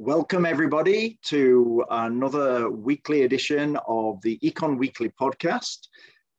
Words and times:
Welcome, 0.00 0.46
everybody, 0.46 1.18
to 1.24 1.84
another 1.90 2.70
weekly 2.70 3.22
edition 3.22 3.76
of 3.88 4.22
the 4.22 4.38
Econ 4.44 4.78
Weekly 4.78 5.10
podcast. 5.20 5.88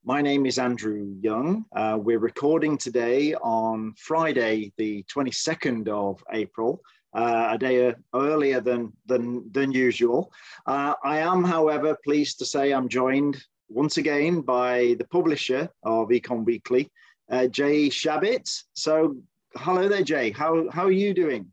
My 0.06 0.22
name 0.22 0.46
is 0.46 0.58
Andrew 0.58 1.14
Young. 1.20 1.66
Uh, 1.76 1.98
we're 2.02 2.20
recording 2.20 2.78
today 2.78 3.34
on 3.36 3.96
Friday, 3.98 4.72
the 4.78 5.04
22nd 5.14 5.90
of 5.90 6.24
April, 6.32 6.82
uh, 7.14 7.50
a 7.52 7.58
day 7.58 7.94
earlier 8.16 8.62
than, 8.62 8.94
than, 9.08 9.44
than 9.52 9.74
usual. 9.74 10.32
Uh, 10.66 10.94
I 11.04 11.20
am, 11.20 11.44
however, 11.44 11.98
pleased 12.02 12.40
to 12.40 12.46
say 12.46 12.72
I'm 12.72 12.88
joined 12.88 13.44
once 13.68 13.98
again 13.98 14.40
by 14.40 14.96
the 15.00 15.08
publisher 15.12 15.68
of 15.84 16.08
Econ 16.08 16.46
Weekly, 16.46 16.90
uh, 17.30 17.48
Jay 17.48 17.90
Shabit. 17.90 18.50
So, 18.72 19.18
hello 19.58 19.90
there, 19.90 20.04
Jay. 20.04 20.32
How, 20.32 20.70
how 20.70 20.86
are 20.86 20.92
you 20.92 21.14
doing? 21.14 21.52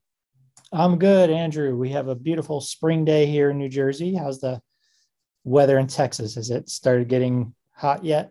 I'm 0.77 0.99
good, 0.99 1.31
Andrew. 1.31 1.75
We 1.75 1.89
have 1.91 2.09
a 2.09 2.15
beautiful 2.15 2.61
spring 2.61 3.07
day 3.07 3.25
here 3.25 3.49
in 3.49 3.57
New 3.57 3.71
Jersey. 3.71 4.15
How's 4.15 4.41
the 4.41 4.61
weather 5.43 5.79
in 5.79 5.87
Texas? 5.87 6.35
Has 6.35 6.51
it 6.51 6.69
started 6.69 7.09
getting 7.09 7.55
hot 7.73 8.05
yet? 8.05 8.31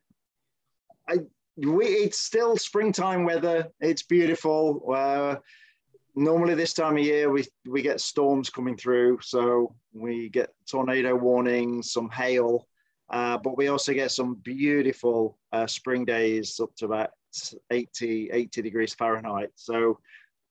I, 1.10 1.22
we, 1.58 1.88
it's 1.88 2.20
still 2.20 2.56
springtime 2.56 3.24
weather. 3.24 3.70
It's 3.80 4.04
beautiful. 4.04 4.94
Uh, 4.94 5.38
normally 6.16 6.54
this 6.54 6.74
time 6.74 6.98
of 6.98 7.04
year 7.04 7.32
we 7.32 7.46
we 7.66 7.82
get 7.82 8.00
storms 8.00 8.52
coming 8.52 8.78
through, 8.78 9.18
so 9.24 9.76
we 9.92 10.30
get 10.30 10.54
tornado 10.70 11.16
warnings, 11.16 11.92
some 11.92 12.12
hail, 12.12 12.68
uh, 13.10 13.40
but 13.40 13.58
we 13.58 13.70
also 13.70 13.92
get 13.92 14.12
some 14.12 14.36
beautiful 14.36 15.40
uh, 15.52 15.66
spring 15.66 16.06
days 16.06 16.60
up 16.60 16.70
to 16.76 16.86
about 16.86 17.10
80 17.72 18.30
80 18.32 18.62
degrees 18.62 18.94
Fahrenheit. 18.94 19.50
So 19.56 19.98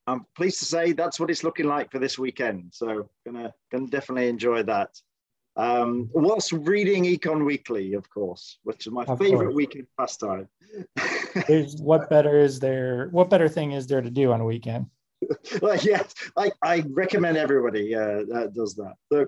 I'm 0.07 0.27
pleased 0.37 0.59
to 0.61 0.65
say 0.65 0.93
that's 0.93 1.19
what 1.19 1.31
it's 1.31 1.45
looking 1.45 1.67
like 1.67 1.91
for 1.91 1.99
this 1.99 2.19
weekend. 2.19 2.73
So 2.73 3.09
gonna 3.25 3.53
gonna 3.73 3.87
definitely 3.87 4.29
enjoy 4.29 4.63
that. 4.65 4.91
Um, 5.57 6.11
whilst 6.13 6.53
reading 6.53 7.05
Econ 7.05 7.45
Weekly, 7.45 7.95
of 7.95 8.11
course, 8.11 8.59
which 8.65 8.87
is 8.87 8.93
my 8.93 9.05
of 9.05 9.19
favorite 9.19 9.47
course. 9.47 9.55
weekend 9.55 9.87
pastime. 9.99 10.49
what 11.79 12.11
better 12.11 12.41
is 12.41 12.59
there? 12.59 13.09
What 13.13 13.31
better 13.31 13.49
thing 13.49 13.73
is 13.73 13.87
there 13.87 14.03
to 14.03 14.11
do 14.11 14.33
on 14.33 14.41
a 14.41 14.45
weekend? 14.45 14.87
well, 15.63 15.77
yes, 15.77 16.13
I, 16.37 16.51
I 16.63 16.85
recommend 16.89 17.37
everybody 17.37 17.95
uh, 17.95 18.25
that 18.29 18.53
does 18.55 18.75
that. 18.75 18.95
So, 19.13 19.27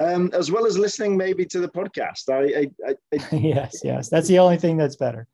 um, 0.00 0.30
as 0.32 0.50
well 0.50 0.66
as 0.66 0.76
listening 0.76 1.16
maybe 1.16 1.46
to 1.46 1.60
the 1.60 1.68
podcast. 1.68 2.28
I, 2.28 2.70
I, 2.86 2.94
I 3.14 3.36
yes, 3.36 3.80
yes, 3.84 4.08
that's 4.08 4.28
the 4.28 4.40
only 4.40 4.56
thing 4.56 4.76
that's 4.76 4.96
better. 4.96 5.26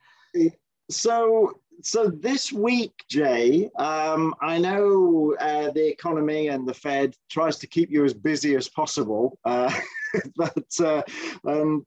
So 0.90 1.60
so 1.82 2.08
this 2.08 2.52
week, 2.52 3.04
Jay, 3.08 3.70
um, 3.78 4.34
I 4.40 4.58
know 4.58 5.36
uh, 5.40 5.70
the 5.70 5.86
economy 5.86 6.48
and 6.48 6.66
the 6.66 6.74
Fed 6.74 7.14
tries 7.30 7.58
to 7.58 7.66
keep 7.66 7.90
you 7.90 8.04
as 8.04 8.14
busy 8.14 8.54
as 8.54 8.68
possible, 8.68 9.38
uh, 9.44 9.72
but 10.36 10.66
uh, 10.80 11.02
um, 11.46 11.84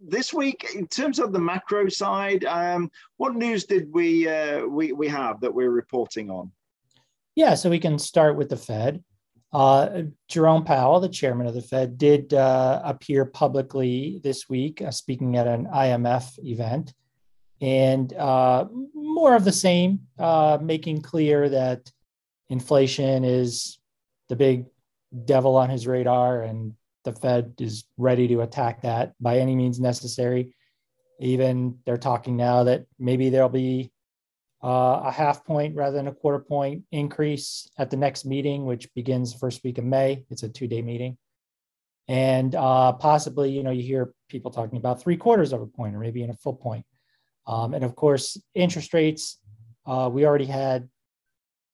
this 0.00 0.32
week, 0.32 0.74
in 0.74 0.86
terms 0.86 1.18
of 1.18 1.32
the 1.32 1.38
macro 1.38 1.88
side, 1.88 2.44
um, 2.44 2.90
what 3.16 3.34
news 3.34 3.64
did 3.64 3.92
we, 3.92 4.28
uh, 4.28 4.64
we 4.66 4.92
we 4.92 5.08
have 5.08 5.40
that 5.40 5.54
we're 5.54 5.70
reporting 5.70 6.30
on? 6.30 6.50
Yeah, 7.34 7.54
so 7.54 7.70
we 7.70 7.78
can 7.78 7.98
start 7.98 8.36
with 8.36 8.48
the 8.48 8.56
Fed. 8.56 9.02
Uh, 9.52 10.02
Jerome 10.28 10.64
Powell, 10.64 11.00
the 11.00 11.08
chairman 11.08 11.46
of 11.46 11.54
the 11.54 11.62
Fed, 11.62 11.98
did 11.98 12.34
uh, 12.34 12.80
appear 12.84 13.24
publicly 13.24 14.20
this 14.22 14.48
week, 14.48 14.82
speaking 14.90 15.36
at 15.36 15.46
an 15.46 15.66
IMF 15.66 16.38
event 16.44 16.94
and 17.62 18.12
uh, 18.14 18.66
more 18.92 19.36
of 19.36 19.44
the 19.44 19.52
same, 19.52 20.00
uh, 20.18 20.58
making 20.60 21.00
clear 21.00 21.48
that 21.48 21.90
inflation 22.48 23.24
is 23.24 23.78
the 24.28 24.34
big 24.34 24.66
devil 25.24 25.56
on 25.56 25.70
his 25.70 25.86
radar, 25.86 26.42
and 26.42 26.74
the 27.04 27.12
Fed 27.12 27.54
is 27.60 27.84
ready 27.96 28.26
to 28.28 28.40
attack 28.40 28.82
that 28.82 29.14
by 29.20 29.38
any 29.38 29.54
means 29.54 29.78
necessary. 29.78 30.56
Even 31.20 31.78
they're 31.86 31.96
talking 31.96 32.36
now 32.36 32.64
that 32.64 32.84
maybe 32.98 33.30
there'll 33.30 33.48
be 33.48 33.92
uh, 34.64 35.02
a 35.04 35.12
half 35.12 35.44
point 35.44 35.76
rather 35.76 35.96
than 35.96 36.08
a 36.08 36.14
quarter 36.14 36.40
point 36.40 36.82
increase 36.90 37.68
at 37.78 37.90
the 37.90 37.96
next 37.96 38.24
meeting, 38.24 38.64
which 38.64 38.92
begins 38.94 39.32
the 39.32 39.38
first 39.38 39.62
week 39.62 39.78
of 39.78 39.84
May. 39.84 40.24
It's 40.30 40.42
a 40.42 40.48
two 40.48 40.66
day 40.66 40.82
meeting. 40.82 41.16
And 42.08 42.56
uh, 42.56 42.92
possibly, 42.94 43.50
you 43.50 43.62
know, 43.62 43.70
you 43.70 43.84
hear 43.84 44.12
people 44.28 44.50
talking 44.50 44.78
about 44.78 45.00
three 45.00 45.16
quarters 45.16 45.52
of 45.52 45.62
a 45.62 45.66
point 45.66 45.94
or 45.94 46.00
maybe 46.00 46.24
in 46.24 46.30
a 46.30 46.34
full 46.34 46.54
point. 46.54 46.84
Um, 47.46 47.74
and 47.74 47.84
of 47.84 47.96
course, 47.96 48.40
interest 48.54 48.94
rates, 48.94 49.38
uh, 49.86 50.08
we 50.12 50.24
already 50.24 50.46
had 50.46 50.88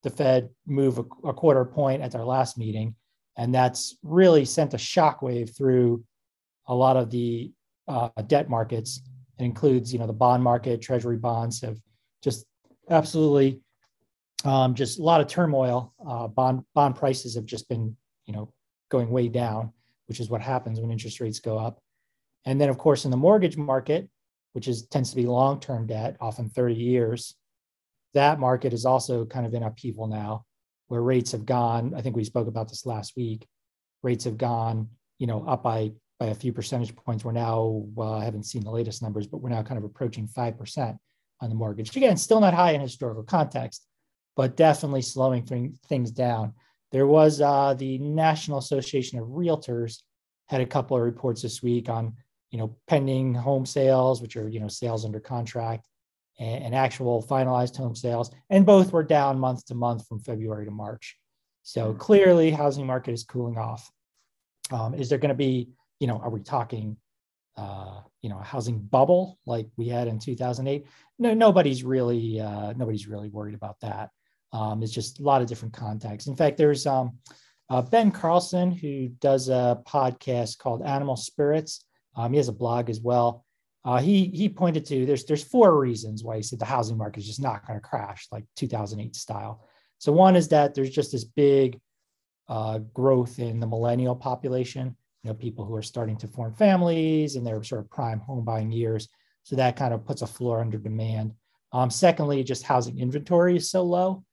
the 0.03 0.11
Fed 0.11 0.51
move 0.67 0.99
a, 0.99 1.03
a, 1.27 1.35
quarter 1.35 1.65
point 1.65 2.03
at 2.03 2.15
our 2.15 2.25
last 2.25 2.57
meeting, 2.57 2.95
and 3.37 3.55
that's 3.55 3.97
really 4.03 4.45
sent 4.45 4.75
a 4.75 4.79
shockwave 4.79 5.55
through 5.57 6.05
a 6.67 6.75
lot 6.75 6.97
of 6.97 7.11
the 7.11 7.53
uh, 7.87 8.09
debt 8.27 8.49
markets. 8.49 9.03
It 9.39 9.45
includes, 9.45 9.93
you 9.93 9.99
know, 9.99 10.07
the 10.07 10.13
bond 10.13 10.43
market, 10.43 10.81
treasury 10.81 11.17
bonds 11.17 11.61
have 11.63 11.79
just 12.23 12.47
absolutely 12.89 13.61
um, 14.45 14.75
just 14.75 14.99
a 14.99 15.03
lot 15.03 15.21
of 15.21 15.27
turmoil. 15.27 15.93
Uh, 16.07 16.29
bond 16.29 16.63
bond 16.75 16.97
prices 16.97 17.35
have 17.35 17.45
just 17.45 17.69
been, 17.69 17.97
you 18.27 18.33
know, 18.33 18.53
going 18.91 19.11
way 19.11 19.29
down, 19.29 19.73
which 20.07 20.21
is 20.21 20.31
what 20.31 20.41
happens 20.41 20.81
when 20.81 20.91
interest 20.91 21.21
rates 21.21 21.41
go 21.41 21.59
up. 21.59 21.81
And 22.45 22.61
then, 22.61 22.69
of 22.69 22.79
course, 22.79 23.05
in 23.05 23.11
the 23.11 23.17
mortgage 23.17 23.57
market, 23.57 24.09
which 24.53 24.69
is 24.69 24.87
tends 24.87 25.11
to 25.11 25.17
be 25.17 25.27
long-term 25.27 25.87
debt, 25.87 26.17
often 26.21 26.49
30 26.49 26.75
years. 26.75 27.35
That 28.15 28.41
market 28.41 28.73
is 28.73 28.87
also 28.87 29.25
kind 29.25 29.47
of 29.47 29.55
in 29.55 29.63
upheaval 29.63 30.07
now, 30.07 30.45
where 30.89 31.03
rates 31.03 31.33
have 31.33 31.47
gone. 31.47 31.95
I 31.95 32.01
think 32.01 32.17
we 32.17 32.25
spoke 32.25 32.49
about 32.49 32.69
this 32.69 32.87
last 32.87 33.17
week. 33.17 33.47
Rates 34.03 34.25
have 34.25 34.39
gone, 34.39 34.89
you 35.19 35.27
know, 35.27 35.45
up 35.47 35.63
by 35.63 35.93
by 36.19 36.27
a 36.27 36.35
few 36.35 36.53
percentage 36.53 36.97
points. 36.97 37.25
We're 37.25 37.31
now, 37.31 37.85
well, 37.95 38.15
I 38.15 38.25
haven't 38.25 38.47
seen 38.47 38.65
the 38.65 38.73
latest 38.73 39.03
numbers, 39.03 39.29
but 39.29 39.39
we're 39.39 39.51
now 39.51 39.63
kind 39.63 39.79
of 39.79 39.85
approaching 39.85 40.27
five 40.27 40.59
percent 40.59 40.97
on 41.41 41.49
the 41.49 41.55
mortgage. 41.55 41.97
Again, 41.97 42.17
still 42.17 42.41
not 42.41 42.55
high 42.55 42.73
in 42.73 42.81
historical 42.81 43.23
context, 43.23 43.87
but 44.37 44.57
definitely 44.57 45.03
slowing 45.03 45.45
th- 45.45 45.73
things 45.89 46.11
down. 46.11 46.55
There 46.91 47.07
was 47.07 47.41
uh, 47.41 47.75
the 47.75 47.99
National 47.99 48.59
Association 48.59 49.19
of 49.19 49.29
Realtors 49.29 50.03
had 50.47 50.61
a 50.61 50.67
couple 50.67 50.97
of 50.97 51.03
reports 51.03 51.43
this 51.43 51.63
week 51.63 51.89
on 51.89 52.15
you 52.51 52.59
know, 52.59 52.77
pending 52.87 53.35
home 53.35 53.67
sales, 53.67 54.23
which 54.23 54.37
are, 54.37 54.49
you 54.49 54.61
know, 54.61 54.69
sales 54.69 55.05
under 55.05 55.21
contract 55.21 55.87
and, 56.39 56.65
and 56.65 56.75
actual 56.75 57.23
finalized 57.23 57.77
home 57.77 57.95
sales. 57.95 58.31
And 58.51 58.65
both 58.65 58.93
were 58.93 59.03
down 59.03 59.39
month 59.39 59.67
to 59.67 59.75
month 59.75 60.07
from 60.07 60.21
February 60.21 60.65
to 60.65 60.71
March. 60.71 61.17
So 61.63 61.91
mm-hmm. 61.91 61.99
clearly 61.99 62.51
housing 62.51 62.87
market 62.87 63.13
is 63.13 63.25
cooling 63.25 63.59
off. 63.59 63.91
Um, 64.71 64.95
is 64.95 65.09
there 65.09 65.19
going 65.19 65.31
to 65.31 65.35
be, 65.35 65.69
you 66.01 66.07
know, 66.07 66.19
are 66.19 66.31
we 66.31 66.41
talking, 66.41 66.97
uh, 67.57 68.01
you 68.23 68.31
know, 68.31 68.39
a 68.39 68.45
housing 68.45 68.79
bubble 68.79 69.39
like 69.47 69.67
we 69.77 69.89
had 69.89 70.09
in 70.09 70.19
2008? 70.19 70.87
No, 71.19 71.35
nobody's 71.35 71.83
really, 71.85 72.41
uh, 72.41 72.73
nobody's 72.75 73.09
really 73.09 73.29
worried 73.29 73.55
about 73.55 73.81
that. 73.81 74.11
Um, 74.53 74.83
it's 74.83 74.93
just 74.93 75.21
a 75.21 75.23
lot 75.23 75.43
of 75.43 75.49
different 75.49 75.75
contexts. 75.75 76.29
In 76.29 76.37
fact, 76.37 76.57
there's 76.57 76.87
um, 76.87 77.19
uh, 77.71 77.83
Ben 77.83 78.11
Carlson 78.11 78.71
who 78.71 79.09
does 79.21 79.49
a 79.49 79.83
podcast 79.87 80.59
called 80.59 80.83
Animal 80.83 81.17
Spirits. 81.17 81.85
Um, 82.19 82.33
he 82.33 82.37
has 82.39 82.49
a 82.49 82.53
blog 82.53 82.91
as 82.91 83.01
well. 83.01 83.45
Uh, 83.85 83.99
he 83.99 84.27
he 84.27 84.49
pointed 84.49 84.85
to 84.87 85.07
there's 85.07 85.25
there's 85.25 85.45
four 85.45 85.79
reasons 85.79 86.25
why 86.25 86.37
he 86.37 86.43
said 86.43 86.59
the 86.59 86.65
housing 86.65 86.99
market 86.99 87.21
is 87.21 87.27
just 87.27 87.41
not 87.41 87.67
going 87.67 87.79
to 87.79 87.87
crash 87.87 88.27
like 88.33 88.45
2008 88.57 89.15
style. 89.15 89.65
So 89.99 90.13
one 90.13 90.35
is 90.35 90.49
that 90.49 90.75
there's 90.75 90.91
just 90.91 91.13
this 91.13 91.25
big 91.25 91.81
uh, 92.49 92.79
growth 92.93 93.39
in 93.39 93.61
the 93.61 93.67
millennial 93.67 94.17
population. 94.17 94.97
You 95.23 95.31
know, 95.31 95.35
people 95.35 95.65
who 95.65 95.75
are 95.77 95.83
starting 95.83 96.17
to 96.19 96.29
form 96.29 96.55
families 96.55 97.37
and 97.37 97.47
their 97.47 97.63
sort 97.63 97.81
of 97.81 97.91
prime 97.91 98.19
home 98.19 98.45
buying 98.45 98.73
years. 98.73 99.09
So 99.45 99.57
that 99.57 99.77
kind 99.77 99.95
of 99.95 100.05
puts 100.05 100.23
a 100.23 100.27
floor 100.27 100.61
under 100.61 100.79
demand. 100.79 101.33
Um, 101.73 101.89
secondly, 101.89 102.43
just 102.43 102.65
housing 102.65 102.99
inventory 102.99 103.57
is 103.57 103.71
so 103.71 103.83
low 103.85 104.25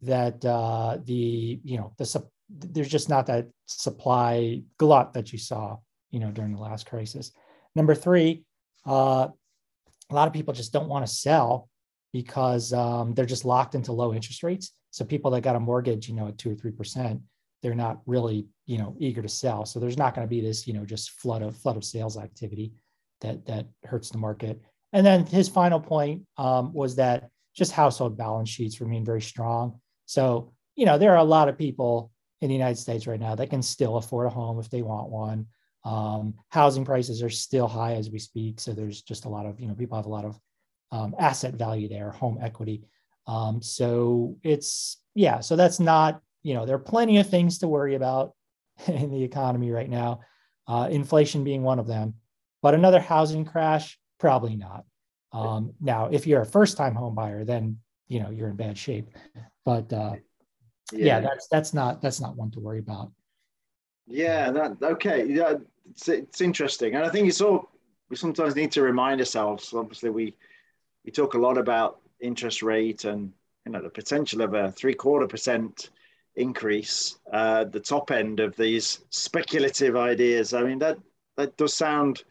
that 0.00 0.42
uh, 0.44 0.98
the 1.04 1.60
you 1.62 1.76
know 1.76 1.92
the 1.98 2.24
there's 2.48 2.88
just 2.88 3.08
not 3.08 3.26
that 3.26 3.48
supply 3.66 4.62
glut 4.78 5.12
that 5.12 5.32
you 5.32 5.38
saw 5.38 5.76
you 6.14 6.20
know, 6.20 6.30
during 6.30 6.52
the 6.52 6.60
last 6.60 6.86
crisis. 6.86 7.32
Number 7.74 7.94
three, 7.94 8.44
uh, 8.86 9.28
a 10.10 10.14
lot 10.14 10.28
of 10.28 10.32
people 10.32 10.54
just 10.54 10.72
don't 10.72 10.88
want 10.88 11.04
to 11.04 11.12
sell 11.12 11.68
because 12.12 12.72
um, 12.72 13.14
they're 13.14 13.26
just 13.26 13.44
locked 13.44 13.74
into 13.74 13.90
low 13.90 14.14
interest 14.14 14.44
rates. 14.44 14.70
So 14.92 15.04
people 15.04 15.32
that 15.32 15.40
got 15.40 15.56
a 15.56 15.60
mortgage, 15.60 16.08
you 16.08 16.14
know, 16.14 16.28
at 16.28 16.38
two 16.38 16.52
or 16.52 16.54
three 16.54 16.70
percent, 16.70 17.20
they're 17.62 17.74
not 17.74 18.00
really, 18.06 18.46
you 18.66 18.78
know, 18.78 18.94
eager 19.00 19.22
to 19.22 19.28
sell. 19.28 19.66
So 19.66 19.80
there's 19.80 19.98
not 19.98 20.14
going 20.14 20.24
to 20.24 20.30
be 20.30 20.40
this, 20.40 20.68
you 20.68 20.72
know, 20.72 20.84
just 20.84 21.10
flood 21.10 21.42
of 21.42 21.56
flood 21.56 21.76
of 21.76 21.84
sales 21.84 22.16
activity 22.16 22.72
that 23.20 23.44
that 23.46 23.66
hurts 23.84 24.10
the 24.10 24.18
market. 24.18 24.60
And 24.92 25.04
then 25.04 25.26
his 25.26 25.48
final 25.48 25.80
point 25.80 26.22
um, 26.36 26.72
was 26.72 26.94
that 26.96 27.28
just 27.56 27.72
household 27.72 28.16
balance 28.16 28.48
sheets 28.48 28.80
remain 28.80 29.04
very 29.04 29.22
strong. 29.22 29.80
So 30.06 30.52
you 30.76 30.86
know, 30.86 30.98
there 30.98 31.12
are 31.12 31.18
a 31.18 31.24
lot 31.24 31.48
of 31.48 31.58
people 31.58 32.12
in 32.40 32.48
the 32.48 32.54
United 32.54 32.78
States 32.78 33.06
right 33.06 33.20
now 33.20 33.34
that 33.34 33.50
can 33.50 33.62
still 33.62 33.96
afford 33.96 34.26
a 34.26 34.30
home 34.30 34.58
if 34.58 34.68
they 34.70 34.82
want 34.82 35.08
one. 35.10 35.46
Um, 35.84 36.34
housing 36.48 36.84
prices 36.84 37.22
are 37.22 37.30
still 37.30 37.68
high 37.68 37.94
as 37.94 38.10
we 38.10 38.18
speak. 38.18 38.60
So 38.60 38.72
there's 38.72 39.02
just 39.02 39.26
a 39.26 39.28
lot 39.28 39.46
of, 39.46 39.60
you 39.60 39.68
know, 39.68 39.74
people 39.74 39.96
have 39.96 40.06
a 40.06 40.10
lot 40.10 40.24
of 40.24 40.38
um, 40.92 41.14
asset 41.18 41.54
value 41.54 41.88
there, 41.88 42.10
home 42.10 42.38
equity. 42.40 42.82
Um, 43.26 43.60
so 43.60 44.36
it's, 44.42 44.98
yeah, 45.14 45.40
so 45.40 45.56
that's 45.56 45.80
not, 45.80 46.20
you 46.42 46.54
know, 46.54 46.66
there 46.66 46.76
are 46.76 46.80
plenty 46.80 47.18
of 47.18 47.28
things 47.28 47.58
to 47.58 47.68
worry 47.68 47.94
about 47.94 48.32
in 48.86 49.10
the 49.10 49.22
economy 49.22 49.70
right 49.70 49.88
now, 49.88 50.20
uh, 50.68 50.88
inflation 50.90 51.44
being 51.44 51.62
one 51.62 51.78
of 51.78 51.86
them. 51.86 52.14
But 52.62 52.74
another 52.74 53.00
housing 53.00 53.44
crash, 53.44 53.98
probably 54.18 54.56
not. 54.56 54.84
Um, 55.32 55.74
now, 55.80 56.06
if 56.06 56.26
you're 56.26 56.42
a 56.42 56.46
first-time 56.46 56.94
home 56.94 57.14
buyer, 57.14 57.44
then 57.44 57.78
you 58.08 58.20
know 58.20 58.30
you're 58.30 58.48
in 58.48 58.56
bad 58.56 58.78
shape. 58.78 59.10
But 59.64 59.92
uh, 59.92 60.14
yeah. 60.92 61.04
yeah, 61.04 61.20
that's 61.20 61.48
that's 61.48 61.74
not 61.74 62.00
that's 62.00 62.20
not 62.20 62.36
one 62.36 62.50
to 62.52 62.60
worry 62.60 62.78
about. 62.78 63.10
Yeah, 64.06 64.50
that 64.50 64.76
okay. 64.82 65.26
Yeah, 65.26 65.54
it's, 65.90 66.08
it's 66.08 66.40
interesting, 66.40 66.94
and 66.94 67.04
I 67.04 67.08
think 67.08 67.28
it's 67.28 67.40
all 67.40 67.70
we 68.10 68.16
sometimes 68.16 68.54
need 68.54 68.72
to 68.72 68.82
remind 68.82 69.20
ourselves. 69.20 69.72
Obviously, 69.72 70.10
we 70.10 70.36
we 71.04 71.10
talk 71.12 71.34
a 71.34 71.38
lot 71.38 71.58
about 71.58 72.00
interest 72.20 72.62
rate 72.62 73.04
and 73.04 73.32
you 73.66 73.72
know 73.72 73.82
the 73.82 73.90
potential 73.90 74.42
of 74.42 74.54
a 74.54 74.72
three 74.72 74.94
quarter 74.94 75.26
percent 75.26 75.90
increase 76.36 77.18
uh, 77.32 77.64
the 77.64 77.80
top 77.80 78.10
end 78.10 78.40
of 78.40 78.56
these 78.56 79.00
speculative 79.10 79.96
ideas. 79.96 80.52
I 80.52 80.62
mean 80.62 80.78
that 80.80 80.98
that 81.36 81.56
does 81.56 81.74
sound 81.74 82.24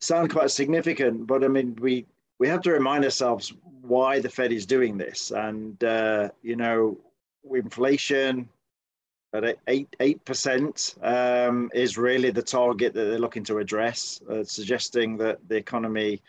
sound 0.00 0.30
quite 0.30 0.50
significant, 0.50 1.26
but 1.26 1.44
I 1.44 1.48
mean 1.48 1.76
we 1.80 2.06
we 2.38 2.48
have 2.48 2.62
to 2.62 2.72
remind 2.72 3.04
ourselves 3.04 3.52
why 3.82 4.20
the 4.20 4.30
Fed 4.30 4.52
is 4.52 4.64
doing 4.66 4.96
this, 4.96 5.30
and 5.30 5.82
uh, 5.84 6.30
you 6.42 6.56
know 6.56 6.98
inflation 7.54 8.48
at 9.34 9.56
eight 9.66 9.94
eight 10.00 10.24
percent 10.24 10.94
um, 11.02 11.70
is 11.74 11.96
really 11.98 12.30
the 12.30 12.42
target 12.42 12.92
that 12.94 13.04
they're 13.04 13.18
looking 13.18 13.44
to 13.44 13.58
address, 13.58 14.20
uh, 14.30 14.44
suggesting 14.44 15.16
that 15.18 15.38
the 15.48 15.56
economy 15.56 16.20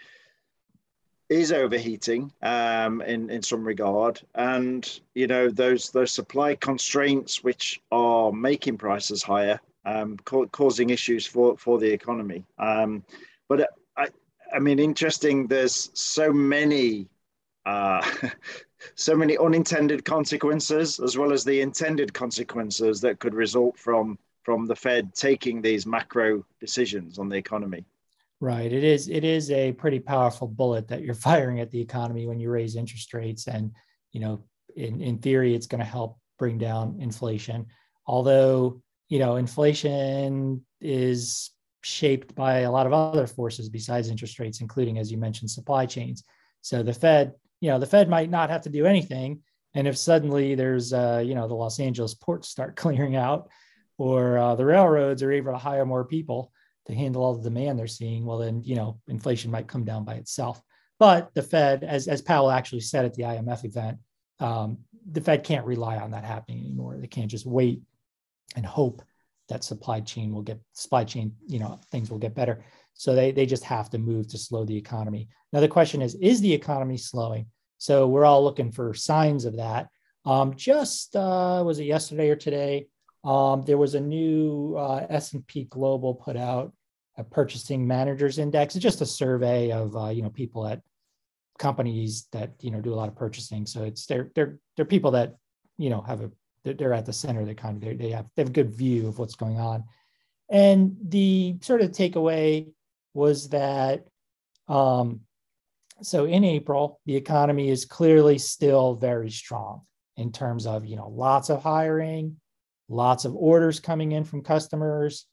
is 1.30 1.52
overheating 1.52 2.32
um, 2.42 3.02
in 3.02 3.30
in 3.30 3.42
some 3.42 3.64
regard, 3.64 4.22
and 4.36 5.00
you 5.16 5.28
know 5.28 5.50
those 5.50 5.90
those 5.90 6.12
supply 6.12 6.56
constraints 6.56 7.44
which 7.44 7.82
are 7.92 8.32
making 8.32 8.78
prices 8.78 9.24
higher, 9.24 9.60
um, 9.86 10.18
ca- 10.26 10.46
causing 10.48 10.90
issues 10.90 11.26
for 11.26 11.58
for 11.58 11.80
the 11.80 11.92
economy. 11.92 12.46
Um, 12.58 13.04
but 13.50 13.62
uh, 13.62 13.66
I 13.98 14.08
I 14.54 14.60
mean, 14.60 14.80
interesting. 14.80 15.48
There's 15.48 15.90
so 15.94 16.32
many. 16.32 17.08
Uh, 17.66 18.06
so 18.96 19.16
many 19.16 19.38
unintended 19.38 20.06
consequences 20.06 21.00
as 21.00 21.18
well 21.18 21.32
as 21.32 21.44
the 21.44 21.62
intended 21.62 22.14
consequences 22.14 23.02
that 23.02 23.20
could 23.20 23.34
result 23.34 23.78
from 23.78 24.18
from 24.44 24.66
the 24.66 24.76
Fed 24.76 25.14
taking 25.14 25.62
these 25.62 25.86
macro 25.86 26.46
decisions 26.60 27.18
on 27.18 27.30
the 27.30 27.38
economy. 27.38 27.86
Right. 28.42 28.74
It 28.74 28.84
is 28.84 29.08
it 29.08 29.24
is 29.24 29.50
a 29.52 29.72
pretty 29.72 30.00
powerful 30.00 30.48
bullet 30.48 30.88
that 30.90 31.02
you're 31.02 31.16
firing 31.30 31.60
at 31.60 31.72
the 31.72 31.80
economy 31.80 32.28
when 32.28 32.40
you 32.40 32.50
raise 32.50 32.76
interest 32.76 33.14
rates. 33.14 33.48
And, 33.48 33.72
you 34.12 34.20
know, 34.20 34.44
in, 34.76 35.02
in 35.02 35.18
theory, 35.20 35.56
it's 35.56 35.68
going 35.68 35.80
to 35.80 35.86
help 35.86 36.18
bring 36.38 36.58
down 36.58 36.98
inflation. 37.00 37.68
Although, 38.06 38.82
you 39.08 39.20
know, 39.20 39.38
inflation 39.38 40.66
is 40.82 41.52
shaped 41.84 42.36
by 42.36 42.60
a 42.60 42.72
lot 42.72 42.86
of 42.86 42.94
other 42.94 43.28
forces 43.28 43.70
besides 43.70 44.10
interest 44.10 44.40
rates, 44.40 44.62
including, 44.62 44.98
as 44.98 45.12
you 45.12 45.18
mentioned, 45.18 45.50
supply 45.50 45.86
chains. 45.86 46.24
So 46.62 46.84
the 46.84 46.94
Fed 46.94 47.34
you 47.64 47.70
know 47.70 47.80
the 47.80 47.86
fed 47.86 48.10
might 48.10 48.30
not 48.30 48.50
have 48.50 48.64
to 48.64 48.70
do 48.70 48.86
anything. 48.86 49.42
And 49.74 49.88
if 49.88 49.98
suddenly 49.98 50.54
there's 50.54 50.92
uh, 50.92 51.24
you 51.26 51.34
know 51.34 51.48
the 51.48 51.54
los 51.54 51.80
angeles 51.80 52.14
ports 52.14 52.50
start 52.50 52.76
clearing 52.84 53.16
out 53.16 53.50
or 53.98 54.38
uh, 54.38 54.56
the 54.56 54.66
railroads 54.66 55.24
are 55.24 55.32
able 55.32 55.54
to 55.54 55.58
hire 55.58 55.86
more 55.86 56.04
people 56.04 56.52
to 56.88 56.94
handle 56.94 57.24
all 57.24 57.36
the 57.36 57.50
demand 57.50 57.80
they're 57.80 57.88
seeing 57.88 58.26
well 58.26 58.38
then 58.38 58.62
you 58.66 58.76
know 58.76 59.00
inflation 59.08 59.50
might 59.50 59.70
come 59.70 59.86
down 59.86 60.04
by 60.04 60.16
itself. 60.16 60.62
But 61.00 61.34
the 61.36 61.42
fed 61.42 61.86
as, 61.86 62.10
as 62.10 62.22
powell 62.22 62.52
actually 62.52 62.82
said 62.82 63.06
at 63.06 63.14
the 63.14 63.24
imf 63.24 63.64
event 63.64 63.98
um, 64.42 64.80
the 65.10 65.22
fed 65.22 65.46
can't 65.46 65.66
rely 65.66 65.96
on 65.96 66.12
that 66.12 66.26
happening 66.26 66.60
anymore. 66.60 66.98
They 67.00 67.08
can't 67.08 67.32
just 67.32 67.46
wait 67.46 67.82
and 68.58 68.66
hope 68.66 69.02
that 69.48 69.64
supply 69.64 70.02
chain 70.02 70.34
will 70.34 70.42
get 70.42 70.60
supply 70.74 71.06
chain 71.06 71.34
you 71.48 71.60
know 71.60 71.80
things 71.92 72.12
will 72.12 72.20
get 72.20 72.36
better 72.36 72.66
so 72.94 73.16
they, 73.16 73.32
they 73.32 73.46
just 73.46 73.64
have 73.64 73.90
to 73.92 73.98
move 73.98 74.28
to 74.30 74.38
slow 74.38 74.66
the 74.66 74.78
economy. 74.78 75.28
Now, 75.52 75.60
the 75.60 75.68
question 75.68 76.02
is, 76.02 76.16
is 76.16 76.42
the 76.42 76.54
economy 76.54 76.98
slowing? 76.98 77.48
So 77.78 78.08
we're 78.08 78.26
all 78.26 78.44
looking 78.44 78.72
for 78.72 78.94
signs 78.94 79.46
of 79.46 79.58
that. 79.58 79.90
Um, 80.26 80.56
just 80.56 81.16
uh, 81.16 81.64
was 81.66 81.80
it 81.80 81.86
yesterday 81.86 82.30
or 82.30 82.36
today? 82.36 82.88
Um, 83.24 83.64
there 83.64 83.78
was 83.78 83.96
a 83.96 84.00
new 84.00 84.76
uh, 84.78 85.06
S&P 85.10 85.66
Global 85.66 86.16
put 86.16 86.38
out 86.38 86.74
a 87.18 87.24
purchasing 87.24 87.86
managers 87.86 88.40
index. 88.40 88.76
It's 88.76 88.84
just 88.84 89.02
a 89.02 89.06
survey 89.06 89.72
of 89.72 89.96
uh, 89.96 90.10
you 90.10 90.22
know 90.22 90.30
people 90.30 90.66
at 90.68 90.82
companies 91.60 92.28
that 92.32 92.54
you 92.62 92.72
know 92.72 92.82
do 92.82 92.94
a 92.94 92.96
lot 92.96 93.10
of 93.10 93.16
purchasing. 93.16 93.66
So 93.66 93.84
it's 93.84 94.06
they're 94.06 94.32
they're 94.36 94.60
they're 94.76 94.86
people 94.86 95.12
that 95.12 95.36
you 95.78 95.90
know 95.90 96.02
have 96.02 96.22
a 96.22 96.32
they're 96.64 96.94
at 96.94 97.06
the 97.06 97.14
center 97.14 97.42
of 97.42 97.46
the 97.46 97.52
economy. 97.52 97.88
They, 97.88 97.96
they 97.96 98.12
have 98.12 98.26
they 98.36 98.42
have 98.42 98.50
a 98.50 98.54
good 98.54 98.72
view 98.72 99.08
of 99.08 99.20
what's 99.20 99.36
going 99.36 99.60
on. 99.60 99.84
And 100.50 100.96
the 101.02 101.58
sort 101.62 101.82
of 101.82 101.92
takeaway 101.92 102.72
was 103.14 103.50
that 103.50 104.06
um, 104.68 105.22
so 106.02 106.26
in 106.26 106.44
April, 106.44 107.00
the 107.06 107.16
economy 107.16 107.70
is 107.70 107.86
clearly 107.86 108.38
still 108.38 108.96
very 108.96 109.30
strong 109.30 109.82
in 110.18 110.32
terms 110.32 110.66
of 110.66 110.86
you 110.86 110.96
know 110.96 111.10
lots 111.10 111.50
of 111.50 111.64
hiring, 111.64 112.38
lots 112.90 113.26
of 113.26 113.36
orders 113.36 113.80
coming 113.80 114.12
in 114.12 114.24
from 114.24 114.42
customers. 114.42 115.26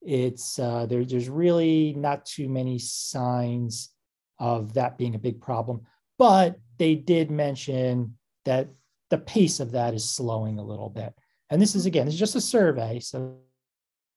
It's 0.00 0.58
uh, 0.58 0.86
there, 0.86 1.04
there's 1.04 1.28
really 1.28 1.94
not 1.96 2.26
too 2.26 2.48
many 2.48 2.78
signs 2.78 3.90
of 4.38 4.74
that 4.74 4.98
being 4.98 5.14
a 5.14 5.20
big 5.20 5.40
problem, 5.40 5.82
but 6.18 6.56
they 6.78 6.94
did 6.94 7.30
mention 7.30 8.16
that 8.44 8.68
the 9.10 9.18
pace 9.18 9.60
of 9.60 9.72
that 9.72 9.94
is 9.94 10.08
slowing 10.08 10.58
a 10.58 10.64
little 10.64 10.88
bit. 10.88 11.14
And 11.50 11.60
this 11.60 11.74
is 11.74 11.86
again, 11.86 12.08
it's 12.08 12.16
just 12.16 12.34
a 12.34 12.40
survey, 12.40 12.98
so 12.98 13.36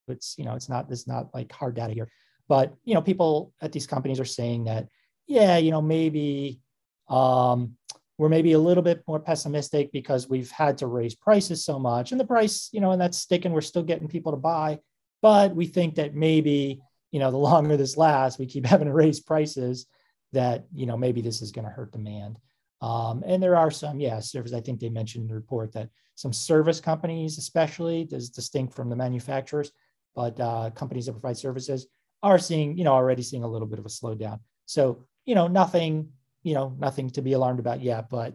it's 0.08 0.36
you 0.38 0.46
know 0.46 0.56
it's 0.56 0.70
not 0.70 0.90
it's 0.90 1.08
not 1.08 1.34
like 1.34 1.52
hard 1.52 1.76
data 1.76 1.94
here. 1.94 2.10
But 2.48 2.74
you 2.84 2.94
know, 2.94 3.02
people 3.02 3.54
at 3.62 3.72
these 3.72 3.88
companies 3.88 4.20
are 4.20 4.26
saying 4.26 4.66
that, 4.66 4.88
yeah, 5.28 5.58
you 5.58 5.72
know, 5.72 5.82
maybe 5.82 6.60
um, 7.08 7.76
we're 8.18 8.30
maybe 8.30 8.54
a 8.54 8.60
little 8.60 8.84
bit 8.84 9.04
more 9.08 9.20
pessimistic 9.20 9.92
because 9.92 10.30
we've 10.30 10.52
had 10.52 10.78
to 10.80 10.88
raise 10.88 11.16
prices 11.16 11.66
so 11.66 11.80
much, 11.80 12.12
and 12.12 12.20
the 12.20 12.26
price, 12.26 12.70
you 12.72 12.82
know, 12.82 12.92
and 12.92 13.02
that's 13.02 13.18
sticking. 13.18 13.52
We're 13.52 13.62
still 13.62 13.84
getting 13.84 14.08
people 14.08 14.32
to 14.32 14.38
buy, 14.38 14.80
but 15.22 15.56
we 15.56 15.66
think 15.66 15.96
that 15.96 16.16
maybe 16.16 16.82
you 17.16 17.20
know, 17.20 17.32
the 17.32 17.38
longer 17.50 17.78
this 17.78 17.96
lasts, 17.96 18.38
we 18.38 18.46
keep 18.46 18.66
having 18.74 18.88
to 18.88 18.94
raise 18.94 19.20
prices. 19.20 19.88
That 20.34 20.66
you 20.74 20.86
know, 20.86 20.98
maybe 20.98 21.22
this 21.22 21.42
is 21.42 21.52
going 21.54 21.66
to 21.66 21.72
hurt 21.72 21.94
demand. 21.94 22.38
Um, 22.82 23.24
and 23.26 23.42
there 23.42 23.56
are 23.56 23.72
some, 23.72 24.02
yeah, 24.02 24.20
service. 24.20 24.54
I 24.54 24.60
think 24.60 24.82
they 24.82 24.90
mentioned 24.90 25.24
in 25.24 25.28
the 25.30 25.36
report 25.36 25.72
that 25.74 25.90
some 26.16 26.34
service 26.34 26.82
companies, 26.82 27.38
especially, 27.38 28.02
is 28.12 28.30
distinct 28.30 28.74
from 28.74 28.90
the 28.90 28.98
manufacturers, 28.98 29.72
but 30.14 30.38
uh, 30.42 30.72
companies 30.72 31.06
that 31.06 31.14
provide 31.14 31.38
services 31.38 31.88
are 32.26 32.40
seeing, 32.40 32.76
you 32.76 32.84
know, 32.84 32.94
already 32.94 33.22
seeing 33.22 33.44
a 33.44 33.48
little 33.48 33.68
bit 33.68 33.78
of 33.78 33.86
a 33.86 33.90
slowdown. 33.90 34.40
So, 34.66 35.06
you 35.26 35.36
know, 35.36 35.48
nothing, 35.48 36.10
you 36.42 36.56
know, 36.56 36.76
nothing 36.80 37.12
to 37.12 37.22
be 37.22 37.34
alarmed 37.34 37.60
about 37.60 37.82
yet, 37.82 38.10
but 38.10 38.34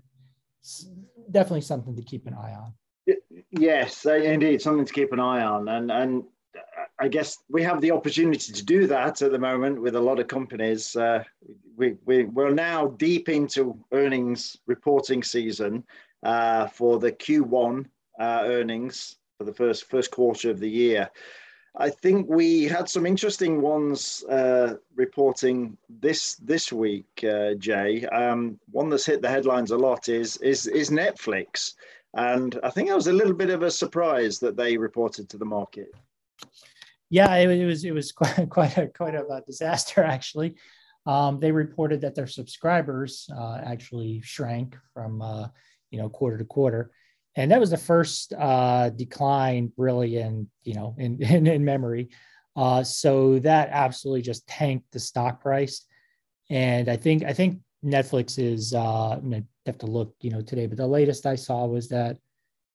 definitely 1.31 1.63
something 1.63 1.97
to 1.97 2.03
keep 2.03 2.27
an 2.29 2.35
eye 2.35 2.55
on. 2.55 2.73
Yes, 3.51 4.07
indeed, 4.07 4.63
something 4.63 4.85
to 4.85 4.93
keep 4.93 5.13
an 5.13 5.19
eye 5.19 5.43
on, 5.43 5.69
and 5.69 5.91
and 5.91 6.23
I 7.01 7.09
guess 7.09 7.39
we 7.49 7.63
have 7.65 7.81
the 7.81 7.91
opportunity 7.91 8.53
to 8.53 8.65
do 8.65 8.87
that 8.87 9.23
at 9.23 9.33
the 9.33 9.39
moment 9.39 9.83
with 9.83 9.97
a 9.97 10.01
lot 10.01 10.21
of 10.21 10.29
companies. 10.29 10.95
Uh, 10.95 11.25
we, 11.77 11.97
we 12.05 12.25
we're 12.25 12.55
now 12.55 12.89
deep 12.89 13.29
into 13.29 13.77
earnings 13.91 14.57
reporting 14.67 15.25
season 15.25 15.83
uh, 16.23 16.69
for 16.69 17.01
the 17.01 17.11
Q1 17.11 17.87
uh, 18.21 18.43
earnings 18.45 19.17
for 19.39 19.45
the 19.45 19.55
first 19.55 19.91
first 19.91 20.13
quarter 20.13 20.51
of 20.51 20.61
the 20.61 20.71
year. 20.71 21.11
I 21.77 21.91
think 21.91 22.29
we 22.29 22.65
had 22.65 22.89
some 22.89 23.07
interesting 23.07 23.61
ones 23.61 24.25
uh, 24.25 24.75
reporting 24.97 25.77
this 25.89 26.35
this 26.37 26.73
week, 26.73 27.25
uh, 27.25 27.55
Jay. 27.55 28.05
Um, 28.07 28.59
one 28.71 28.89
that's 28.89 29.07
hit 29.07 29.23
the 29.23 29.29
headlines 29.29 29.71
a 29.71 29.77
lot 29.79 30.09
is 30.09 30.37
is 30.39 30.67
is 30.67 30.91
Netflix, 30.91 31.75
and 32.15 32.59
I 32.65 32.71
think 32.71 32.89
it 32.89 32.95
was 32.95 33.07
a 33.07 33.13
little 33.13 33.35
bit 33.35 33.51
of 33.51 33.63
a 33.63 33.71
surprise 33.71 34.41
that 34.41 34.57
they 34.57 34.77
reported 34.77 35.29
to 35.29 35.39
the 35.39 35.45
market. 35.45 35.95
Yeah, 37.09 37.33
it, 37.37 37.51
it 37.51 37.67
was 37.67 37.85
it 37.85 37.95
was 37.95 38.11
quite 38.21 38.49
quite 38.51 38.77
a 38.77 38.89
quite 38.89 39.15
a 39.15 39.43
disaster 39.47 40.03
actually. 40.03 40.57
Um, 41.07 41.41
they 41.41 41.53
reported 41.53 42.01
that 42.03 42.15
their 42.15 42.27
subscribers 42.27 43.31
uh, 43.35 43.61
actually 43.65 44.21
shrank 44.23 44.77
from 44.93 45.23
uh, 45.23 45.49
you 45.91 45.99
know 45.99 46.09
quarter 46.09 46.37
to 46.37 46.45
quarter 46.45 46.91
and 47.37 47.51
that 47.51 47.61
was 47.61 47.71
the 47.71 47.77
first 47.77 48.33
uh, 48.37 48.91
decline 48.91 49.73
really 49.77 50.19
in 50.19 50.49
you 50.63 50.75
know 50.75 50.95
in 50.99 51.23
in, 51.23 51.47
in 51.47 51.65
memory. 51.65 52.11
Uh, 52.57 52.83
so 52.83 53.39
that 53.39 53.69
absolutely 53.71 54.23
just 54.23 54.47
tanked 54.47 54.91
the 54.93 54.99
stock 54.99 55.41
price. 55.41 55.87
And 56.51 56.89
i 56.89 56.97
think 56.97 57.23
i 57.23 57.33
think 57.33 57.61
netflix 57.85 58.39
is 58.39 58.75
uh, 58.75 59.11
i'm 59.13 59.31
gonna 59.31 59.45
have 59.67 59.79
to 59.79 59.87
look 59.87 60.15
you 60.21 60.31
know 60.31 60.43
today 60.43 60.67
but 60.67 60.77
the 60.77 60.87
latest 60.87 61.25
i 61.25 61.37
saw 61.37 61.65
was 61.65 61.89
that 61.89 62.17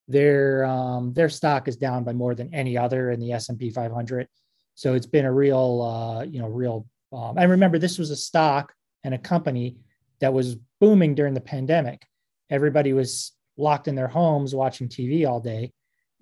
their 0.07 0.63
um, 0.63 1.13
their 1.13 1.29
stock 1.29 1.67
is 1.67 1.75
down 1.75 2.05
by 2.05 2.13
more 2.13 2.35
than 2.35 2.53
any 2.53 2.77
other 2.77 3.11
in 3.11 3.19
the 3.19 3.33
s&p 3.33 3.69
500 3.69 4.27
so 4.75 4.93
it's 4.93 5.05
been 5.05 5.25
a 5.25 5.31
real 5.31 5.81
uh, 5.81 6.23
you 6.23 6.39
know 6.39 6.47
real 6.47 6.87
um, 7.11 7.37
and 7.37 7.51
remember 7.51 7.77
this 7.77 7.97
was 7.97 8.11
a 8.11 8.15
stock 8.15 8.73
and 9.03 9.13
a 9.13 9.17
company 9.17 9.77
that 10.19 10.33
was 10.33 10.55
booming 10.79 11.15
during 11.15 11.33
the 11.33 11.41
pandemic. 11.41 12.05
Everybody 12.49 12.93
was 12.93 13.31
locked 13.57 13.87
in 13.87 13.95
their 13.95 14.07
homes 14.07 14.53
watching 14.55 14.87
TV 14.87 15.27
all 15.27 15.39
day. 15.39 15.71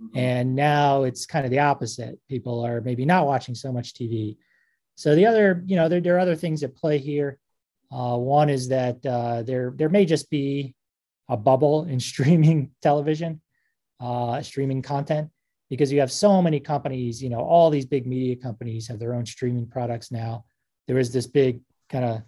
Mm-hmm. 0.02 0.18
And 0.18 0.56
now 0.56 1.04
it's 1.04 1.26
kind 1.26 1.46
of 1.46 1.52
the 1.52 1.60
opposite. 1.60 2.20
People 2.30 2.66
are 2.66 2.82
maybe 2.82 3.06
not 3.06 3.28
watching 3.28 3.56
so 3.56 3.72
much 3.72 3.94
TV. 3.94 4.38
So 4.96 5.16
the 5.16 5.26
other, 5.26 5.64
you 5.66 5.76
know, 5.76 5.90
there, 5.90 6.02
there 6.02 6.16
are 6.16 6.20
other 6.20 6.36
things 6.36 6.64
at 6.64 6.76
play 6.76 6.98
here. 6.98 7.40
Uh, 7.92 8.18
one 8.18 8.50
is 8.50 8.70
that 8.70 9.06
uh, 9.06 9.44
there 9.44 9.72
there 9.76 9.90
may 9.90 10.06
just 10.06 10.30
be 10.30 10.74
a 11.30 11.38
bubble 11.38 11.86
in 11.86 12.00
streaming 12.12 12.72
television, 12.82 13.42
uh, 14.00 14.42
streaming 14.42 14.82
content, 14.82 15.30
because 15.70 15.92
you 15.92 16.00
have 16.00 16.12
so 16.12 16.42
many 16.42 16.60
companies. 16.60 17.22
You 17.22 17.30
know, 17.30 17.42
all 17.42 17.70
these 17.70 17.86
big 17.86 18.08
media 18.08 18.36
companies 18.36 18.88
have 18.88 19.00
their 19.00 19.14
own 19.14 19.26
streaming 19.26 19.68
products 19.68 20.12
now. 20.12 20.46
There 20.88 20.98
is 20.98 21.14
this 21.14 21.28
big 21.28 21.62
kind 21.90 22.06
of 22.06 22.24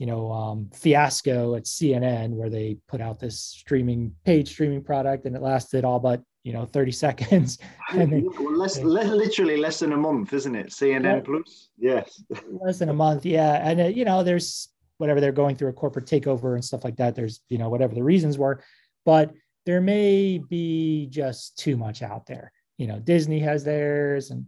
you 0.00 0.06
know 0.06 0.32
um, 0.32 0.70
fiasco 0.72 1.54
at 1.54 1.64
CNN 1.64 2.30
where 2.30 2.48
they 2.48 2.78
put 2.88 3.02
out 3.02 3.20
this 3.20 3.38
streaming 3.38 4.12
paid 4.24 4.48
streaming 4.48 4.82
product 4.82 5.26
and 5.26 5.36
it 5.36 5.42
lasted 5.42 5.84
all 5.84 6.00
but 6.00 6.22
you 6.42 6.54
know 6.54 6.64
30 6.64 6.90
seconds. 7.06 7.58
And 7.90 8.10
then, 8.10 8.28
well, 8.38 8.56
less, 8.56 8.80
less, 8.80 9.08
literally 9.08 9.58
less 9.58 9.80
than 9.80 9.92
a 9.92 9.98
month 9.98 10.32
isn't 10.32 10.56
it? 10.56 10.68
Cnn 10.70 11.22
plus? 11.22 11.68
Yes. 11.78 12.24
Less 12.50 12.78
than 12.78 12.88
a 12.88 12.94
month 12.94 13.26
yeah. 13.26 13.60
And 13.62 13.78
uh, 13.78 13.84
you 13.84 14.06
know 14.06 14.24
there's 14.24 14.68
whatever 14.96 15.20
they're 15.20 15.32
going 15.32 15.54
through 15.54 15.68
a 15.68 15.74
corporate 15.74 16.06
takeover 16.06 16.54
and 16.54 16.64
stuff 16.64 16.82
like 16.82 16.96
that 16.96 17.14
there's 17.14 17.40
you 17.50 17.58
know 17.58 17.68
whatever 17.68 17.94
the 17.94 18.02
reasons 18.02 18.38
were. 18.38 18.62
But 19.04 19.34
there 19.66 19.82
may 19.82 20.38
be 20.38 21.08
just 21.10 21.58
too 21.58 21.76
much 21.76 22.00
out 22.02 22.24
there. 22.24 22.52
You 22.78 22.86
know 22.86 22.98
disney 22.98 23.40
has 23.40 23.64
theirs 23.64 24.30
and 24.30 24.46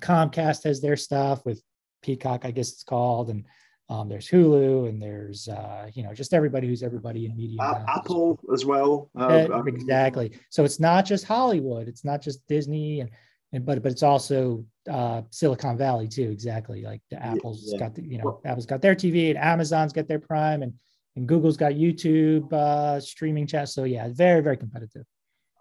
comcast 0.00 0.64
has 0.64 0.82
their 0.82 0.96
stuff 0.96 1.46
with 1.46 1.62
peacock 2.02 2.44
i 2.44 2.50
guess 2.50 2.72
it's 2.72 2.82
called 2.82 3.30
and 3.30 3.44
um, 3.90 4.08
there's 4.08 4.28
Hulu 4.28 4.88
and 4.88 5.00
there's 5.00 5.48
uh, 5.48 5.90
you 5.92 6.02
know 6.02 6.14
just 6.14 6.32
everybody 6.32 6.66
who's 6.66 6.82
everybody 6.82 7.26
in 7.26 7.36
media. 7.36 7.60
Uh, 7.60 7.84
Apple 7.88 8.40
as 8.52 8.64
well. 8.64 9.10
Uh, 9.18 9.46
uh, 9.52 9.62
exactly. 9.64 10.32
So 10.50 10.64
it's 10.64 10.80
not 10.80 11.04
just 11.04 11.24
Hollywood. 11.24 11.86
It's 11.86 12.04
not 12.04 12.22
just 12.22 12.46
Disney 12.48 13.00
and 13.00 13.10
and 13.52 13.64
but 13.64 13.82
but 13.82 13.92
it's 13.92 14.02
also 14.02 14.64
uh, 14.90 15.22
Silicon 15.30 15.76
Valley 15.76 16.08
too. 16.08 16.30
Exactly. 16.30 16.82
Like 16.82 17.02
the 17.10 17.22
Apple's 17.22 17.68
yeah. 17.72 17.78
got 17.78 17.94
the 17.94 18.02
you 18.02 18.18
know 18.18 18.24
well, 18.24 18.40
Apple's 18.46 18.66
got 18.66 18.80
their 18.80 18.94
TV 18.94 19.28
and 19.28 19.38
Amazon's 19.38 19.92
got 19.92 20.08
their 20.08 20.18
Prime 20.18 20.62
and 20.62 20.72
and 21.16 21.28
Google's 21.28 21.56
got 21.56 21.72
YouTube 21.72 22.52
uh, 22.52 22.98
streaming 23.00 23.46
chat. 23.46 23.68
So 23.68 23.84
yeah, 23.84 24.08
very 24.10 24.40
very 24.40 24.56
competitive 24.56 25.04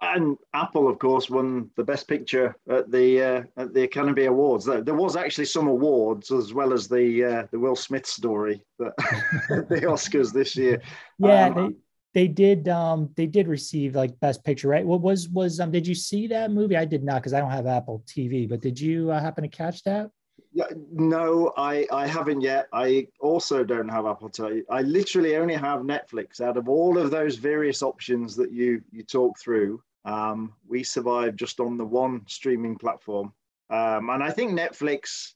and 0.04 0.38
Apple, 0.54 0.90
of 0.90 1.00
course, 1.00 1.30
won 1.30 1.70
the 1.76 1.84
Best 1.84 2.08
Picture 2.08 2.56
at 2.70 2.92
the 2.92 3.22
uh, 3.22 3.44
at 3.58 3.74
the 3.74 3.84
Academy 3.84 4.26
Awards. 4.26 4.66
There, 4.66 4.94
was 4.94 5.16
actually 5.16 5.46
some 5.46 5.68
awards 5.68 6.32
as 6.32 6.54
well 6.54 6.74
as 6.74 6.88
the 6.88 7.24
uh, 7.24 7.48
the 7.52 7.60
Will 7.60 7.76
Smith 7.76 8.06
story 8.06 8.64
that 8.80 8.94
the 9.70 9.82
Oscars 9.82 10.34
this 10.34 10.56
year. 10.56 10.82
Yeah, 11.20 11.48
um, 11.48 11.56
they 11.56 11.76
they 12.14 12.28
did 12.28 12.70
um 12.70 13.10
they 13.16 13.26
did 13.26 13.48
receive 13.48 13.96
like 13.96 14.20
Best 14.20 14.44
Picture, 14.44 14.68
right? 14.68 14.86
What 14.86 15.02
was 15.02 15.30
was 15.30 15.60
um 15.60 15.72
did 15.72 15.88
you 15.88 15.96
see 15.96 16.28
that 16.28 16.52
movie? 16.52 16.78
I 16.78 16.86
did 16.86 17.04
not 17.04 17.22
because 17.22 17.34
I 17.34 17.40
don't 17.40 17.52
have 17.52 17.68
Apple 17.68 18.04
TV, 18.06 18.48
but 18.48 18.62
did 18.62 18.80
you 18.80 19.12
uh, 19.12 19.20
happen 19.20 19.44
to 19.44 19.50
catch 19.50 19.84
that? 19.84 20.10
Yeah, 20.56 20.66
no, 20.92 21.52
I, 21.58 21.88
I 21.92 22.06
haven't 22.06 22.42
yet. 22.42 22.68
I 22.72 23.08
also 23.20 23.64
don't 23.64 23.90
have 23.90 24.06
Apple 24.06 24.30
TV. 24.30 24.62
I 24.70 24.82
literally 24.82 25.36
only 25.36 25.56
have 25.56 25.82
Netflix 25.82 26.42
out 26.42 26.58
of 26.58 26.70
all 26.70 27.00
of 27.00 27.10
those 27.10 27.38
various 27.38 27.82
options 27.82 28.36
that 28.36 28.52
you 28.52 28.84
you 28.92 29.04
talk 29.04 29.40
through. 29.40 29.82
Um, 30.06 30.54
we 30.68 30.84
survive 30.84 31.36
just 31.36 31.60
on 31.60 31.78
the 31.78 31.86
one 31.86 32.22
streaming 32.28 32.78
platform. 32.78 33.34
Um, 33.70 34.10
and 34.10 34.24
I 34.24 34.32
think 34.32 34.52
Netflix 34.52 35.34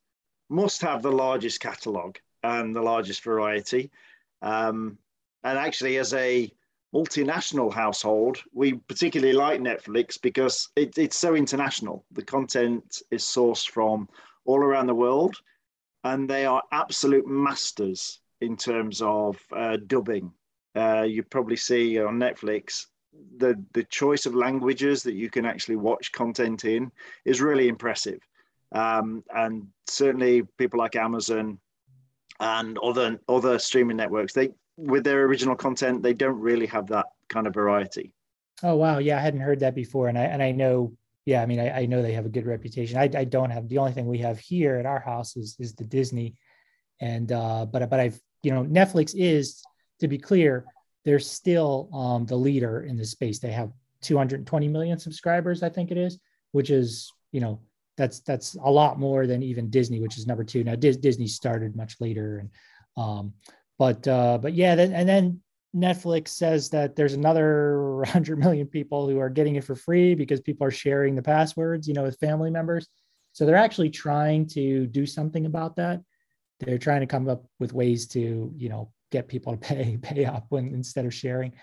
must 0.50 0.82
have 0.82 1.02
the 1.02 1.12
largest 1.12 1.60
catalog 1.60 2.18
and 2.44 2.76
the 2.76 2.82
largest 2.82 3.24
variety. 3.24 3.92
Um, 4.42 4.98
and 5.44 5.58
actually, 5.58 5.98
as 5.98 6.14
a 6.14 6.52
multinational 6.94 7.72
household, 7.74 8.42
we 8.54 8.74
particularly 8.74 9.34
like 9.34 9.62
Netflix 9.62 10.22
because 10.22 10.70
it, 10.76 10.98
it's 10.98 11.18
so 11.18 11.36
international. 11.36 12.06
The 12.12 12.24
content 12.24 13.02
is 13.12 13.24
sourced 13.24 13.70
from 13.70 14.08
all 14.46 14.60
around 14.60 14.88
the 14.88 14.96
world, 14.96 15.36
and 16.04 16.30
they 16.30 16.46
are 16.46 16.64
absolute 16.72 17.28
masters 17.28 18.20
in 18.42 18.56
terms 18.56 19.02
of 19.02 19.38
uh, 19.56 19.78
dubbing. 19.88 20.32
Uh, 20.76 21.02
you 21.08 21.24
probably 21.24 21.56
see 21.56 22.00
on 22.00 22.20
Netflix 22.20 22.86
the 23.38 23.64
the 23.74 23.84
choice 23.84 24.26
of 24.26 24.36
languages 24.36 25.04
that 25.04 25.14
you 25.14 25.30
can 25.30 25.46
actually 25.46 25.76
watch 25.76 26.12
content 26.12 26.66
in 26.66 26.92
is 27.26 27.42
really 27.42 27.68
impressive. 27.68 28.20
Um, 28.72 29.24
and 29.34 29.68
certainly 29.88 30.44
people 30.58 30.80
like 30.80 30.96
Amazon 30.96 31.60
and 32.40 32.78
other 32.80 33.20
other 33.28 33.60
streaming 33.60 33.98
networks, 33.98 34.34
they 34.34 34.50
with 34.76 35.04
their 35.04 35.24
original 35.24 35.56
content, 35.56 36.04
they 36.04 36.14
don't 36.14 36.40
really 36.40 36.68
have 36.68 36.88
that 36.88 37.08
kind 37.30 37.48
of 37.48 37.54
variety. 37.54 38.14
Oh 38.64 38.76
wow, 38.76 39.00
yeah, 39.00 39.18
I 39.18 39.22
hadn't 39.22 39.42
heard 39.42 39.60
that 39.62 39.76
before, 39.76 40.08
and 40.08 40.18
I 40.18 40.24
and 40.24 40.42
I 40.42 40.52
know, 40.52 40.94
yeah, 41.26 41.42
I 41.42 41.46
mean, 41.46 41.60
I, 41.60 41.82
I 41.82 41.86
know 41.86 42.02
they 42.02 42.14
have 42.14 42.26
a 42.26 42.30
good 42.30 42.46
reputation. 42.46 42.98
I, 42.98 43.10
I 43.16 43.24
don't 43.24 43.52
have 43.52 43.68
the 43.70 43.78
only 43.78 43.92
thing 43.92 44.08
we 44.08 44.20
have 44.20 44.40
here 44.40 44.76
at 44.78 44.86
our 44.86 45.00
house 45.00 45.36
is 45.36 45.56
is 45.60 45.74
the 45.76 45.86
Disney, 45.86 46.36
and 47.00 47.32
uh, 47.32 47.66
but 47.66 47.90
but 47.90 48.00
I've 48.00 48.20
you 48.44 48.52
know 48.52 48.64
Netflix 48.64 49.14
is 49.16 49.62
to 50.00 50.08
be 50.08 50.18
clear 50.18 50.66
they're 51.06 51.20
still 51.20 51.90
um, 51.94 52.26
the 52.26 52.36
leader 52.36 52.82
in 52.82 52.98
the 52.98 53.06
space. 53.06 53.40
They 53.40 53.52
have 53.52 53.72
220 54.02 54.68
million 54.68 54.98
subscribers, 55.00 55.64
I 55.64 55.70
think 55.70 55.92
it 55.92 55.98
is, 55.98 56.20
which 56.52 56.70
is 56.70 57.12
you 57.32 57.42
know 57.42 57.60
that's 57.98 58.20
that's 58.22 58.56
a 58.64 58.70
lot 58.70 59.00
more 59.00 59.28
than 59.28 59.44
even 59.44 59.70
Disney, 59.70 60.00
which 60.00 60.18
is 60.18 60.28
number 60.28 60.44
two. 60.44 60.64
Now 60.64 60.76
Dis- 60.76 60.98
Disney 60.98 61.28
started 61.28 61.76
much 61.76 61.96
later, 62.00 62.40
and 62.40 62.50
um, 62.96 63.34
but 63.78 64.08
uh, 64.08 64.38
but 64.38 64.54
yeah, 64.54 64.76
then, 64.76 64.94
and 64.94 65.08
then 65.08 65.42
Netflix 65.76 66.30
says 66.30 66.70
that 66.70 66.96
there's 66.96 67.14
another 67.14 67.96
100 67.98 68.40
million 68.40 68.68
people 68.68 69.08
who 69.08 69.20
are 69.20 69.30
getting 69.30 69.56
it 69.56 69.64
for 69.64 69.76
free 69.76 70.16
because 70.16 70.42
people 70.42 70.66
are 70.66 70.72
sharing 70.72 71.16
the 71.16 71.22
passwords, 71.22 71.88
you 71.88 71.94
know, 71.94 72.04
with 72.04 72.20
family 72.20 72.50
members. 72.50 72.88
So 73.34 73.46
they're 73.46 73.56
actually 73.56 73.92
trying 73.92 74.48
to 74.50 74.88
do 74.88 75.06
something 75.06 75.46
about 75.46 75.76
that. 75.76 76.02
They're 76.60 76.80
trying 76.80 77.02
to 77.02 77.08
come 77.08 77.30
up 77.30 77.46
with 77.60 77.74
ways 77.74 78.08
to, 78.08 78.52
you 78.56 78.70
know, 78.70 78.92
get 79.12 79.28
people 79.28 79.56
to 79.56 79.58
pay 79.76 79.98
pay 80.02 80.26
up 80.26 80.46
when 80.50 80.68
instead 80.68 81.06
of 81.06 81.14
sharing. 81.14 81.54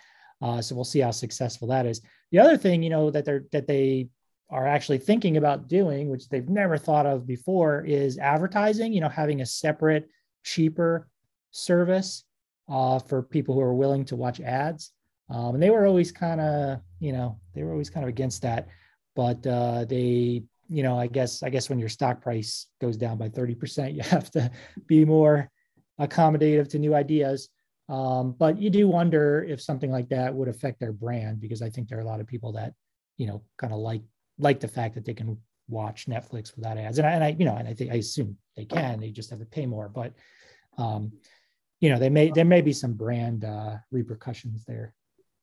Uh, 0.42 0.60
so 0.60 0.74
we'll 0.74 0.84
see 0.84 1.00
how 1.00 1.10
successful 1.10 1.68
that 1.68 1.86
is. 1.86 2.00
The 2.32 2.38
other 2.38 2.56
thing, 2.56 2.82
you 2.82 2.90
know, 2.90 3.10
that 3.10 3.24
they're 3.24 3.44
that 3.52 3.66
they 3.66 4.08
are 4.50 4.66
actually 4.66 4.98
thinking 4.98 5.36
about 5.36 5.68
doing, 5.68 6.10
which 6.10 6.28
they've 6.28 6.48
never 6.48 6.76
thought 6.76 7.06
of 7.06 7.26
before, 7.26 7.84
is 7.84 8.18
advertising. 8.18 8.92
You 8.92 9.00
know, 9.00 9.08
having 9.08 9.40
a 9.40 9.46
separate, 9.46 10.08
cheaper 10.42 11.08
service 11.50 12.24
uh, 12.68 12.98
for 12.98 13.22
people 13.22 13.54
who 13.54 13.60
are 13.60 13.74
willing 13.74 14.04
to 14.06 14.16
watch 14.16 14.40
ads. 14.40 14.92
Um, 15.30 15.54
and 15.54 15.62
they 15.62 15.70
were 15.70 15.86
always 15.86 16.12
kind 16.12 16.40
of, 16.40 16.80
you 17.00 17.12
know, 17.12 17.38
they 17.54 17.62
were 17.62 17.72
always 17.72 17.90
kind 17.90 18.04
of 18.04 18.08
against 18.08 18.42
that. 18.42 18.68
But 19.16 19.46
uh, 19.46 19.84
they, 19.84 20.42
you 20.68 20.82
know, 20.82 20.98
I 20.98 21.06
guess, 21.06 21.42
I 21.42 21.48
guess 21.48 21.70
when 21.70 21.78
your 21.78 21.88
stock 21.88 22.20
price 22.20 22.66
goes 22.80 22.96
down 22.96 23.16
by 23.16 23.28
30%, 23.28 23.94
you 23.96 24.02
have 24.02 24.30
to 24.32 24.50
be 24.86 25.04
more 25.04 25.50
accommodative 26.00 26.68
to 26.70 26.78
new 26.78 26.94
ideas. 26.94 27.48
Um, 27.88 28.32
but 28.32 28.58
you 28.58 28.70
do 28.70 28.88
wonder 28.88 29.44
if 29.46 29.60
something 29.60 29.90
like 29.90 30.08
that 30.08 30.34
would 30.34 30.48
affect 30.48 30.80
their 30.80 30.92
brand 30.92 31.40
because 31.40 31.60
I 31.60 31.68
think 31.68 31.88
there 31.88 31.98
are 31.98 32.02
a 32.02 32.06
lot 32.06 32.20
of 32.20 32.26
people 32.26 32.52
that, 32.52 32.72
you 33.16 33.26
know, 33.26 33.42
kind 33.58 33.72
of 33.72 33.78
like 33.78 34.02
like 34.38 34.60
the 34.60 34.68
fact 34.68 34.94
that 34.94 35.04
they 35.04 35.14
can 35.14 35.38
watch 35.68 36.06
Netflix 36.06 36.56
without 36.56 36.78
ads. 36.78 36.98
And 36.98 37.06
I, 37.06 37.12
and 37.12 37.24
I 37.24 37.36
you 37.38 37.44
know, 37.44 37.56
and 37.56 37.68
I 37.68 37.74
think 37.74 37.92
I 37.92 37.96
assume 37.96 38.36
they 38.56 38.64
can. 38.64 39.00
They 39.00 39.10
just 39.10 39.30
have 39.30 39.38
to 39.38 39.46
pay 39.46 39.66
more. 39.66 39.88
But 39.88 40.14
um, 40.78 41.12
you 41.80 41.90
know, 41.90 41.98
they 41.98 42.08
may 42.08 42.30
there 42.30 42.44
may 42.44 42.62
be 42.62 42.72
some 42.72 42.94
brand 42.94 43.44
uh, 43.44 43.76
repercussions 43.90 44.64
there. 44.64 44.94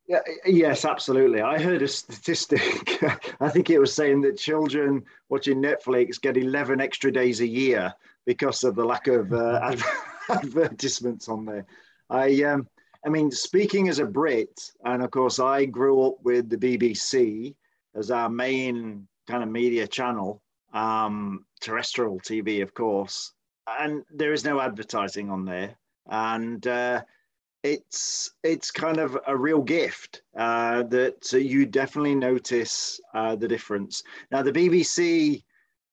Yeah, 0.08 0.20
yes, 0.46 0.84
absolutely. 0.84 1.42
I 1.42 1.62
heard 1.62 1.82
a 1.84 1.88
statistic. 1.88 3.02
I 3.40 3.50
think 3.50 3.70
it 3.70 3.80
was 3.80 3.94
saying 3.94 4.22
that 4.22 4.38
children 4.38 5.04
watching 5.30 5.62
Netflix 5.62 6.20
get 6.20 6.36
11 6.36 6.82
extra 6.82 7.14
days 7.14 7.40
a 7.40 7.48
year 7.48 7.94
because 8.26 8.66
of 8.66 8.76
the 8.76 8.84
lack 8.84 9.08
of 9.08 9.32
uh, 9.32 9.74
advertisements 10.44 11.28
on 11.30 11.46
there. 11.46 11.66
I, 12.10 12.44
um, 12.44 12.68
I 13.06 13.10
mean, 13.10 13.32
speaking 13.32 13.90
as 13.90 14.00
a 14.00 14.06
Brit, 14.06 14.72
and 14.86 15.04
of 15.04 15.12
course, 15.12 15.40
I 15.40 15.66
grew 15.66 16.04
up 16.04 16.16
with 16.24 16.50
the 16.50 16.58
BBC 16.58 17.56
as 17.96 18.12
our 18.12 18.30
main 18.30 19.08
kind 19.28 19.44
of 19.44 19.50
media 19.50 19.88
channel, 19.88 20.42
um, 20.74 21.46
terrestrial 21.60 22.20
TV, 22.20 22.62
of 22.62 22.74
course, 22.74 23.34
and 23.68 24.04
there 24.12 24.34
is 24.34 24.46
no 24.46 24.60
advertising 24.60 25.30
on 25.30 25.46
there, 25.46 25.76
and 26.10 26.66
uh, 26.68 27.02
it's 27.64 28.32
it's 28.44 28.72
kind 28.72 28.98
of 28.98 29.18
a 29.28 29.36
real 29.36 29.62
gift 29.62 30.22
uh, 30.38 30.84
that 30.84 31.32
you 31.34 31.66
definitely 31.66 32.16
notice 32.16 33.00
uh, 33.14 33.36
the 33.36 33.48
difference. 33.48 34.04
Now, 34.32 34.42
the 34.42 34.52
BBC 34.52 35.44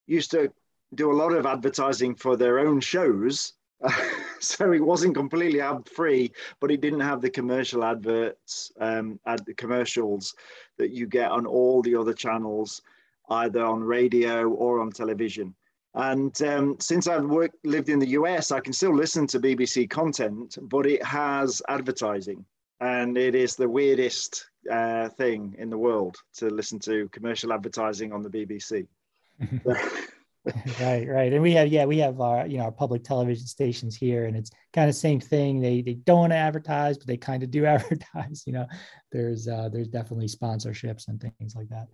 used 0.07 0.31
to 0.33 0.51
do 0.95 1.13
a 1.13 1.19
lot 1.21 1.33
of 1.33 1.47
advertising 1.47 2.15
for 2.15 2.37
their 2.37 2.59
own 2.59 2.81
shows 2.81 3.53
so 4.41 4.73
it 4.73 4.85
wasn't 4.85 5.15
completely 5.15 5.61
ad 5.61 5.89
free, 5.89 6.33
but 6.61 6.71
it 6.71 6.81
didn't 6.81 7.01
have 7.01 7.21
the 7.21 7.31
commercial 7.31 7.85
adverts, 7.85 8.73
um, 8.81 9.19
ad 9.27 9.45
the 9.47 9.55
commercials 9.55 10.35
that 10.77 10.91
you 10.91 11.07
get 11.07 11.31
on 11.31 11.47
all 11.47 11.83
the 11.83 11.95
other 11.95 12.15
channels, 12.15 12.83
either 13.31 13.65
on 13.65 13.83
radio 13.83 14.49
or 14.49 14.81
on 14.81 14.91
television. 14.91 15.55
And 15.95 16.41
um, 16.43 16.77
since 16.79 17.09
I've 17.09 17.25
worked, 17.25 17.65
lived 17.65 17.89
in 17.89 17.99
the 17.99 18.11
US, 18.11 18.53
I 18.53 18.61
can 18.61 18.73
still 18.73 18.95
listen 18.95 19.27
to 19.29 19.41
BBC 19.41 19.91
content, 19.91 20.59
but 20.63 20.87
it 20.87 21.03
has 21.03 21.61
advertising, 21.69 22.45
and 22.81 23.17
it 23.17 23.35
is 23.35 23.57
the 23.57 23.69
weirdest 23.69 24.49
uh, 24.71 25.09
thing 25.09 25.57
in 25.59 25.71
the 25.71 25.79
world 25.79 26.17
to 26.35 26.51
listen 26.51 26.79
to 26.81 27.09
commercial 27.09 27.53
advertising 27.53 28.13
on 28.13 28.23
the 28.23 28.31
BBC. 28.31 28.87
right, 30.81 31.07
right, 31.07 31.33
and 31.33 31.43
we 31.43 31.53
have 31.53 31.69
yeah, 31.69 31.85
we 31.85 31.99
have 31.99 32.21
our 32.21 32.47
you 32.47 32.59
know 32.59 32.65
our 32.65 32.73
public 32.73 33.05
television 33.05 33.47
stations 33.47 33.97
here, 33.97 34.27
and 34.27 34.37
it's 34.37 34.51
kind 34.73 34.89
of 34.89 34.95
same 34.95 35.21
thing. 35.21 35.61
They 35.61 35.83
they 35.83 35.95
don't 35.95 36.33
advertise, 36.33 36.97
but 36.97 37.07
they 37.07 37.17
kind 37.17 37.43
of 37.43 37.51
do 37.51 37.67
advertise. 37.67 38.45
You 38.47 38.55
know, 38.55 38.67
there's 39.13 39.49
uh, 39.49 39.69
there's 39.71 39.89
definitely 39.89 40.29
sponsorships 40.29 41.09
and 41.09 41.21
things 41.21 41.55
like 41.55 41.69
that. 41.69 41.89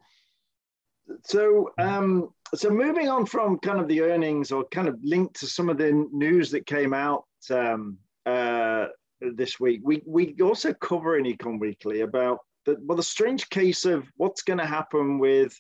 So, 1.25 1.71
um, 1.79 2.31
so 2.55 2.71
moving 2.71 3.09
on 3.09 3.27
from 3.27 3.59
kind 3.59 3.81
of 3.81 3.89
the 3.89 4.03
earnings, 4.03 4.53
or 4.53 4.65
kind 4.71 4.89
of 4.89 4.99
linked 5.03 5.41
to 5.41 5.47
some 5.47 5.69
of 5.69 5.79
the 5.79 5.93
news 6.13 6.51
that 6.53 6.67
came 6.67 6.95
out 6.95 7.25
um, 7.51 7.99
uh, 8.27 8.87
this 9.21 9.59
week, 9.61 9.81
we 9.85 10.03
we 10.07 10.35
also 10.43 10.73
cover 10.73 11.19
in 11.19 11.25
Econ 11.25 11.59
Weekly 11.59 12.01
about 12.01 12.41
the 12.67 12.77
well 12.81 12.97
the 12.97 13.03
strange 13.03 13.49
case 13.49 13.85
of 13.85 14.07
what's 14.17 14.43
going 14.43 14.59
to 14.59 14.67
happen 14.67 15.19
with 15.19 15.59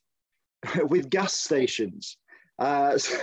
with 0.89 1.11
gas 1.11 1.35
stations. 1.35 2.17
Uh, 2.59 2.97
so 2.99 3.17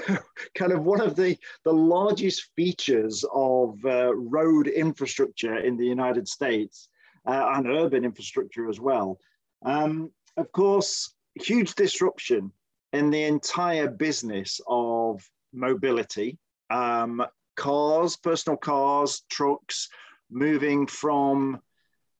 kind 0.55 0.71
of 0.71 0.83
one 0.83 1.01
of 1.01 1.15
the, 1.15 1.37
the 1.63 1.73
largest 1.73 2.49
features 2.55 3.25
of 3.33 3.77
uh, 3.85 4.13
road 4.15 4.67
infrastructure 4.67 5.57
in 5.57 5.77
the 5.77 5.85
United 5.85 6.27
States 6.27 6.89
uh, 7.27 7.51
and 7.55 7.67
urban 7.67 8.05
infrastructure 8.05 8.69
as 8.69 8.79
well. 8.79 9.19
Um, 9.63 10.11
of 10.37 10.51
course, 10.51 11.13
huge 11.35 11.75
disruption 11.75 12.51
in 12.93 13.09
the 13.09 13.23
entire 13.23 13.89
business 13.89 14.59
of 14.67 15.21
mobility. 15.53 16.37
Um, 16.69 17.25
cars, 17.55 18.17
personal 18.17 18.57
cars, 18.57 19.23
trucks, 19.29 19.89
moving 20.29 20.87
from 20.87 21.61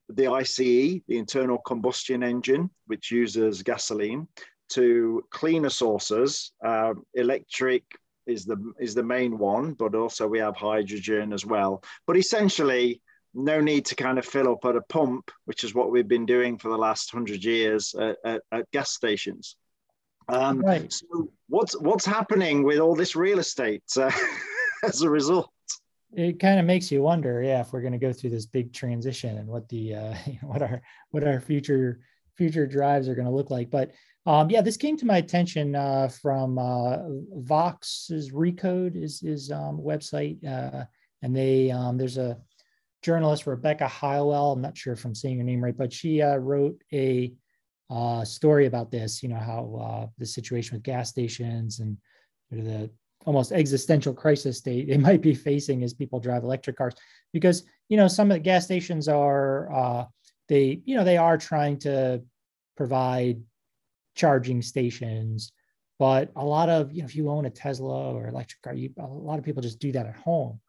the 0.10 0.28
ICE, 0.28 0.58
the 0.58 1.18
internal 1.18 1.58
combustion 1.58 2.24
engine, 2.24 2.70
which 2.88 3.12
uses 3.12 3.64
gasoline, 3.64 4.28
to 4.72 5.24
cleaner 5.30 5.70
sources. 5.70 6.52
Uh, 6.64 6.94
electric 7.14 7.84
is 8.28 8.46
the 8.46 8.74
is 8.80 8.94
the 8.94 9.04
main 9.04 9.38
one, 9.38 9.74
but 9.74 9.96
also 9.96 10.28
we 10.28 10.40
have 10.40 10.56
hydrogen 10.56 11.34
as 11.34 11.46
well. 11.46 11.84
But 12.08 12.18
essentially, 12.18 13.02
no 13.34 13.62
need 13.62 13.86
to 13.86 13.96
kind 13.96 14.20
of 14.20 14.26
fill 14.26 14.52
up 14.52 14.66
at 14.66 14.76
a 14.76 14.82
pump, 14.82 15.32
which 15.46 15.64
is 15.64 15.74
what 15.74 15.92
we've 15.92 16.08
been 16.08 16.26
doing 16.26 16.58
for 16.58 16.70
the 16.70 16.78
last 16.78 17.12
hundred 17.12 17.44
years 17.44 17.96
at, 17.96 18.18
at, 18.26 18.42
at, 18.52 18.72
gas 18.72 18.92
stations. 18.92 19.56
Um, 20.28 20.60
right. 20.60 20.92
So 20.92 21.30
what's 21.48 21.80
what's 21.80 22.06
happening 22.06 22.64
with 22.64 22.80
all 22.80 22.96
this 22.96 23.16
real 23.16 23.40
estate 23.40 23.84
uh, 23.98 24.12
as 24.84 25.02
a 25.02 25.10
result? 25.10 25.50
It 26.14 26.42
kind 26.42 26.60
of 26.60 26.66
makes 26.66 26.92
you 26.92 27.02
wonder, 27.02 27.42
yeah, 27.42 27.62
if 27.62 27.72
we're 27.72 27.82
going 27.82 27.94
to 27.94 27.98
go 27.98 28.12
through 28.12 28.32
this 28.32 28.46
big 28.46 28.74
transition 28.74 29.38
and 29.38 29.48
what 29.48 29.70
the 29.70 29.96
uh, 29.96 30.16
what 30.42 30.62
our 30.62 30.82
what 31.12 31.24
our 31.24 31.40
future 31.40 32.02
future 32.36 32.66
drives 32.66 33.08
are 33.08 33.16
going 33.16 33.28
to 33.28 33.34
look 33.34 33.50
like. 33.50 33.70
But 33.70 33.92
um, 34.26 34.50
yeah, 34.50 34.62
this 34.62 34.78
came 34.78 34.98
to 34.98 35.06
my 35.06 35.18
attention 35.18 35.76
uh, 35.76 36.08
from 36.08 36.60
uh, 36.60 36.98
Vox's 37.40 38.32
Recode 38.32 38.96
is 38.96 39.24
is 39.24 39.52
um, 39.52 39.80
website, 39.80 40.46
uh, 40.46 40.86
and 41.24 41.36
they 41.36 41.72
um, 41.72 41.98
there's 41.98 42.18
a 42.18 42.38
journalist 43.02 43.48
Rebecca 43.48 43.86
Heilweil. 43.86 44.54
I'm 44.54 44.62
not 44.62 44.78
sure 44.78 44.94
if 44.94 45.04
I'm 45.06 45.16
saying 45.16 45.40
her 45.40 45.44
name 45.44 45.64
right, 45.64 45.76
but 45.76 45.92
she 45.92 46.22
uh, 46.22 46.36
wrote 46.36 46.80
a 46.94 47.34
uh, 47.90 48.24
story 48.24 48.68
about 48.68 48.92
this. 48.92 49.24
You 49.24 49.30
know 49.30 49.40
how 49.40 49.82
uh, 49.82 50.08
the 50.20 50.26
situation 50.26 50.76
with 50.76 50.84
gas 50.84 51.10
stations 51.10 51.80
and 51.80 51.98
the 52.52 52.92
almost 53.26 53.52
existential 53.52 54.14
crisis 54.14 54.62
they, 54.62 54.84
they 54.84 54.98
might 55.10 55.22
be 55.22 55.34
facing 55.34 55.84
as 55.84 55.96
people 55.96 56.20
drive 56.20 56.44
electric 56.44 56.76
cars, 56.76 56.94
because 57.34 57.64
you 57.90 57.98
know 57.98 58.08
some 58.08 58.30
of 58.30 58.36
the 58.36 58.40
gas 58.40 58.66
stations 58.66 59.08
are 59.08 60.08
they 60.48 60.80
you 60.86 60.96
know 60.96 61.04
they 61.04 61.18
are 61.18 61.40
trying 61.40 61.80
to 61.80 62.22
provide 62.78 63.42
charging 64.22 64.62
stations. 64.62 65.52
But 65.98 66.32
a 66.36 66.46
lot 66.46 66.70
of, 66.70 66.94
you 66.94 67.02
know, 67.02 67.06
if 67.06 67.16
you 67.16 67.30
own 67.30 67.46
a 67.46 67.50
Tesla 67.50 68.14
or 68.14 68.28
electric 68.28 68.62
car, 68.62 68.74
you, 68.74 68.92
a 69.00 69.06
lot 69.06 69.40
of 69.40 69.46
people 69.46 69.62
just 69.62 69.80
do 69.80 69.92
that 69.92 70.06
at 70.06 70.16
home 70.16 70.60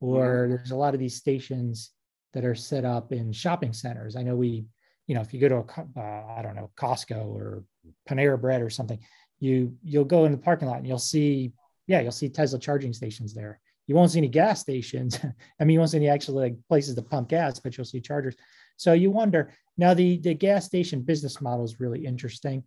or 0.00 0.46
there's 0.48 0.70
a 0.70 0.76
lot 0.76 0.94
of 0.94 1.00
these 1.00 1.16
stations 1.16 1.90
that 2.34 2.44
are 2.44 2.54
set 2.54 2.84
up 2.84 3.12
in 3.12 3.32
shopping 3.32 3.72
centers. 3.72 4.16
I 4.16 4.22
know 4.22 4.36
we, 4.36 4.66
you 5.06 5.14
know, 5.14 5.20
if 5.20 5.32
you 5.32 5.40
go 5.40 5.48
to 5.48 5.56
a, 5.56 6.00
uh, 6.00 6.38
I 6.38 6.42
don't 6.42 6.54
know, 6.54 6.70
Costco 6.76 7.26
or 7.26 7.64
Panera 8.08 8.40
Bread 8.40 8.62
or 8.62 8.70
something, 8.70 8.98
you 9.40 9.74
you'll 9.82 10.04
go 10.04 10.24
in 10.24 10.32
the 10.32 10.38
parking 10.38 10.68
lot 10.68 10.78
and 10.78 10.86
you'll 10.86 10.98
see, 10.98 11.52
yeah, 11.86 12.00
you'll 12.00 12.12
see 12.12 12.28
Tesla 12.28 12.58
charging 12.58 12.92
stations 12.92 13.34
there. 13.34 13.60
You 13.86 13.94
won't 13.94 14.10
see 14.10 14.18
any 14.18 14.28
gas 14.28 14.60
stations. 14.60 15.18
I 15.60 15.64
mean, 15.64 15.74
you 15.74 15.78
won't 15.80 15.90
see 15.90 15.96
any 15.96 16.08
actual 16.08 16.34
like 16.34 16.56
places 16.68 16.94
to 16.94 17.02
pump 17.02 17.30
gas, 17.30 17.58
but 17.58 17.76
you'll 17.76 17.86
see 17.86 18.00
chargers. 18.00 18.36
So 18.76 18.92
you 18.92 19.10
wonder 19.10 19.52
now 19.76 19.94
the 19.94 20.18
the 20.18 20.34
gas 20.34 20.66
station 20.66 21.02
business 21.02 21.40
model 21.40 21.64
is 21.64 21.80
really 21.80 22.04
interesting. 22.04 22.62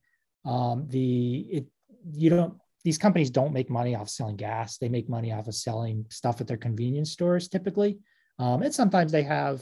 Um, 0.45 0.87
the 0.87 1.47
it 1.51 1.65
you 2.13 2.29
don't 2.29 2.55
these 2.83 2.97
companies 2.97 3.29
don't 3.29 3.53
make 3.53 3.69
money 3.69 3.95
off 3.95 4.09
selling 4.09 4.35
gas. 4.35 4.77
They 4.77 4.89
make 4.89 5.07
money 5.07 5.31
off 5.31 5.47
of 5.47 5.55
selling 5.55 6.05
stuff 6.09 6.41
at 6.41 6.47
their 6.47 6.57
convenience 6.57 7.11
stores 7.11 7.47
typically. 7.47 7.99
Um, 8.39 8.63
and 8.63 8.73
sometimes 8.73 9.11
they 9.11 9.23
have, 9.23 9.61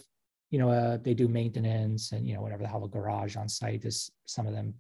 you 0.52 0.60
know, 0.60 0.70
uh, 0.70 0.98
they 0.98 1.14
do 1.14 1.28
maintenance 1.28 2.14
and, 2.14 2.26
you 2.26 2.34
know, 2.34 2.42
whatever, 2.42 2.64
they 2.64 2.70
have 2.70 2.84
a 2.84 2.88
garage 2.88 3.36
on 3.36 3.50
site. 3.50 3.84
Is 3.84 4.10
some 4.26 4.48
of 4.48 4.54
them, 4.54 4.74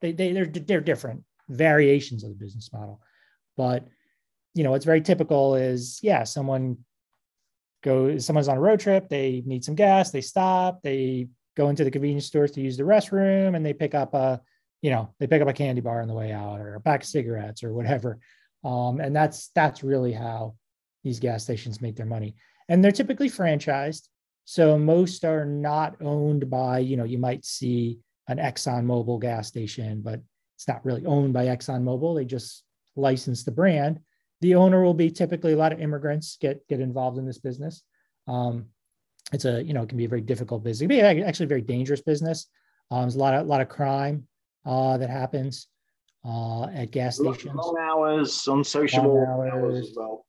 they, 0.00 0.10
they, 0.10 0.32
they're, 0.32 0.46
they're 0.46 0.80
different 0.80 1.22
variations 1.48 2.24
of 2.24 2.30
the 2.30 2.36
business 2.36 2.72
model. 2.72 3.00
But, 3.56 3.86
you 4.54 4.64
know, 4.64 4.72
what's 4.72 4.84
very 4.84 5.00
typical 5.00 5.54
is, 5.54 6.00
yeah, 6.02 6.24
someone 6.24 6.78
go 7.82 8.18
someone's 8.18 8.48
on 8.48 8.56
a 8.56 8.60
road 8.60 8.80
trip, 8.80 9.08
they 9.08 9.42
need 9.46 9.64
some 9.64 9.74
gas, 9.76 10.10
they 10.10 10.20
stop, 10.20 10.82
they 10.82 11.28
go 11.56 11.68
into 11.68 11.84
the 11.84 11.90
convenience 11.90 12.26
stores 12.26 12.50
to 12.52 12.60
use 12.60 12.76
the 12.76 12.82
restroom 12.82 13.54
and 13.54 13.64
they 13.64 13.72
pick 13.72 13.94
up 13.94 14.12
a, 14.14 14.40
you 14.82 14.90
know 14.90 15.14
they 15.18 15.26
pick 15.26 15.42
up 15.42 15.48
a 15.48 15.52
candy 15.52 15.80
bar 15.80 16.02
on 16.02 16.08
the 16.08 16.14
way 16.14 16.32
out 16.32 16.60
or 16.60 16.74
a 16.74 16.80
pack 16.80 17.02
of 17.02 17.08
cigarettes 17.08 17.62
or 17.62 17.72
whatever. 17.72 18.18
Um, 18.64 19.00
and 19.00 19.14
that's 19.14 19.50
that's 19.54 19.82
really 19.82 20.12
how 20.12 20.54
these 21.02 21.20
gas 21.20 21.44
stations 21.44 21.80
make 21.80 21.96
their 21.96 22.06
money. 22.06 22.34
And 22.68 22.84
they're 22.84 22.92
typically 22.92 23.30
franchised. 23.30 24.08
So 24.44 24.76
most 24.78 25.24
are 25.24 25.44
not 25.44 25.96
owned 26.02 26.50
by 26.50 26.80
you 26.80 26.96
know 26.96 27.04
you 27.04 27.18
might 27.18 27.44
see 27.44 27.98
an 28.28 28.38
exxon 28.38 28.84
mobil 28.84 29.20
gas 29.20 29.48
station 29.48 30.02
but 30.02 30.20
it's 30.56 30.68
not 30.68 30.84
really 30.84 31.04
owned 31.04 31.32
by 31.32 31.46
exxon 31.46 31.82
mobil 31.82 32.14
they 32.14 32.24
just 32.24 32.64
license 32.96 33.44
the 33.44 33.50
brand. 33.50 34.00
The 34.40 34.54
owner 34.54 34.82
will 34.82 34.94
be 34.94 35.10
typically 35.10 35.52
a 35.52 35.56
lot 35.56 35.72
of 35.72 35.80
immigrants 35.80 36.36
get 36.40 36.66
get 36.68 36.80
involved 36.80 37.18
in 37.18 37.26
this 37.26 37.38
business. 37.38 37.82
Um, 38.26 38.66
it's 39.32 39.44
a 39.44 39.62
you 39.62 39.74
know 39.74 39.82
it 39.82 39.88
can 39.88 39.98
be 39.98 40.06
a 40.06 40.08
very 40.08 40.22
difficult 40.22 40.64
business. 40.64 40.82
It 40.82 40.88
can 40.88 41.16
be 41.16 41.22
actually 41.22 41.44
a 41.44 41.48
very 41.48 41.62
dangerous 41.62 42.00
business. 42.00 42.46
Um, 42.90 43.02
there's 43.02 43.16
a 43.16 43.18
lot 43.18 43.34
of 43.34 43.42
a 43.42 43.48
lot 43.48 43.60
of 43.60 43.68
crime 43.68 44.26
uh, 44.64 44.98
that 44.98 45.10
happens 45.10 45.68
uh, 46.24 46.64
at 46.64 46.90
gas 46.90 47.16
stations. 47.16 47.54
Long 47.54 47.76
hours, 47.80 48.46
unsociable 48.46 49.26
hours. 49.28 49.52
hours 49.52 49.78
as 49.88 49.94
well. 49.96 50.26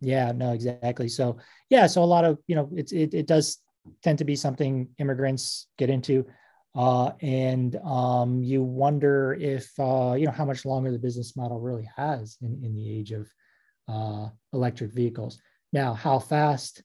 Yeah, 0.00 0.32
no, 0.32 0.52
exactly. 0.52 1.08
So 1.08 1.38
yeah, 1.70 1.86
so 1.86 2.02
a 2.02 2.04
lot 2.04 2.24
of 2.24 2.38
you 2.46 2.54
know, 2.54 2.68
it's 2.74 2.92
it, 2.92 3.14
it 3.14 3.26
does 3.26 3.58
tend 4.02 4.18
to 4.18 4.24
be 4.24 4.36
something 4.36 4.88
immigrants 4.98 5.68
get 5.78 5.88
into, 5.88 6.26
uh, 6.74 7.12
and 7.20 7.76
um, 7.76 8.42
you 8.42 8.62
wonder 8.62 9.34
if 9.40 9.70
uh, 9.78 10.14
you 10.18 10.26
know 10.26 10.32
how 10.32 10.44
much 10.44 10.66
longer 10.66 10.92
the 10.92 10.98
business 10.98 11.36
model 11.36 11.60
really 11.60 11.88
has 11.96 12.36
in 12.42 12.60
in 12.62 12.74
the 12.74 12.98
age 12.98 13.12
of 13.12 13.26
uh, 13.88 14.28
electric 14.52 14.92
vehicles. 14.92 15.40
Now, 15.72 15.94
how 15.94 16.18
fast 16.18 16.82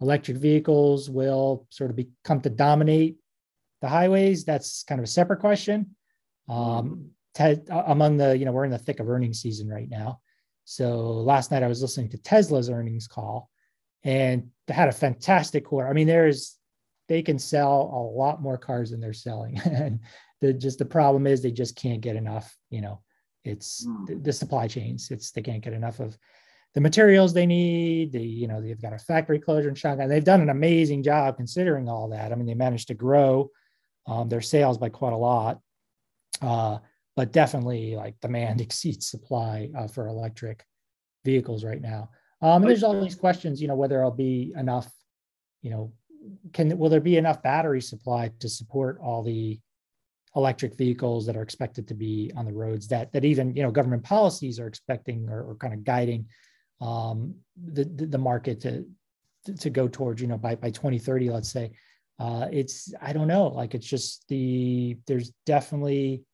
electric 0.00 0.36
vehicles 0.36 1.10
will 1.10 1.66
sort 1.70 1.90
of 1.90 1.96
be, 1.96 2.08
come 2.24 2.40
to 2.40 2.50
dominate 2.50 3.16
the 3.80 3.88
highways, 3.88 4.44
that's 4.44 4.82
kind 4.84 4.98
of 4.98 5.04
a 5.04 5.08
separate 5.08 5.40
question. 5.40 5.94
Um, 6.48 7.10
te- 7.34 7.62
among 7.68 8.16
the, 8.16 8.36
you 8.36 8.44
know, 8.44 8.52
we're 8.52 8.64
in 8.64 8.70
the 8.70 8.78
thick 8.78 9.00
of 9.00 9.08
earnings 9.08 9.40
season 9.40 9.68
right 9.68 9.88
now. 9.88 10.20
So 10.64 11.00
last 11.00 11.50
night 11.50 11.62
I 11.62 11.68
was 11.68 11.82
listening 11.82 12.10
to 12.10 12.18
Tesla's 12.18 12.70
earnings 12.70 13.06
call 13.06 13.50
and 14.04 14.50
they 14.66 14.74
had 14.74 14.88
a 14.88 14.92
fantastic 14.92 15.64
quarter. 15.64 15.88
I 15.88 15.92
mean, 15.92 16.06
there's, 16.06 16.56
they 17.08 17.22
can 17.22 17.38
sell 17.38 17.90
a 17.92 18.02
lot 18.16 18.40
more 18.40 18.56
cars 18.56 18.90
than 18.90 19.00
they're 19.00 19.12
selling. 19.12 19.60
and 19.64 20.00
the, 20.40 20.52
just 20.52 20.78
the 20.78 20.84
problem 20.84 21.26
is 21.26 21.42
they 21.42 21.50
just 21.50 21.76
can't 21.76 22.00
get 22.00 22.16
enough, 22.16 22.56
you 22.70 22.80
know, 22.80 23.00
it's 23.44 23.86
mm. 23.86 24.06
the, 24.06 24.14
the 24.16 24.32
supply 24.32 24.68
chains. 24.68 25.10
It's, 25.10 25.30
they 25.30 25.42
can't 25.42 25.62
get 25.62 25.72
enough 25.72 26.00
of 26.00 26.16
the 26.74 26.80
materials 26.80 27.32
they 27.32 27.46
need. 27.46 28.12
The, 28.12 28.22
you 28.22 28.46
know, 28.46 28.60
they've 28.60 28.80
got 28.80 28.92
a 28.92 28.98
factory 28.98 29.38
closure 29.38 29.68
in 29.68 29.74
Shanghai. 29.74 30.06
They've 30.06 30.22
done 30.22 30.40
an 30.40 30.50
amazing 30.50 31.02
job 31.02 31.36
considering 31.36 31.88
all 31.88 32.08
that. 32.10 32.32
I 32.32 32.34
mean, 32.34 32.46
they 32.46 32.54
managed 32.54 32.88
to 32.88 32.94
grow 32.94 33.50
um, 34.06 34.28
their 34.28 34.40
sales 34.40 34.78
by 34.78 34.88
quite 34.88 35.12
a 35.12 35.16
lot. 35.16 35.60
Uh, 36.40 36.78
but 37.16 37.32
definitely 37.32 37.96
like 37.96 38.18
demand 38.20 38.60
exceeds 38.62 39.10
supply 39.10 39.68
uh, 39.76 39.86
for 39.86 40.08
electric 40.08 40.64
vehicles 41.24 41.64
right 41.64 41.82
now. 41.82 42.10
Um, 42.42 42.62
and 42.62 42.70
there's 42.70 42.82
all 42.82 42.98
these 42.98 43.14
questions, 43.14 43.60
you 43.60 43.68
know, 43.68 43.74
whether 43.74 43.96
there'll 43.96 44.10
be 44.10 44.54
enough, 44.56 44.90
you 45.60 45.70
know, 45.70 45.92
can 46.52 46.76
will 46.78 46.88
there 46.88 47.00
be 47.00 47.16
enough 47.16 47.42
battery 47.42 47.80
supply 47.80 48.30
to 48.40 48.48
support 48.48 48.98
all 49.02 49.22
the 49.22 49.58
electric 50.36 50.76
vehicles 50.76 51.26
that 51.26 51.36
are 51.36 51.42
expected 51.42 51.88
to 51.88 51.94
be 51.94 52.30
on 52.36 52.44
the 52.44 52.52
roads 52.52 52.86
that 52.88 53.12
that 53.12 53.24
even 53.24 53.54
you 53.56 53.62
know 53.62 53.70
government 53.70 54.04
policies 54.04 54.60
are 54.60 54.66
expecting 54.66 55.28
or, 55.28 55.42
or 55.42 55.54
kind 55.56 55.74
of 55.74 55.82
guiding 55.82 56.26
um, 56.80 57.34
the, 57.56 57.84
the, 57.84 58.06
the 58.06 58.18
market 58.18 58.60
to 58.60 58.86
to 59.58 59.70
go 59.70 59.88
towards 59.88 60.20
you 60.20 60.28
know 60.28 60.38
by 60.38 60.54
by 60.54 60.70
2030 60.70 61.30
let's 61.30 61.50
say 61.50 61.70
uh, 62.20 62.48
it's 62.52 62.92
I 63.00 63.14
don't 63.14 63.28
know, 63.28 63.48
like 63.48 63.74
it's 63.74 63.86
just 63.86 64.26
the 64.28 64.98
there's 65.06 65.32
definitely 65.46 66.24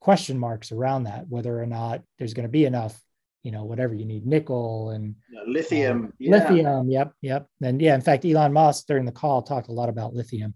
question 0.00 0.38
marks 0.38 0.72
around 0.72 1.04
that 1.04 1.26
whether 1.28 1.60
or 1.60 1.66
not 1.66 2.02
there's 2.18 2.34
going 2.34 2.46
to 2.46 2.50
be 2.50 2.64
enough 2.64 3.00
you 3.44 3.52
know 3.52 3.64
whatever 3.64 3.94
you 3.94 4.04
need 4.04 4.26
nickel 4.26 4.90
and 4.90 5.14
lithium 5.46 6.06
uh, 6.06 6.10
yeah. 6.18 6.30
lithium 6.30 6.90
yep 6.90 7.12
yep. 7.22 7.46
And 7.62 7.80
yeah 7.80 7.94
in 7.94 8.00
fact 8.00 8.24
elon 8.24 8.52
musk 8.52 8.86
during 8.86 9.04
the 9.04 9.12
call 9.12 9.42
talked 9.42 9.68
a 9.68 9.72
lot 9.72 9.88
about 9.88 10.14
lithium. 10.14 10.54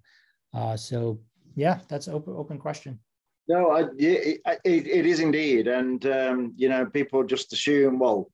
Uh, 0.53 0.77
so 0.77 1.21
yeah 1.55 1.79
that's 1.89 2.09
open 2.09 2.35
open 2.37 2.59
question. 2.59 2.99
No 3.49 3.71
I, 3.71 3.83
it, 3.97 4.41
it, 4.65 4.87
it 4.87 5.07
is 5.07 5.21
indeed. 5.21 5.69
And 5.69 6.05
um, 6.07 6.53
you 6.57 6.69
know 6.69 6.87
people 6.87 7.25
just 7.25 7.53
assume 7.53 7.99
well 7.99 8.31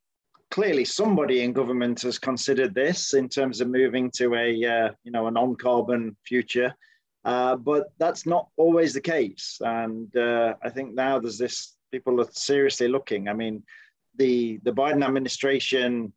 clearly 0.53 0.85
somebody 0.85 1.43
in 1.43 1.53
government 1.53 2.03
has 2.03 2.19
considered 2.19 2.75
this 2.75 3.15
in 3.15 3.29
terms 3.29 3.61
of 3.61 3.69
moving 3.69 4.11
to 4.11 4.35
a 4.35 4.65
uh, 4.65 4.91
you 5.03 5.11
know 5.11 5.27
a 5.27 5.31
non-carbon 5.31 6.17
future 6.25 6.73
uh, 7.25 7.57
but 7.57 7.93
that's 7.99 8.27
not 8.27 8.49
always 8.57 8.95
the 8.95 9.01
case. 9.01 9.59
And 9.65 10.15
uh, 10.17 10.55
I 10.63 10.71
think 10.71 10.95
now 10.95 11.19
there's 11.19 11.39
this, 11.39 11.77
people 11.91 12.21
are 12.21 12.29
seriously 12.33 12.89
looking. 12.89 13.29
I 13.29 13.33
mean, 13.33 13.63
the, 14.17 14.59
the 14.65 14.73
Biden 14.73 15.05
administration 15.05 16.13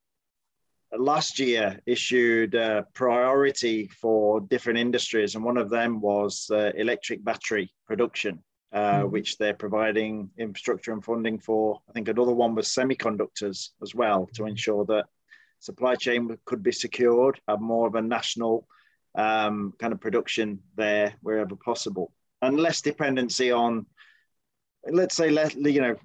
last 0.97 1.39
year 1.39 1.79
issued 1.85 2.55
a 2.55 2.87
priority 2.93 3.87
for 3.87 4.41
different 4.41 4.79
industries, 4.79 5.35
and 5.35 5.43
one 5.43 5.57
of 5.57 5.69
them 5.69 6.01
was 6.01 6.49
uh, 6.51 6.71
electric 6.75 7.23
battery 7.23 7.71
production, 7.85 8.43
uh, 8.73 8.99
mm-hmm. 8.99 9.11
which 9.11 9.37
they're 9.37 9.53
providing 9.53 10.29
infrastructure 10.37 10.91
and 10.91 11.03
funding 11.03 11.39
for. 11.39 11.79
I 11.89 11.93
think 11.93 12.07
another 12.07 12.33
one 12.33 12.55
was 12.55 12.67
semiconductors 12.67 13.69
as 13.81 13.95
well 13.95 14.29
to 14.33 14.45
ensure 14.45 14.85
that 14.85 15.05
supply 15.59 15.95
chain 15.95 16.37
could 16.45 16.61
be 16.61 16.71
secured, 16.71 17.39
have 17.47 17.61
more 17.61 17.87
of 17.87 17.95
a 17.95 18.01
national 18.01 18.67
um, 19.15 19.73
kind 19.79 19.93
of 19.93 20.01
production 20.01 20.59
there 20.75 21.15
wherever 21.21 21.55
possible, 21.55 22.11
and 22.41 22.59
less 22.59 22.81
dependency 22.81 23.51
on, 23.51 23.85
let's 24.89 25.15
say, 25.15 25.29
let, 25.29 25.55
you 25.55 25.81
know, 25.81 25.95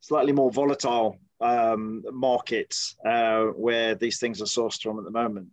slightly 0.00 0.32
more 0.32 0.50
volatile 0.50 1.18
um, 1.40 2.02
markets 2.12 2.96
uh, 3.04 3.44
where 3.44 3.94
these 3.94 4.18
things 4.18 4.42
are 4.42 4.46
sourced 4.46 4.82
from 4.82 4.98
at 4.98 5.04
the 5.04 5.10
moment. 5.10 5.48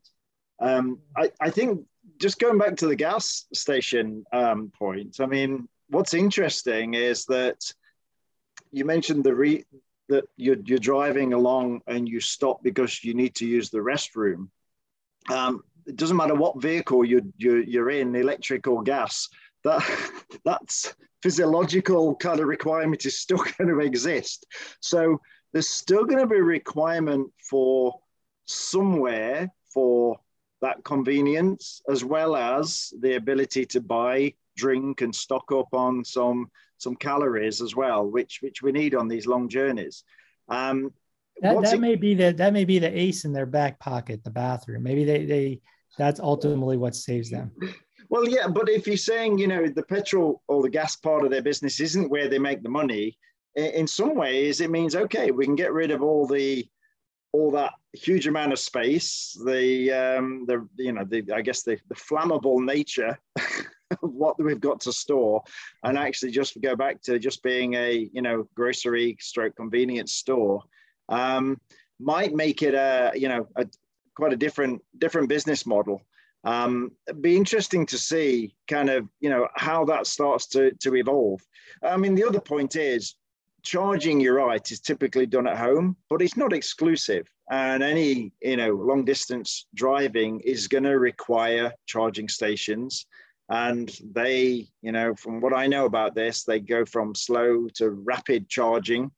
Um, 0.59 0.99
I, 1.15 1.31
I, 1.39 1.49
think 1.51 1.85
just 2.19 2.39
going 2.39 2.57
back 2.57 2.77
to 2.77 2.87
the 2.87 2.95
gas 2.95 3.45
station 3.53 4.25
um, 4.33 4.71
point, 4.77 5.17
I 5.19 5.27
mean, 5.27 5.69
what's 5.89 6.13
interesting 6.13 6.93
is 6.93 7.25
that 7.25 7.59
you 8.71 8.85
mentioned 8.85 9.23
the 9.23 9.35
re- 9.35 9.65
that 10.09 10.25
you're, 10.37 10.57
you're 10.65 10.79
driving 10.79 11.33
along 11.33 11.81
and 11.87 12.07
you 12.07 12.19
stop 12.19 12.63
because 12.63 13.03
you 13.03 13.13
need 13.13 13.35
to 13.35 13.45
use 13.45 13.69
the 13.69 13.79
restroom. 13.79 14.49
Um, 15.29 15.63
it 15.85 15.95
doesn't 15.95 16.17
matter 16.17 16.35
what 16.35 16.61
vehicle 16.61 17.03
you, 17.03 17.33
you, 17.37 17.57
you're 17.57 17.89
in, 17.89 18.15
electric 18.15 18.67
or 18.67 18.83
gas, 18.83 19.27
that 19.63 19.83
that's 20.45 20.95
physiological 21.21 22.15
kind 22.15 22.39
of 22.39 22.47
requirement 22.47 23.05
is 23.05 23.19
still 23.19 23.37
going 23.57 23.69
to 23.69 23.79
exist. 23.79 24.45
So 24.79 25.19
there's 25.51 25.69
still 25.69 26.05
going 26.05 26.19
to 26.19 26.27
be 26.27 26.37
a 26.37 26.43
requirement 26.43 27.31
for 27.49 27.95
somewhere 28.45 29.51
for 29.73 30.19
that 30.61 30.83
convenience 30.83 31.81
as 31.89 32.03
well 32.03 32.35
as 32.35 32.93
the 32.99 33.15
ability 33.15 33.65
to 33.65 33.81
buy 33.81 34.33
drink 34.57 35.01
and 35.01 35.15
stock 35.15 35.49
up 35.51 35.69
on 35.73 36.03
some 36.03 36.49
some 36.77 36.95
calories 36.95 37.61
as 37.61 37.75
well 37.75 38.05
which 38.05 38.39
which 38.41 38.61
we 38.61 38.71
need 38.71 38.93
on 38.93 39.07
these 39.07 39.25
long 39.25 39.47
journeys 39.47 40.03
um, 40.49 40.91
that, 41.41 41.61
that 41.61 41.73
it, 41.75 41.79
may 41.79 41.95
be 41.95 42.13
the 42.13 42.33
that 42.33 42.51
may 42.51 42.65
be 42.65 42.79
the 42.79 42.99
ace 42.99 43.23
in 43.23 43.31
their 43.31 43.45
back 43.45 43.79
pocket 43.79 44.23
the 44.23 44.29
bathroom 44.29 44.83
maybe 44.83 45.05
they 45.05 45.25
they 45.25 45.61
that's 45.97 46.19
ultimately 46.19 46.77
what 46.77 46.95
saves 46.95 47.29
them. 47.29 47.51
Well, 48.09 48.27
yeah, 48.29 48.47
but 48.47 48.69
if 48.69 48.87
you're 48.87 48.95
saying, 48.95 49.37
you 49.37 49.47
know, 49.47 49.67
the 49.67 49.83
petrol 49.83 50.41
or 50.47 50.61
the 50.61 50.69
gas 50.69 50.95
part 50.95 51.25
of 51.25 51.31
their 51.31 51.41
business 51.41 51.79
isn't 51.81 52.09
where 52.09 52.29
they 52.29 52.39
make 52.39 52.63
the 52.63 52.69
money, 52.69 53.17
in 53.55 53.87
some 53.87 54.15
ways 54.15 54.61
it 54.61 54.69
means 54.69 54.95
okay, 54.95 55.31
we 55.31 55.45
can 55.45 55.55
get 55.55 55.73
rid 55.73 55.91
of 55.91 56.01
all 56.03 56.27
the 56.27 56.65
all 57.33 57.51
that 57.51 57.73
huge 57.93 58.27
amount 58.27 58.53
of 58.53 58.59
space, 58.59 59.37
the 59.45 59.91
um, 59.91 60.45
the 60.47 60.67
you 60.77 60.93
know, 60.93 61.03
the 61.03 61.23
I 61.33 61.41
guess 61.41 61.63
the, 61.63 61.77
the 61.89 61.95
flammable 61.95 62.63
nature 62.63 63.19
what 64.01 64.41
we've 64.41 64.59
got 64.59 64.81
to 64.81 64.93
store, 64.93 65.43
and 65.83 65.97
actually 65.97 66.31
just 66.31 66.59
go 66.61 66.75
back 66.75 67.01
to 67.03 67.19
just 67.19 67.43
being 67.43 67.73
a 67.75 68.09
you 68.11 68.21
know 68.21 68.47
grocery 68.55 69.17
stroke 69.19 69.55
convenience 69.55 70.13
store. 70.13 70.61
Um, 71.09 71.59
might 71.99 72.33
make 72.33 72.61
it 72.61 72.73
a 72.73 73.11
you 73.15 73.27
know 73.27 73.47
a, 73.55 73.65
quite 74.15 74.33
a 74.33 74.37
different 74.37 74.81
different 74.97 75.29
business 75.29 75.65
model. 75.65 76.01
Um, 76.43 76.91
it'd 77.07 77.21
be 77.21 77.35
interesting 77.35 77.85
to 77.87 77.97
see 77.97 78.55
kind 78.67 78.89
of 78.89 79.07
you 79.19 79.29
know 79.29 79.47
how 79.55 79.85
that 79.85 80.07
starts 80.07 80.47
to 80.47 80.71
to 80.79 80.95
evolve. 80.95 81.41
I 81.83 81.97
mean, 81.97 82.15
the 82.15 82.25
other 82.25 82.39
point 82.39 82.75
is 82.75 83.15
charging. 83.63 84.19
You're 84.19 84.35
right, 84.35 84.71
is 84.71 84.79
typically 84.79 85.25
done 85.25 85.47
at 85.47 85.57
home, 85.57 85.97
but 86.09 86.21
it's 86.21 86.37
not 86.37 86.53
exclusive. 86.53 87.27
And 87.49 87.81
any 87.81 88.31
you 88.41 88.57
know 88.57 88.73
long 88.75 89.05
distance 89.05 89.67
driving 89.73 90.41
is 90.41 90.67
going 90.67 90.83
to 90.83 90.99
require 90.99 91.73
charging 91.85 92.29
stations. 92.29 93.05
And 93.49 93.89
they, 94.13 94.67
you 94.81 94.91
know, 94.91 95.15
from 95.15 95.39
what 95.39 95.53
I 95.53 95.67
know 95.67 95.85
about 95.85 96.15
this, 96.15 96.43
they 96.43 96.59
go 96.59 96.85
from 96.85 97.15
slow 97.15 97.67
to 97.75 97.89
rapid 97.91 98.49
charging. 98.49 99.11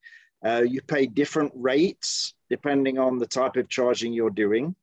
Uh, 0.46 0.64
you 0.68 0.82
pay 0.82 1.08
different 1.08 1.52
rates 1.56 2.36
depending 2.50 2.98
on 2.98 3.18
the 3.18 3.28
type 3.28 3.56
of 3.56 3.70
charging 3.70 4.14
you're 4.14 4.30
doing. 4.30 4.76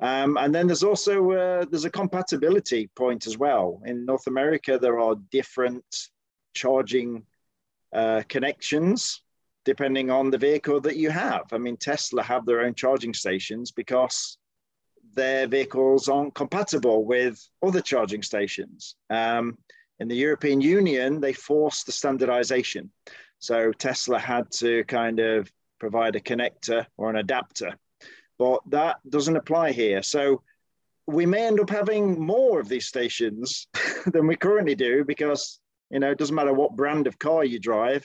Um, 0.00 0.36
and 0.36 0.54
then 0.54 0.66
there's 0.66 0.82
also 0.82 1.30
uh, 1.30 1.64
there's 1.70 1.84
a 1.84 1.90
compatibility 1.90 2.88
point 2.96 3.26
as 3.26 3.38
well. 3.38 3.80
In 3.86 4.04
North 4.04 4.26
America, 4.26 4.78
there 4.78 4.98
are 4.98 5.14
different 5.30 5.84
charging 6.54 7.24
uh, 7.92 8.22
connections 8.28 9.22
depending 9.64 10.10
on 10.10 10.30
the 10.30 10.38
vehicle 10.38 10.80
that 10.80 10.96
you 10.96 11.10
have. 11.10 11.44
I 11.52 11.58
mean, 11.58 11.76
Tesla 11.76 12.22
have 12.22 12.44
their 12.44 12.62
own 12.62 12.74
charging 12.74 13.14
stations 13.14 13.70
because 13.70 14.38
their 15.14 15.46
vehicles 15.46 16.08
aren't 16.08 16.34
compatible 16.34 17.04
with 17.04 17.40
other 17.62 17.80
charging 17.80 18.22
stations. 18.22 18.96
Um, 19.10 19.58
in 19.98 20.08
the 20.08 20.16
European 20.16 20.60
Union, 20.60 21.20
they 21.20 21.32
forced 21.32 21.86
the 21.86 21.92
standardization. 21.92 22.90
So 23.38 23.72
Tesla 23.72 24.18
had 24.18 24.50
to 24.52 24.84
kind 24.84 25.20
of 25.20 25.50
provide 25.78 26.16
a 26.16 26.20
connector 26.20 26.86
or 26.96 27.10
an 27.10 27.16
adapter 27.16 27.76
but 28.42 28.60
that 28.70 28.96
doesn't 29.08 29.36
apply 29.36 29.70
here. 29.70 30.02
So 30.02 30.42
we 31.06 31.26
may 31.26 31.46
end 31.46 31.60
up 31.60 31.70
having 31.70 32.20
more 32.20 32.58
of 32.58 32.68
these 32.68 32.86
stations 32.86 33.68
than 34.06 34.26
we 34.26 34.34
currently 34.34 34.74
do 34.74 35.04
because 35.04 35.60
you 35.90 36.00
know 36.00 36.10
it 36.10 36.18
doesn't 36.18 36.34
matter 36.34 36.52
what 36.52 36.74
brand 36.74 37.06
of 37.06 37.20
car 37.20 37.44
you 37.44 37.60
drive 37.60 38.04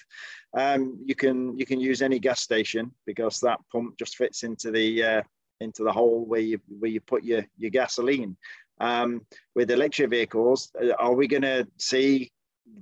um, 0.55 0.99
you 1.03 1.15
can 1.15 1.57
you 1.57 1.65
can 1.65 1.79
use 1.79 2.01
any 2.01 2.19
gas 2.19 2.41
station 2.41 2.91
because 3.07 3.39
that 3.39 3.59
pump 3.71 3.97
just 3.97 4.15
fits 4.15 4.43
into 4.43 4.69
the 4.69 5.03
uh, 5.03 5.21
into 5.59 5.83
the 5.83 5.91
hole 5.91 6.25
where 6.25 6.41
you 6.41 6.59
where 6.79 6.91
you 6.91 6.99
put 6.99 7.23
your 7.23 7.45
your 7.57 7.71
gasoline 7.71 8.35
um, 8.79 9.25
with 9.55 9.71
electric 9.71 10.09
vehicles 10.09 10.71
uh, 10.81 10.93
are 10.99 11.13
we 11.13 11.27
going 11.27 11.41
to 11.41 11.67
see 11.77 12.31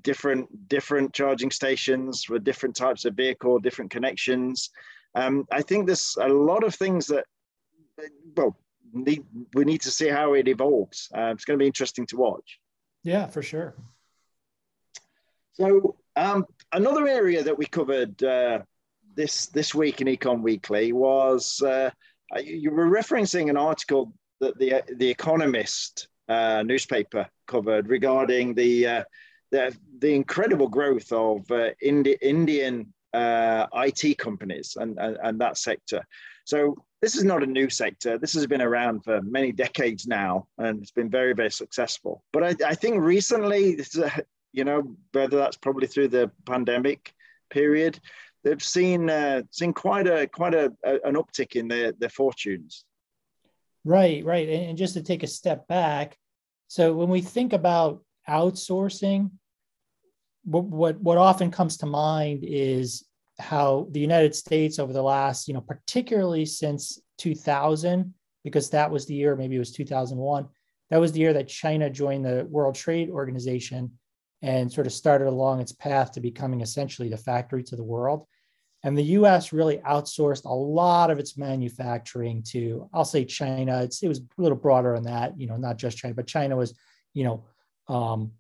different 0.01 0.47
different 0.67 1.13
charging 1.13 1.51
stations 1.51 2.23
for 2.23 2.39
different 2.39 2.75
types 2.75 3.05
of 3.05 3.13
vehicle 3.13 3.59
different 3.59 3.91
connections 3.91 4.71
um, 5.15 5.45
i 5.51 5.61
think 5.61 5.85
there's 5.85 6.17
a 6.19 6.27
lot 6.27 6.63
of 6.63 6.75
things 6.75 7.07
that 7.07 7.25
well, 8.35 8.57
need, 8.93 9.23
we 9.53 9.65
need 9.65 9.81
to 9.81 9.91
see 9.91 10.07
how 10.07 10.33
it 10.33 10.47
evolves. 10.47 11.09
Uh, 11.15 11.31
it's 11.33 11.45
going 11.45 11.57
to 11.57 11.63
be 11.63 11.67
interesting 11.67 12.05
to 12.07 12.17
watch. 12.17 12.59
Yeah, 13.03 13.27
for 13.27 13.41
sure. 13.41 13.75
So 15.53 15.95
um, 16.15 16.45
another 16.73 17.07
area 17.07 17.43
that 17.43 17.57
we 17.57 17.65
covered 17.65 18.21
uh, 18.23 18.59
this 19.15 19.47
this 19.47 19.73
week 19.73 20.01
in 20.01 20.07
Econ 20.07 20.41
Weekly 20.41 20.91
was 20.91 21.61
uh, 21.61 21.91
you 22.43 22.71
were 22.71 22.87
referencing 22.87 23.49
an 23.49 23.57
article 23.57 24.13
that 24.39 24.57
the 24.59 24.83
the 24.95 25.09
Economist 25.09 26.07
uh, 26.27 26.63
newspaper 26.65 27.27
covered 27.47 27.87
regarding 27.87 28.53
the 28.53 28.87
uh, 28.87 29.03
the, 29.51 29.75
the 29.99 30.13
incredible 30.13 30.67
growth 30.67 31.11
of 31.11 31.49
uh, 31.51 31.69
Indi- 31.81 32.17
Indian 32.21 32.91
IT 33.13 34.17
companies 34.17 34.75
and, 34.77 34.97
and, 34.99 35.17
and 35.23 35.39
that 35.39 35.57
sector. 35.57 36.05
So 36.43 36.75
this 37.01 37.15
is 37.15 37.23
not 37.23 37.43
a 37.43 37.47
new 37.47 37.69
sector. 37.69 38.17
This 38.17 38.33
has 38.33 38.47
been 38.47 38.61
around 38.61 39.03
for 39.03 39.21
many 39.21 39.51
decades 39.51 40.07
now, 40.07 40.47
and 40.57 40.81
it's 40.81 40.91
been 40.91 41.09
very, 41.09 41.33
very 41.33 41.51
successful. 41.51 42.23
But 42.33 42.43
I, 42.43 42.67
I 42.67 42.75
think 42.75 43.01
recently, 43.01 43.79
you 44.51 44.63
know, 44.63 44.95
whether 45.11 45.37
that's 45.37 45.57
probably 45.57 45.87
through 45.87 46.09
the 46.09 46.31
pandemic 46.45 47.13
period, 47.49 47.99
they've 48.45 48.63
seen 48.63 49.09
uh, 49.09 49.41
seen 49.51 49.73
quite 49.73 50.07
a 50.07 50.27
quite 50.27 50.53
a, 50.53 50.71
a, 50.85 50.99
an 51.03 51.15
uptick 51.15 51.57
in 51.57 51.67
their 51.67 51.91
their 51.91 52.09
fortunes. 52.09 52.85
Right, 53.83 54.23
right, 54.23 54.47
and 54.47 54.77
just 54.77 54.93
to 54.93 55.03
take 55.03 55.23
a 55.23 55.27
step 55.27 55.67
back, 55.67 56.17
so 56.67 56.93
when 56.93 57.09
we 57.09 57.21
think 57.21 57.51
about 57.51 58.03
outsourcing, 58.29 59.31
what 60.45 60.63
what, 60.63 61.01
what 61.01 61.17
often 61.17 61.51
comes 61.51 61.77
to 61.77 61.85
mind 61.85 62.43
is 62.43 63.03
how 63.39 63.87
the 63.91 63.99
United 63.99 64.33
States 64.33 64.79
over 64.79 64.93
the 64.93 65.01
last, 65.01 65.47
you 65.47 65.53
know, 65.53 65.61
particularly 65.61 66.45
since 66.45 67.01
2000, 67.17 68.13
because 68.45 68.69
that 68.69 68.89
was 68.89 69.05
the 69.05 69.13
year, 69.13 69.35
maybe 69.35 69.57
it 69.57 69.59
was 69.59 69.73
2001, 69.73 70.47
that 70.89 71.01
was 71.01 71.11
the 71.11 71.19
year 71.19 71.33
that 71.33 71.47
China 71.47 71.89
joined 71.89 72.25
the 72.25 72.47
World 72.49 72.75
Trade 72.75 73.09
Organization 73.09 73.91
and 74.41 74.71
sort 74.71 74.87
of 74.87 74.93
started 74.93 75.27
along 75.27 75.59
its 75.59 75.71
path 75.71 76.11
to 76.13 76.21
becoming 76.21 76.61
essentially 76.61 77.09
the 77.09 77.17
factory 77.17 77.63
to 77.63 77.75
the 77.75 77.83
world. 77.83 78.25
And 78.85 78.95
the 78.95 79.03
US 79.03 79.51
really 79.51 79.77
outsourced 79.79 80.45
a 80.45 80.53
lot 80.53 81.09
of 81.09 81.17
its 81.17 81.39
manufacturing 81.39 82.43
to, 82.49 82.87
I'll 82.93 83.03
say 83.03 83.25
China. 83.25 83.81
It's, 83.81 84.03
it 84.03 84.07
was 84.07 84.19
a 84.19 84.23
little 84.37 84.57
broader 84.57 84.93
than 84.93 85.05
that, 85.05 85.37
you 85.39 85.47
know, 85.47 85.57
not 85.57 85.77
just 85.77 85.97
China, 85.97 86.13
but 86.13 86.27
China 86.27 86.55
was, 86.55 86.77
you 87.15 87.23
know, 87.23 87.45
um, 87.87 88.31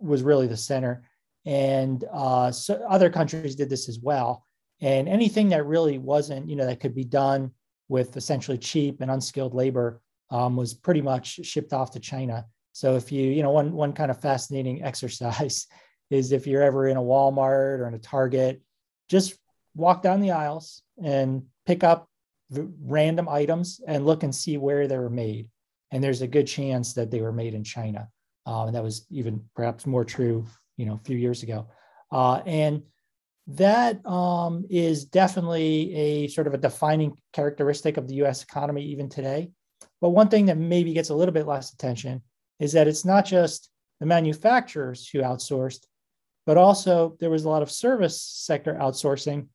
was 0.00 0.24
really 0.24 0.48
the 0.48 0.56
center. 0.56 1.04
And 1.46 2.04
uh, 2.12 2.50
so 2.50 2.84
other 2.90 3.08
countries 3.08 3.54
did 3.54 3.70
this 3.70 3.88
as 3.88 4.00
well. 4.00 4.44
And 4.80 5.08
anything 5.08 5.50
that 5.50 5.64
really 5.64 5.98
wasn't, 5.98 6.50
you 6.50 6.56
know, 6.56 6.66
that 6.66 6.80
could 6.80 6.96
be 6.96 7.04
done 7.04 7.52
with 7.88 8.16
essentially 8.16 8.58
cheap 8.58 9.00
and 9.00 9.12
unskilled 9.12 9.54
labor 9.54 10.00
um, 10.28 10.56
was 10.56 10.74
pretty 10.74 11.02
much 11.02 11.46
shipped 11.46 11.72
off 11.72 11.92
to 11.92 12.00
China. 12.00 12.46
So 12.72 12.96
if 12.96 13.12
you, 13.12 13.30
you 13.30 13.44
know, 13.44 13.52
one 13.52 13.72
one 13.72 13.92
kind 13.92 14.10
of 14.10 14.20
fascinating 14.20 14.82
exercise 14.90 15.68
is 16.10 16.32
if 16.32 16.48
you're 16.48 16.62
ever 16.64 16.88
in 16.88 16.96
a 16.96 17.02
Walmart 17.02 17.78
or 17.78 17.86
in 17.86 17.94
a 17.94 17.98
Target, 18.00 18.60
just 19.08 19.36
walk 19.74 20.02
down 20.02 20.20
the 20.20 20.30
aisles 20.30 20.82
and 21.02 21.42
pick 21.66 21.84
up 21.84 22.08
random 22.82 23.28
items 23.28 23.80
and 23.86 24.06
look 24.06 24.22
and 24.22 24.34
see 24.34 24.56
where 24.56 24.86
they 24.86 24.98
were 24.98 25.10
made. 25.10 25.50
And 25.90 26.02
there's 26.02 26.22
a 26.22 26.26
good 26.26 26.46
chance 26.46 26.94
that 26.94 27.10
they 27.10 27.20
were 27.20 27.32
made 27.32 27.54
in 27.54 27.64
China. 27.64 28.08
Um, 28.46 28.68
and 28.68 28.76
that 28.76 28.82
was 28.82 29.06
even 29.10 29.42
perhaps 29.56 29.86
more 29.86 30.04
true, 30.04 30.46
you 30.76 30.86
know, 30.86 30.94
a 30.94 31.04
few 31.04 31.16
years 31.16 31.42
ago. 31.42 31.68
Uh, 32.12 32.40
and 32.46 32.82
that 33.46 34.04
um, 34.06 34.64
is 34.70 35.04
definitely 35.04 35.94
a 35.94 36.28
sort 36.28 36.46
of 36.46 36.54
a 36.54 36.58
defining 36.58 37.16
characteristic 37.32 37.96
of 37.96 38.08
the 38.08 38.14
US 38.24 38.42
economy 38.42 38.82
even 38.84 39.08
today. 39.08 39.50
But 40.00 40.10
one 40.10 40.28
thing 40.28 40.46
that 40.46 40.58
maybe 40.58 40.92
gets 40.92 41.10
a 41.10 41.14
little 41.14 41.34
bit 41.34 41.46
less 41.46 41.72
attention 41.72 42.22
is 42.60 42.72
that 42.72 42.88
it's 42.88 43.04
not 43.04 43.24
just 43.24 43.70
the 44.00 44.06
manufacturers 44.06 45.08
who 45.08 45.20
outsourced, 45.20 45.86
but 46.46 46.56
also 46.56 47.16
there 47.20 47.30
was 47.30 47.44
a 47.44 47.48
lot 47.48 47.62
of 47.62 47.70
service 47.70 48.20
sector 48.20 48.74
outsourcing 48.74 49.48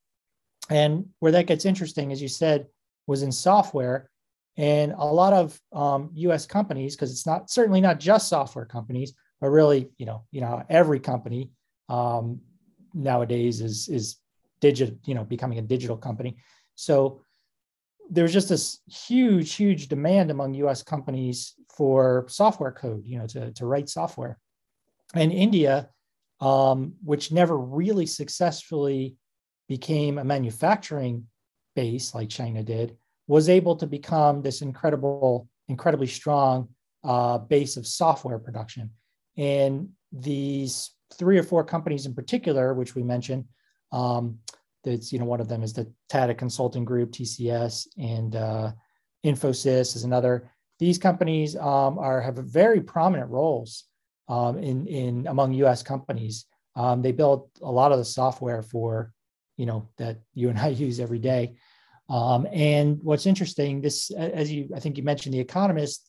and 0.70 1.06
where 1.20 1.32
that 1.32 1.48
gets 1.48 1.66
interesting, 1.66 2.12
as 2.12 2.22
you 2.22 2.28
said, 2.28 2.68
was 3.08 3.24
in 3.24 3.32
software. 3.32 4.10
And 4.58 4.94
a 4.98 5.06
lot 5.06 5.34
of 5.34 5.60
um, 5.72 6.10
U.S. 6.14 6.46
companies, 6.46 6.96
because 6.96 7.12
it's 7.12 7.26
not 7.26 7.50
certainly 7.50 7.82
not 7.82 8.00
just 8.00 8.28
software 8.28 8.66
companies, 8.66 9.14
but 9.40 9.50
really, 9.50 9.90
you 9.98 10.06
know, 10.06 10.24
you 10.32 10.42
know, 10.42 10.64
every 10.70 11.00
company 11.00 11.52
um, 11.88 12.42
nowadays 12.94 13.62
is 13.62 13.88
is 13.88 14.18
digital, 14.60 14.98
you 15.06 15.16
know, 15.16 15.24
becoming 15.24 15.60
a 15.60 15.64
digital 15.64 15.98
company. 15.98 16.38
So 16.76 17.22
there's 18.10 18.34
just 18.34 18.50
this 18.50 18.80
huge, 18.88 19.54
huge 19.54 19.88
demand 19.88 20.30
among 20.30 20.56
U.S. 20.56 20.84
companies 20.84 21.54
for 21.76 22.26
software 22.28 22.72
code, 22.72 23.04
you 23.06 23.18
know, 23.18 23.28
to 23.28 23.52
to 23.54 23.66
write 23.66 23.88
software. 23.88 24.38
And 25.16 25.32
India, 25.32 25.90
um, 26.42 26.96
which 27.04 27.32
never 27.32 27.58
really 27.58 28.06
successfully 28.06 29.16
became 29.70 30.18
a 30.18 30.24
manufacturing 30.24 31.26
base 31.76 32.14
like 32.14 32.28
China 32.28 32.64
did, 32.64 32.98
was 33.28 33.48
able 33.48 33.76
to 33.76 33.88
become 33.88 34.42
this 34.42 34.62
incredible, 34.62 35.48
incredibly 35.70 36.08
strong 36.08 36.68
uh, 37.04 37.38
base 37.38 37.78
of 37.78 37.88
software 37.88 38.40
production. 38.40 38.90
And 39.38 39.90
these 40.12 40.92
three 41.14 41.38
or 41.38 41.44
four 41.44 41.64
companies 41.64 42.08
in 42.08 42.16
particular, 42.16 42.74
which 42.74 42.96
we 42.96 43.04
mentioned, 43.04 43.46
um, 43.92 44.40
that's 44.84 45.14
you 45.14 45.20
know 45.20 45.26
one 45.26 45.40
of 45.40 45.48
them 45.48 45.62
is 45.62 45.74
the 45.74 45.92
Tata 46.10 46.34
Consulting 46.34 46.86
Group, 46.86 47.12
TCS, 47.12 47.88
and 47.98 48.36
uh, 48.36 48.72
Infosys 49.26 49.96
is 49.96 50.04
another. 50.04 50.50
These 50.80 50.98
companies 50.98 51.56
um, 51.56 52.00
are 52.00 52.22
have 52.22 52.36
very 52.36 52.82
prominent 52.82 53.30
roles 53.30 53.86
um, 54.30 54.58
in 54.58 54.88
in 54.88 55.28
among 55.28 55.54
U.S. 55.54 55.84
companies. 55.84 56.46
Um, 56.76 57.02
they 57.02 57.12
build 57.12 57.50
a 57.62 57.72
lot 57.72 57.92
of 57.92 57.98
the 57.98 58.06
software 58.06 58.62
for 58.62 59.12
you 59.60 59.66
know 59.66 59.90
that 59.98 60.22
you 60.34 60.50
and 60.50 60.58
I 60.58 60.68
use 60.86 61.00
every 61.00 61.20
day. 61.20 61.56
Um, 62.10 62.48
and 62.52 63.00
what's 63.04 63.28
interesting, 63.28 63.82
this 63.82 64.10
as 64.10 64.52
you 64.52 64.70
I 64.76 64.80
think 64.80 64.98
you 64.98 65.04
mentioned, 65.04 65.36
the 65.36 65.40
Economist 65.40 66.06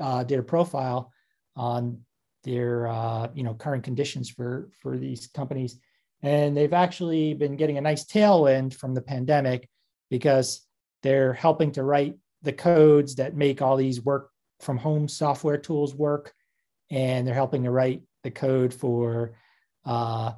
uh, 0.00 0.24
did 0.24 0.40
a 0.40 0.42
profile 0.42 1.12
on 1.54 2.00
their 2.42 2.88
uh, 2.88 3.28
you 3.34 3.44
know 3.44 3.54
current 3.54 3.84
conditions 3.84 4.30
for 4.30 4.70
for 4.80 4.96
these 4.96 5.28
companies, 5.28 5.78
and 6.22 6.56
they've 6.56 6.72
actually 6.72 7.34
been 7.34 7.56
getting 7.56 7.78
a 7.78 7.82
nice 7.82 8.04
tailwind 8.04 8.74
from 8.74 8.94
the 8.94 9.02
pandemic 9.02 9.68
because 10.10 10.66
they're 11.02 11.34
helping 11.34 11.72
to 11.72 11.84
write 11.84 12.16
the 12.42 12.52
codes 12.52 13.16
that 13.16 13.36
make 13.36 13.62
all 13.62 13.76
these 13.76 14.02
work 14.02 14.30
from 14.60 14.78
home 14.78 15.08
software 15.08 15.58
tools 15.58 15.94
work, 15.94 16.32
and 16.90 17.26
they're 17.26 17.34
helping 17.34 17.64
to 17.64 17.70
write 17.70 18.02
the 18.24 18.30
code 18.30 18.72
for 18.72 19.34
uh, 19.84 20.32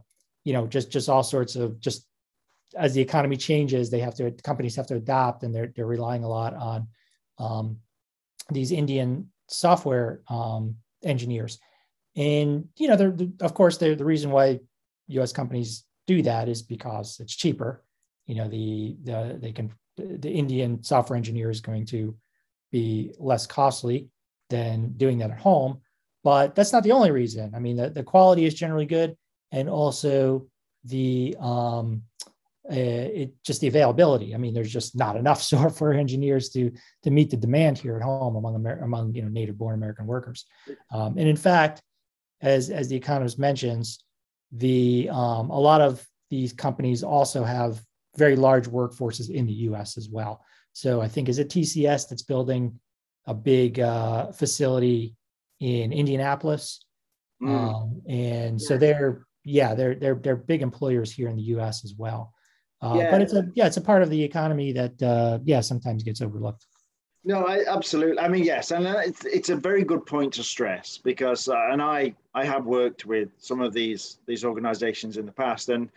you 0.44 0.52
know 0.52 0.66
just 0.66 0.90
just 0.90 1.08
all 1.08 1.22
sorts 1.22 1.56
of 1.56 1.80
just 1.80 2.05
as 2.76 2.94
the 2.94 3.00
economy 3.00 3.36
changes, 3.36 3.90
they 3.90 4.00
have 4.00 4.14
to 4.16 4.30
companies 4.30 4.76
have 4.76 4.86
to 4.88 4.96
adapt, 4.96 5.42
and 5.42 5.54
they're 5.54 5.72
they're 5.74 5.86
relying 5.86 6.24
a 6.24 6.28
lot 6.28 6.54
on 6.54 6.88
um, 7.38 7.78
these 8.50 8.72
Indian 8.72 9.30
software 9.48 10.20
um, 10.28 10.76
engineers. 11.02 11.58
And 12.16 12.68
you 12.76 12.88
know, 12.88 12.96
they're, 12.96 13.16
of 13.40 13.54
course, 13.54 13.78
the 13.78 13.96
reason 13.96 14.30
why 14.30 14.60
U.S. 15.08 15.32
companies 15.32 15.84
do 16.06 16.22
that 16.22 16.48
is 16.48 16.62
because 16.62 17.20
it's 17.20 17.34
cheaper. 17.34 17.84
You 18.26 18.36
know, 18.36 18.48
the 18.48 18.96
the 19.02 19.38
they 19.40 19.52
can 19.52 19.72
the 19.96 20.30
Indian 20.30 20.82
software 20.82 21.16
engineer 21.16 21.50
is 21.50 21.60
going 21.60 21.86
to 21.86 22.16
be 22.70 23.14
less 23.18 23.46
costly 23.46 24.08
than 24.50 24.92
doing 24.96 25.18
that 25.18 25.30
at 25.30 25.38
home. 25.38 25.80
But 26.22 26.54
that's 26.54 26.72
not 26.72 26.82
the 26.82 26.92
only 26.92 27.12
reason. 27.12 27.54
I 27.54 27.60
mean, 27.60 27.76
the, 27.76 27.88
the 27.88 28.02
quality 28.02 28.44
is 28.44 28.54
generally 28.54 28.86
good, 28.86 29.16
and 29.52 29.68
also 29.68 30.46
the 30.84 31.36
um, 31.38 32.02
it 32.74 33.34
just 33.44 33.60
the 33.60 33.68
availability. 33.68 34.34
I 34.34 34.38
mean, 34.38 34.54
there's 34.54 34.72
just 34.72 34.96
not 34.96 35.16
enough 35.16 35.42
software 35.54 35.94
engineers 35.94 36.48
to 36.50 36.70
to 37.02 37.10
meet 37.10 37.30
the 37.30 37.36
demand 37.36 37.78
here 37.78 37.96
at 37.96 38.02
home 38.02 38.36
among 38.36 38.54
Amer- 38.54 38.82
among 38.82 39.14
you 39.14 39.22
know 39.22 39.28
native 39.28 39.58
born 39.58 39.74
American 39.74 40.06
workers. 40.06 40.46
Um, 40.92 41.16
and 41.18 41.28
in 41.28 41.36
fact, 41.36 41.82
as 42.40 42.70
as 42.70 42.88
the 42.88 42.96
economist 42.96 43.38
mentions, 43.38 44.02
the 44.52 45.08
um, 45.10 45.50
a 45.50 45.58
lot 45.58 45.80
of 45.80 46.06
these 46.30 46.52
companies 46.52 47.02
also 47.02 47.44
have 47.44 47.80
very 48.16 48.36
large 48.36 48.66
workforces 48.68 49.30
in 49.30 49.46
the 49.46 49.52
U.S. 49.52 49.96
as 49.96 50.08
well. 50.08 50.42
So 50.72 51.00
I 51.00 51.08
think 51.08 51.28
is 51.28 51.38
it 51.38 51.48
TCS 51.48 52.08
that's 52.08 52.22
building 52.22 52.78
a 53.26 53.34
big 53.34 53.80
uh, 53.80 54.32
facility 54.32 55.14
in 55.60 55.92
Indianapolis, 55.92 56.84
mm. 57.42 57.48
um, 57.48 58.02
and 58.08 58.60
so 58.60 58.76
they're 58.76 59.26
yeah 59.44 59.74
they're 59.74 59.94
they're 59.94 60.16
they're 60.16 60.36
big 60.36 60.62
employers 60.62 61.12
here 61.12 61.28
in 61.28 61.36
the 61.36 61.42
U.S. 61.54 61.84
as 61.84 61.94
well. 61.96 62.34
Uh, 62.86 62.98
yeah. 62.98 63.10
But 63.10 63.22
it's 63.22 63.32
a 63.32 63.50
yeah, 63.54 63.66
it's 63.66 63.76
a 63.76 63.80
part 63.80 64.02
of 64.02 64.10
the 64.10 64.22
economy 64.22 64.72
that 64.72 65.02
uh, 65.02 65.38
yeah 65.44 65.60
sometimes 65.60 66.02
gets 66.02 66.20
overlooked. 66.20 66.66
No, 67.24 67.44
I, 67.44 67.64
absolutely. 67.66 68.20
I 68.20 68.28
mean, 68.28 68.44
yes, 68.44 68.70
and 68.70 68.86
uh, 68.86 69.00
it's 69.04 69.24
it's 69.24 69.48
a 69.48 69.56
very 69.56 69.82
good 69.82 70.06
point 70.06 70.34
to 70.34 70.44
stress 70.44 70.96
because, 70.96 71.48
uh, 71.48 71.68
and 71.72 71.82
I 71.82 72.14
I 72.34 72.44
have 72.44 72.66
worked 72.66 73.04
with 73.04 73.30
some 73.38 73.60
of 73.60 73.72
these 73.72 74.18
these 74.26 74.44
organisations 74.44 75.16
in 75.16 75.26
the 75.26 75.32
past, 75.32 75.68
and 75.68 75.90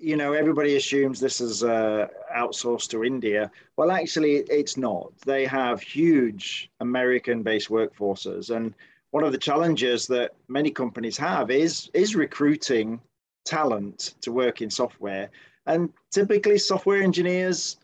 you 0.00 0.16
know 0.16 0.32
everybody 0.32 0.76
assumes 0.76 1.20
this 1.20 1.40
is 1.40 1.62
uh, 1.62 2.08
outsourced 2.36 2.88
to 2.90 3.04
India. 3.04 3.52
Well, 3.76 3.92
actually, 3.92 4.38
it's 4.50 4.76
not. 4.76 5.12
They 5.24 5.46
have 5.46 5.80
huge 5.80 6.70
American-based 6.80 7.68
workforces, 7.68 8.50
and 8.54 8.74
one 9.12 9.22
of 9.22 9.30
the 9.30 9.38
challenges 9.38 10.08
that 10.08 10.32
many 10.48 10.72
companies 10.72 11.16
have 11.18 11.52
is 11.52 11.88
is 11.94 12.16
recruiting 12.16 13.00
talent 13.44 14.14
to 14.22 14.32
work 14.32 14.60
in 14.60 14.70
software 14.70 15.30
and 15.68 15.92
typically, 16.10 16.58
software 16.58 17.02
engineers 17.02 17.76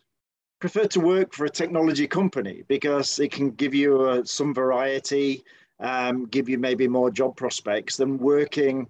prefer 0.58 0.86
to 0.86 1.00
work 1.00 1.34
for 1.34 1.44
a 1.44 1.50
technology 1.50 2.06
company 2.06 2.64
because 2.66 3.18
it 3.18 3.30
can 3.30 3.50
give 3.50 3.74
you 3.74 4.00
uh, 4.00 4.24
some 4.24 4.54
variety, 4.54 5.44
um, 5.80 6.24
give 6.26 6.48
you 6.48 6.58
maybe 6.58 6.88
more 6.88 7.10
job 7.10 7.36
prospects 7.36 7.98
than 7.98 8.16
working, 8.16 8.88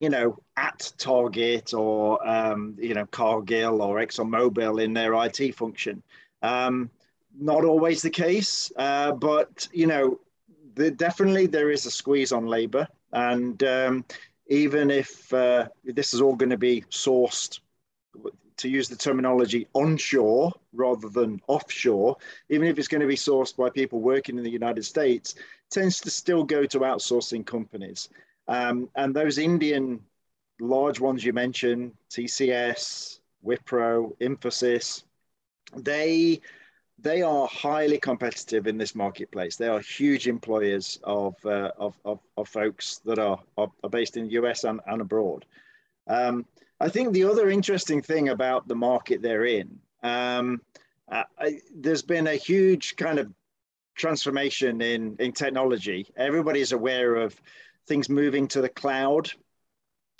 you 0.00 0.08
know, 0.08 0.38
at 0.56 0.90
Target 0.96 1.74
or 1.74 2.26
um, 2.26 2.74
you 2.78 2.94
know 2.94 3.04
Cargill 3.06 3.82
or 3.82 3.96
ExxonMobil 3.96 4.82
in 4.82 4.94
their 4.94 5.12
IT 5.12 5.54
function. 5.54 6.02
Um, 6.42 6.90
not 7.38 7.64
always 7.66 8.00
the 8.00 8.10
case, 8.10 8.72
uh, 8.76 9.12
but 9.12 9.68
you 9.72 9.86
know, 9.86 10.18
the, 10.76 10.90
definitely 10.90 11.46
there 11.46 11.70
is 11.70 11.84
a 11.84 11.90
squeeze 11.90 12.32
on 12.32 12.46
labor, 12.46 12.88
and 13.12 13.62
um, 13.64 14.04
even 14.46 14.90
if 14.90 15.30
uh, 15.34 15.68
this 15.84 16.14
is 16.14 16.22
all 16.22 16.34
going 16.34 16.50
to 16.50 16.56
be 16.56 16.80
sourced 16.90 17.60
to 18.56 18.68
use 18.68 18.88
the 18.88 18.96
terminology 18.96 19.66
onshore 19.72 20.52
rather 20.72 21.08
than 21.08 21.40
offshore, 21.46 22.16
even 22.50 22.66
if 22.66 22.78
it's 22.78 22.88
going 22.88 23.00
to 23.00 23.06
be 23.06 23.16
sourced 23.16 23.56
by 23.56 23.70
people 23.70 24.00
working 24.00 24.36
in 24.36 24.44
the 24.44 24.50
United 24.50 24.84
States, 24.84 25.34
tends 25.70 26.00
to 26.00 26.10
still 26.10 26.44
go 26.44 26.66
to 26.66 26.80
outsourcing 26.80 27.44
companies. 27.44 28.10
Um, 28.48 28.88
and 28.96 29.14
those 29.14 29.38
Indian 29.38 30.00
large 30.60 31.00
ones 31.00 31.24
you 31.24 31.32
mentioned, 31.32 31.92
TCS, 32.10 33.20
Wipro, 33.44 34.16
Infosys, 34.18 35.04
they 35.74 36.40
they 37.02 37.22
are 37.22 37.46
highly 37.46 37.98
competitive 37.98 38.66
in 38.66 38.76
this 38.76 38.94
marketplace. 38.94 39.56
They 39.56 39.68
are 39.68 39.80
huge 39.80 40.28
employers 40.28 40.98
of, 41.02 41.34
uh, 41.46 41.70
of, 41.78 41.94
of, 42.04 42.20
of, 42.36 42.46
folks 42.46 42.98
that 43.06 43.18
are, 43.18 43.40
are, 43.56 43.70
based 43.90 44.18
in 44.18 44.24
the 44.24 44.32
US 44.32 44.64
and, 44.64 44.80
and 44.86 45.00
abroad. 45.00 45.46
Um, 46.06 46.44
I 46.80 46.88
think 46.88 47.12
the 47.12 47.24
other 47.24 47.50
interesting 47.50 48.00
thing 48.00 48.30
about 48.30 48.66
the 48.66 48.74
market 48.74 49.20
they're 49.20 49.44
in, 49.44 49.78
um, 50.02 50.62
uh, 51.10 51.24
I, 51.38 51.60
there's 51.74 52.02
been 52.02 52.26
a 52.26 52.36
huge 52.36 52.96
kind 52.96 53.18
of 53.18 53.30
transformation 53.96 54.80
in, 54.80 55.16
in 55.18 55.32
technology. 55.32 56.06
Everybody's 56.16 56.72
aware 56.72 57.16
of 57.16 57.38
things 57.86 58.08
moving 58.08 58.48
to 58.48 58.62
the 58.62 58.68
cloud. 58.68 59.30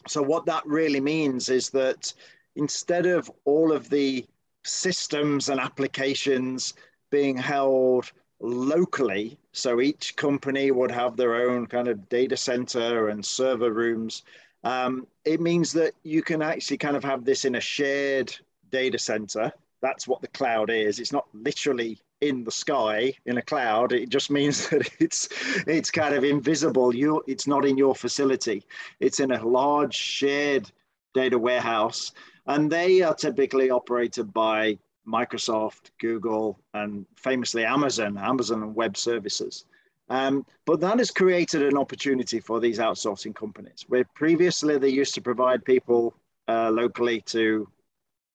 So, 0.06 0.22
what 0.22 0.46
that 0.46 0.66
really 0.66 1.00
means 1.00 1.48
is 1.48 1.70
that 1.70 2.12
instead 2.56 3.06
of 3.06 3.30
all 3.44 3.72
of 3.72 3.88
the 3.88 4.26
systems 4.64 5.48
and 5.48 5.60
applications 5.60 6.74
being 7.10 7.36
held 7.36 8.10
locally, 8.40 9.38
so 9.52 9.80
each 9.80 10.16
company 10.16 10.70
would 10.70 10.90
have 10.90 11.16
their 11.16 11.34
own 11.34 11.66
kind 11.66 11.88
of 11.88 12.08
data 12.08 12.36
center 12.36 13.08
and 13.08 13.24
server 13.24 13.72
rooms, 13.72 14.24
um, 14.64 15.06
it 15.24 15.40
means 15.40 15.72
that 15.72 15.94
you 16.02 16.22
can 16.22 16.42
actually 16.42 16.78
kind 16.78 16.96
of 16.96 17.04
have 17.04 17.24
this 17.24 17.44
in 17.44 17.54
a 17.54 17.60
shared 17.60 18.34
data 18.70 18.98
center. 18.98 19.52
That's 19.82 20.06
what 20.06 20.20
the 20.20 20.28
cloud 20.28 20.70
is. 20.70 20.98
It's 20.98 21.12
not 21.12 21.26
literally 21.32 21.98
in 22.20 22.44
the 22.44 22.50
sky 22.50 23.14
in 23.24 23.38
a 23.38 23.42
cloud. 23.42 23.92
It 23.92 24.10
just 24.10 24.30
means 24.30 24.68
that 24.70 24.88
it's 24.98 25.28
it's 25.66 25.90
kind 25.90 26.14
of 26.14 26.24
invisible. 26.24 26.94
You 26.94 27.22
it's 27.26 27.46
not 27.46 27.64
in 27.64 27.78
your 27.78 27.94
facility. 27.94 28.64
It's 29.00 29.20
in 29.20 29.32
a 29.32 29.46
large 29.46 29.94
shared 29.94 30.70
data 31.14 31.38
warehouse, 31.38 32.12
and 32.46 32.70
they 32.70 33.02
are 33.02 33.14
typically 33.14 33.70
operated 33.70 34.32
by 34.32 34.78
Microsoft, 35.06 35.90
Google, 35.98 36.60
and 36.74 37.06
famously 37.16 37.64
Amazon, 37.64 38.18
Amazon 38.18 38.74
Web 38.74 38.96
Services. 38.96 39.64
Um, 40.10 40.44
but 40.66 40.80
that 40.80 40.98
has 40.98 41.12
created 41.12 41.62
an 41.62 41.78
opportunity 41.78 42.40
for 42.40 42.58
these 42.58 42.78
outsourcing 42.78 43.34
companies, 43.34 43.84
where 43.88 44.04
previously 44.14 44.76
they 44.76 44.88
used 44.88 45.14
to 45.14 45.22
provide 45.22 45.64
people 45.64 46.14
uh, 46.48 46.70
locally 46.70 47.20
to 47.26 47.68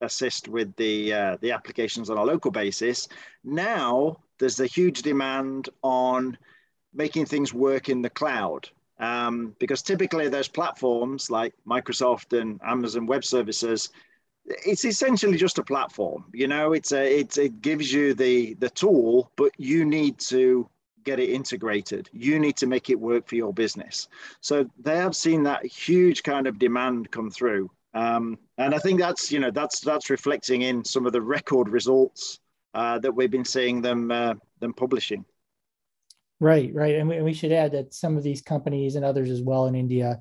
assist 0.00 0.48
with 0.48 0.74
the 0.76 1.12
uh, 1.12 1.36
the 1.42 1.52
applications 1.52 2.10
on 2.10 2.16
a 2.16 2.24
local 2.24 2.50
basis. 2.50 3.08
Now 3.44 4.16
there's 4.38 4.60
a 4.60 4.66
huge 4.66 5.02
demand 5.02 5.68
on 5.82 6.38
making 6.94 7.26
things 7.26 7.52
work 7.52 7.88
in 7.88 8.02
the 8.02 8.10
cloud. 8.10 8.68
Um, 8.98 9.54
because 9.58 9.82
typically 9.82 10.28
those 10.28 10.48
platforms 10.48 11.30
like 11.30 11.52
Microsoft 11.66 12.38
and 12.38 12.58
Amazon 12.64 13.04
Web 13.04 13.26
Services, 13.26 13.90
it's 14.46 14.86
essentially 14.86 15.36
just 15.36 15.58
a 15.58 15.62
platform. 15.62 16.24
You 16.32 16.48
know, 16.48 16.72
it's 16.72 16.92
a 16.92 17.20
it, 17.20 17.36
it 17.36 17.60
gives 17.60 17.92
you 17.92 18.14
the 18.14 18.54
the 18.54 18.70
tool, 18.70 19.30
but 19.36 19.52
you 19.58 19.84
need 19.84 20.18
to 20.30 20.66
get 21.06 21.20
it 21.20 21.30
integrated. 21.30 22.10
You 22.12 22.38
need 22.38 22.56
to 22.56 22.66
make 22.66 22.90
it 22.90 23.00
work 23.00 23.26
for 23.26 23.36
your 23.36 23.54
business. 23.54 24.08
So 24.40 24.68
they 24.78 24.96
have 24.96 25.16
seen 25.16 25.44
that 25.44 25.64
huge 25.64 26.22
kind 26.22 26.46
of 26.46 26.58
demand 26.58 27.10
come 27.10 27.30
through. 27.30 27.70
Um, 27.94 28.38
and 28.58 28.74
I 28.74 28.78
think 28.78 29.00
that's 29.00 29.32
you 29.32 29.40
know 29.40 29.50
that's 29.50 29.80
that's 29.80 30.10
reflecting 30.10 30.62
in 30.62 30.84
some 30.84 31.06
of 31.06 31.12
the 31.14 31.22
record 31.22 31.70
results 31.70 32.40
uh, 32.74 32.98
that 32.98 33.12
we've 33.12 33.30
been 33.30 33.44
seeing 33.44 33.80
them 33.80 34.10
uh, 34.10 34.34
them 34.60 34.74
publishing. 34.74 35.24
Right, 36.38 36.70
right, 36.74 36.96
and 36.96 37.08
we, 37.08 37.22
we, 37.22 37.32
should 37.32 37.52
add 37.52 37.72
that 37.72 37.94
some 37.94 38.18
of 38.18 38.22
these 38.22 38.42
companies 38.42 38.96
and 38.96 39.04
others 39.06 39.30
as 39.30 39.40
well 39.40 39.68
in 39.68 39.74
India, 39.74 40.20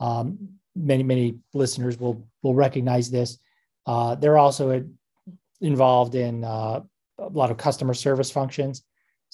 um, 0.00 0.36
many 0.76 1.02
many 1.02 1.38
listeners 1.54 1.98
will 1.98 2.26
will 2.42 2.54
recognize 2.54 3.10
this. 3.10 3.38
Uh, 3.86 4.14
they're 4.16 4.36
also 4.36 4.84
involved 5.62 6.14
in 6.14 6.44
uh, 6.44 6.80
a 7.18 7.28
lot 7.28 7.50
of 7.50 7.56
customer 7.56 7.94
service 7.94 8.30
functions. 8.30 8.82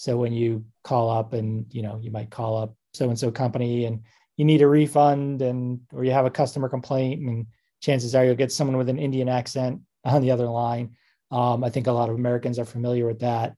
So 0.01 0.17
when 0.17 0.33
you 0.33 0.65
call 0.83 1.11
up 1.11 1.35
and 1.35 1.67
you 1.69 1.83
know 1.83 2.01
you 2.03 2.11
might 2.11 2.31
call 2.31 2.57
up 2.57 2.75
so 2.95 3.11
and 3.11 3.19
so 3.19 3.31
company 3.31 3.85
and 3.85 4.01
you 4.39 4.47
need 4.47 4.63
a 4.63 4.67
refund 4.67 5.43
and 5.43 5.79
or 5.93 6.05
you 6.05 6.13
have 6.13 6.25
a 6.25 6.31
customer 6.31 6.71
complaint 6.71 7.21
and 7.21 7.47
chances 7.83 8.15
are 8.15 8.25
you'll 8.25 8.35
get 8.35 8.51
someone 8.51 8.79
with 8.79 8.89
an 8.89 8.99
Indian 8.99 9.29
accent 9.29 9.83
on 10.07 10.23
the 10.23 10.31
other 10.31 10.47
line. 10.47 10.97
Um, 11.31 11.63
I 11.63 11.69
think 11.69 11.87
a 11.87 11.93
lot 11.93 12.09
of 12.09 12.15
Americans 12.15 12.59
are 12.59 12.65
familiar 12.65 13.07
with 13.07 13.19
that. 13.19 13.55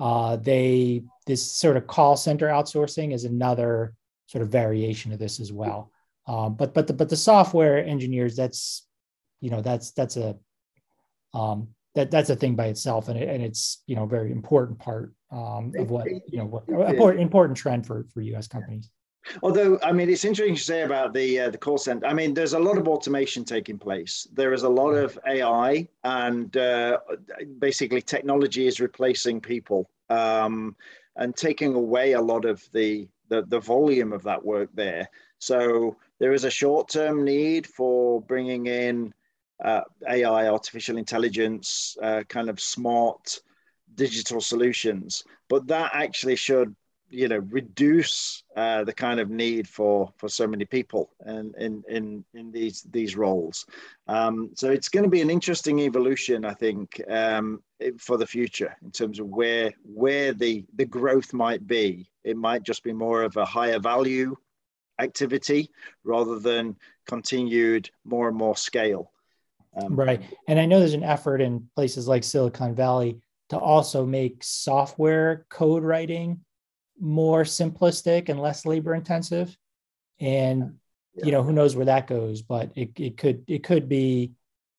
Uh, 0.00 0.34
they 0.34 1.04
this 1.28 1.48
sort 1.48 1.76
of 1.76 1.86
call 1.86 2.16
center 2.16 2.48
outsourcing 2.48 3.14
is 3.14 3.22
another 3.22 3.94
sort 4.26 4.42
of 4.42 4.48
variation 4.48 5.12
of 5.12 5.20
this 5.20 5.38
as 5.38 5.52
well. 5.52 5.92
Um, 6.26 6.56
but 6.56 6.74
but 6.74 6.88
the 6.88 6.92
but 6.92 7.08
the 7.08 7.16
software 7.16 7.78
engineers 7.78 8.34
that's 8.34 8.84
you 9.40 9.50
know 9.50 9.60
that's 9.60 9.92
that's 9.92 10.16
a 10.16 10.36
um, 11.34 11.68
that 11.94 12.10
that's 12.10 12.30
a 12.30 12.36
thing 12.36 12.54
by 12.54 12.66
itself 12.66 13.08
and, 13.08 13.18
it, 13.18 13.28
and 13.28 13.42
it's 13.42 13.82
you 13.86 13.96
know 13.96 14.06
very 14.06 14.32
important 14.32 14.78
part 14.78 15.14
um, 15.30 15.72
of 15.78 15.90
what 15.90 16.06
you 16.06 16.38
know 16.38 16.46
what 16.46 16.68
important 16.68 17.22
important 17.22 17.56
trend 17.56 17.86
for 17.86 18.04
for 18.12 18.20
U.S. 18.20 18.46
companies. 18.46 18.90
Although, 19.42 19.78
I 19.82 19.92
mean, 19.92 20.10
it's 20.10 20.24
interesting 20.24 20.54
to 20.54 20.62
say 20.62 20.82
about 20.82 21.14
the 21.14 21.40
uh, 21.40 21.50
the 21.50 21.58
call 21.58 21.78
center. 21.78 22.06
I 22.06 22.12
mean, 22.12 22.34
there's 22.34 22.52
a 22.52 22.58
lot 22.58 22.76
of 22.76 22.88
automation 22.88 23.44
taking 23.44 23.78
place. 23.78 24.28
There 24.32 24.52
is 24.52 24.64
a 24.64 24.68
lot 24.68 24.92
of 24.92 25.18
AI, 25.26 25.88
and 26.04 26.54
uh, 26.56 26.98
basically, 27.58 28.02
technology 28.02 28.66
is 28.66 28.80
replacing 28.80 29.40
people 29.40 29.88
um, 30.10 30.76
and 31.16 31.34
taking 31.34 31.74
away 31.74 32.12
a 32.12 32.20
lot 32.20 32.44
of 32.44 32.68
the, 32.72 33.08
the 33.28 33.42
the 33.42 33.60
volume 33.60 34.12
of 34.12 34.22
that 34.24 34.44
work 34.44 34.68
there. 34.74 35.08
So 35.38 35.96
there 36.18 36.32
is 36.32 36.44
a 36.44 36.50
short 36.50 36.88
term 36.88 37.24
need 37.24 37.66
for 37.66 38.20
bringing 38.20 38.66
in 38.66 39.14
uh, 39.62 39.82
AI, 40.08 40.48
artificial 40.48 40.96
intelligence, 40.96 41.96
uh, 42.02 42.22
kind 42.28 42.48
of 42.48 42.60
smart 42.60 43.40
digital 43.94 44.40
solutions. 44.40 45.24
But 45.48 45.66
that 45.68 45.92
actually 45.94 46.36
should, 46.36 46.74
you 47.10 47.28
know, 47.28 47.38
reduce 47.50 48.42
uh, 48.56 48.84
the 48.84 48.92
kind 48.92 49.20
of 49.20 49.30
need 49.30 49.68
for 49.68 50.12
for 50.16 50.28
so 50.28 50.46
many 50.46 50.64
people 50.64 51.10
and 51.20 51.54
in 51.56 51.84
in 51.88 52.24
in 52.34 52.50
these 52.50 52.82
these 52.90 53.16
roles. 53.16 53.66
Um, 54.08 54.50
so 54.54 54.70
it's 54.70 54.88
going 54.88 55.04
to 55.04 55.10
be 55.10 55.20
an 55.20 55.30
interesting 55.30 55.80
evolution, 55.80 56.44
I 56.44 56.54
think, 56.54 57.00
um, 57.08 57.62
for 57.98 58.16
the 58.16 58.26
future 58.26 58.74
in 58.82 58.90
terms 58.90 59.20
of 59.20 59.28
where 59.28 59.72
where 59.84 60.32
the 60.32 60.64
the 60.74 60.86
growth 60.86 61.32
might 61.32 61.66
be. 61.66 62.10
It 62.24 62.36
might 62.36 62.62
just 62.62 62.82
be 62.82 62.92
more 62.92 63.22
of 63.22 63.36
a 63.36 63.44
higher 63.44 63.78
value 63.78 64.34
activity 64.98 65.70
rather 66.04 66.38
than 66.38 66.76
continued 67.06 67.90
more 68.04 68.28
and 68.28 68.36
more 68.36 68.56
scale. 68.56 69.10
Um, 69.76 69.96
right. 69.96 70.22
And 70.48 70.58
I 70.58 70.66
know 70.66 70.78
there's 70.78 70.94
an 70.94 71.02
effort 71.02 71.40
in 71.40 71.68
places 71.74 72.06
like 72.06 72.24
Silicon 72.24 72.74
Valley 72.74 73.20
to 73.50 73.58
also 73.58 74.06
make 74.06 74.42
software 74.42 75.46
code 75.50 75.82
writing 75.82 76.40
more 77.00 77.42
simplistic 77.42 78.28
and 78.28 78.40
less 78.40 78.64
labor 78.64 78.94
intensive. 78.94 79.56
And 80.20 80.74
yeah. 81.14 81.26
you 81.26 81.32
know, 81.32 81.42
who 81.42 81.52
knows 81.52 81.76
where 81.76 81.86
that 81.86 82.06
goes, 82.06 82.42
but 82.42 82.70
it, 82.76 82.90
it 82.96 83.16
could 83.16 83.44
it 83.48 83.64
could 83.64 83.88
be 83.88 84.32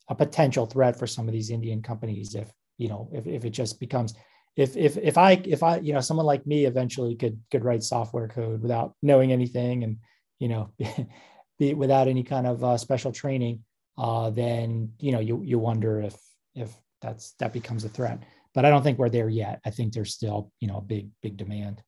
a 0.07 0.15
potential 0.15 0.65
threat 0.65 0.97
for 0.97 1.07
some 1.07 1.27
of 1.27 1.33
these 1.33 1.49
Indian 1.49 1.81
companies 1.81 2.35
if 2.35 2.51
you 2.77 2.87
know 2.87 3.09
if, 3.11 3.25
if 3.25 3.45
it 3.45 3.51
just 3.51 3.79
becomes 3.79 4.13
if 4.55 4.77
if 4.77 4.97
if 4.97 5.17
I 5.17 5.33
if 5.45 5.63
I 5.63 5.77
you 5.77 5.93
know 5.93 6.01
someone 6.01 6.25
like 6.25 6.45
me 6.45 6.65
eventually 6.65 7.15
could 7.15 7.39
could 7.51 7.63
write 7.63 7.83
software 7.83 8.27
code 8.27 8.61
without 8.61 8.93
knowing 9.01 9.31
anything 9.31 9.83
and 9.83 9.97
you 10.39 10.47
know 10.47 10.71
be, 11.59 11.73
without 11.73 12.07
any 12.07 12.23
kind 12.23 12.47
of 12.47 12.63
uh, 12.63 12.77
special 12.77 13.11
training 13.11 13.63
uh, 13.97 14.29
then 14.29 14.91
you 14.99 15.11
know 15.11 15.19
you 15.19 15.41
you 15.43 15.59
wonder 15.59 16.01
if 16.01 16.15
if 16.53 16.73
that's 17.01 17.31
that 17.39 17.53
becomes 17.53 17.83
a 17.83 17.89
threat. 17.89 18.23
But 18.53 18.65
I 18.65 18.69
don't 18.69 18.83
think 18.83 18.97
we're 18.97 19.09
there 19.09 19.29
yet. 19.29 19.59
I 19.65 19.69
think 19.69 19.93
there's 19.93 20.13
still 20.13 20.51
you 20.59 20.67
know 20.67 20.77
a 20.77 20.81
big 20.81 21.09
big 21.21 21.37
demand. 21.37 21.81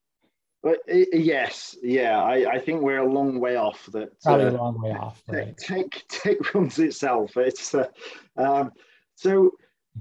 But 0.64 0.80
yes, 0.88 1.78
yeah, 1.84 2.22
I, 2.22 2.56
I 2.56 2.60
think 2.60 2.82
we're 2.82 3.00
a 3.00 3.12
long 3.12 3.40
way 3.40 3.56
off. 3.56 3.86
That 3.94 4.20
probably 4.22 4.48
uh, 4.48 4.52
a 4.52 4.58
long 4.58 4.82
way 4.82 4.92
off. 4.92 5.22
Right? 5.28 5.58
Tech 5.58 6.04
tech 6.10 6.54
runs 6.54 6.80
itself. 6.80 7.38
It's 7.38 7.74
uh, 7.74 7.88
um, 8.36 8.72
so 9.16 9.52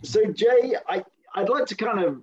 so 0.03 0.25
Jay. 0.33 0.75
I 0.89 1.05
I'd 1.35 1.49
like 1.49 1.67
to 1.67 1.77
kind 1.77 2.03
of 2.03 2.21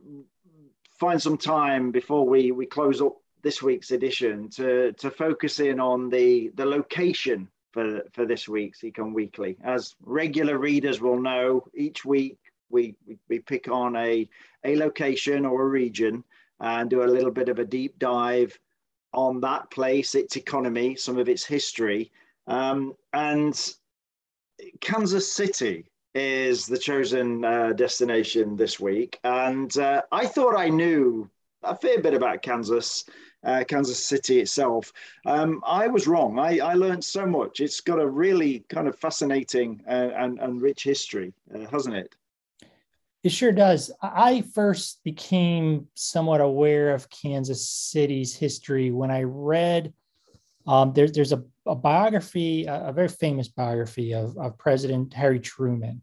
find 0.99 1.21
some 1.21 1.37
time 1.37 1.91
before 1.91 2.27
we 2.27 2.51
we 2.51 2.65
close 2.65 3.01
up 3.01 3.17
this 3.43 3.61
week's 3.61 3.91
edition 3.91 4.49
to 4.49 4.93
to 4.93 5.11
focus 5.11 5.59
in 5.59 5.79
on 5.79 6.09
the 6.09 6.51
the 6.55 6.65
location 6.65 7.47
for, 7.73 8.03
for 8.13 8.25
this 8.25 8.47
week's 8.47 8.81
Econ 8.81 9.13
Weekly. 9.13 9.57
As 9.63 9.95
regular 10.05 10.57
readers 10.57 11.01
will 11.01 11.19
know, 11.19 11.65
each 11.75 12.05
week 12.05 12.37
we, 12.69 12.95
we, 13.05 13.17
we 13.27 13.39
pick 13.39 13.67
on 13.67 13.95
a, 13.95 14.29
a 14.63 14.77
location 14.77 15.45
or 15.45 15.63
a 15.63 15.67
region 15.67 16.23
and 16.59 16.89
do 16.89 17.03
a 17.03 17.05
little 17.05 17.31
bit 17.31 17.49
of 17.49 17.59
a 17.59 17.65
deep 17.65 17.99
dive 17.99 18.57
on 19.13 19.41
that 19.41 19.69
place, 19.71 20.15
its 20.15 20.37
economy, 20.37 20.95
some 20.95 21.17
of 21.17 21.27
its 21.27 21.43
history. 21.43 22.11
Um, 22.47 22.93
and 23.11 23.59
Kansas 24.79 25.31
City 25.31 25.85
is 26.15 26.67
the 26.67 26.77
chosen 26.77 27.43
uh, 27.43 27.73
destination 27.73 28.55
this 28.55 28.79
week. 28.79 29.19
And 29.23 29.75
uh, 29.77 30.03
I 30.11 30.27
thought 30.27 30.55
I 30.55 30.69
knew 30.69 31.29
a 31.63 31.75
fair 31.75 32.01
bit 32.01 32.13
about 32.13 32.43
Kansas 32.43 33.05
uh, 33.43 33.63
Kansas 33.67 34.03
City 34.03 34.39
itself. 34.39 34.91
Um, 35.25 35.61
I 35.65 35.87
was 35.87 36.07
wrong. 36.07 36.39
I, 36.39 36.59
I 36.59 36.73
learned 36.73 37.03
so 37.03 37.25
much. 37.25 37.59
It's 37.59 37.81
got 37.81 37.99
a 37.99 38.07
really 38.07 38.65
kind 38.69 38.87
of 38.87 38.97
fascinating 38.97 39.83
uh, 39.87 40.09
and, 40.15 40.39
and 40.39 40.61
rich 40.61 40.83
history, 40.83 41.33
uh, 41.53 41.65
hasn't 41.71 41.95
it? 41.95 42.15
It 43.23 43.31
sure 43.31 43.53
does. 43.53 43.91
I 44.01 44.43
first 44.53 45.01
became 45.03 45.87
somewhat 45.95 46.41
aware 46.41 46.93
of 46.93 47.09
Kansas 47.09 47.69
City's 47.69 48.35
history 48.35 48.91
when 48.91 49.11
I 49.11 49.23
read 49.23 49.93
um, 50.65 50.93
there, 50.93 51.09
there's 51.09 51.33
a, 51.33 51.43
a 51.65 51.75
biography, 51.75 52.65
a, 52.65 52.87
a, 52.87 52.93
very 52.93 53.09
famous 53.09 53.47
biography 53.47 54.13
of, 54.13 54.37
of 54.37 54.57
President 54.57 55.13
Harry 55.13 55.39
Truman, 55.39 56.01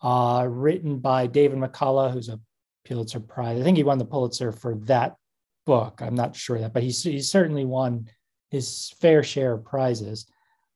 uh, 0.00 0.46
written 0.48 0.98
by 0.98 1.26
David 1.26 1.58
McCullough, 1.58 2.12
who's 2.12 2.28
a 2.28 2.40
Pulitzer 2.84 3.20
Prize. 3.20 3.60
I 3.60 3.62
think 3.62 3.76
he 3.76 3.84
won 3.84 3.98
the 3.98 4.04
Pulitzer 4.04 4.50
for 4.50 4.76
that 4.86 5.16
book. 5.64 6.00
I'm 6.02 6.14
not 6.14 6.36
sure 6.36 6.58
that, 6.58 6.72
but 6.72 6.82
he's, 6.82 7.02
he's 7.02 7.30
certainly 7.30 7.64
won 7.64 8.08
his 8.50 8.92
fair 9.00 9.22
share 9.22 9.54
of 9.54 9.64
prizes, 9.64 10.26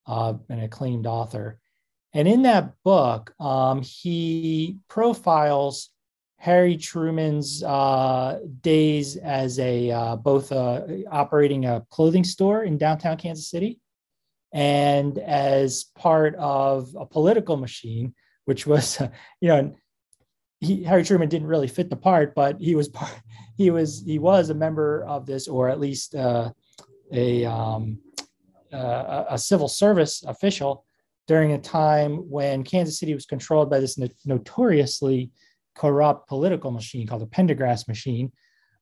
uh, 0.06 0.34
an 0.48 0.60
acclaimed 0.60 1.06
author. 1.06 1.58
And 2.14 2.26
in 2.26 2.42
that 2.42 2.72
book, 2.84 3.34
um, 3.38 3.82
he 3.82 4.78
profiles 4.88 5.90
Harry 6.38 6.76
Truman's 6.76 7.62
uh, 7.62 8.40
days 8.60 9.16
as 9.16 9.58
a 9.58 9.90
uh, 9.90 10.16
both 10.16 10.52
operating 10.52 11.64
a 11.66 11.84
clothing 11.90 12.24
store 12.24 12.62
in 12.62 12.78
downtown 12.78 13.16
Kansas 13.16 13.50
City 13.50 13.80
and 14.52 15.18
as 15.18 15.84
part 15.94 16.34
of 16.36 16.94
a 16.98 17.04
political 17.04 17.56
machine, 17.56 18.14
which 18.44 18.66
was, 18.66 19.00
you 19.40 19.48
know, 19.48 19.74
he, 20.60 20.82
Harry 20.84 21.04
Truman 21.04 21.28
didn't 21.28 21.48
really 21.48 21.68
fit 21.68 21.90
the 21.90 21.96
part, 21.96 22.34
but 22.34 22.58
he 22.60 22.74
was 22.74 22.88
part, 22.88 23.12
he 23.56 23.70
was 23.70 24.02
he 24.04 24.18
was 24.18 24.50
a 24.50 24.54
member 24.54 25.04
of 25.04 25.26
this, 25.26 25.48
or 25.48 25.68
at 25.68 25.80
least 25.80 26.14
uh, 26.14 26.50
a 27.12 27.44
um, 27.44 27.98
uh, 28.72 29.24
a 29.30 29.38
civil 29.38 29.68
service 29.68 30.22
official 30.26 30.84
during 31.26 31.52
a 31.52 31.58
time 31.58 32.16
when 32.30 32.62
Kansas 32.62 32.98
City 32.98 33.14
was 33.14 33.26
controlled 33.26 33.70
by 33.70 33.80
this 33.80 33.98
notoriously 34.24 35.30
corrupt 35.74 36.28
political 36.28 36.70
machine 36.70 37.06
called 37.06 37.22
the 37.22 37.26
Pendergast 37.26 37.88
machine. 37.88 38.32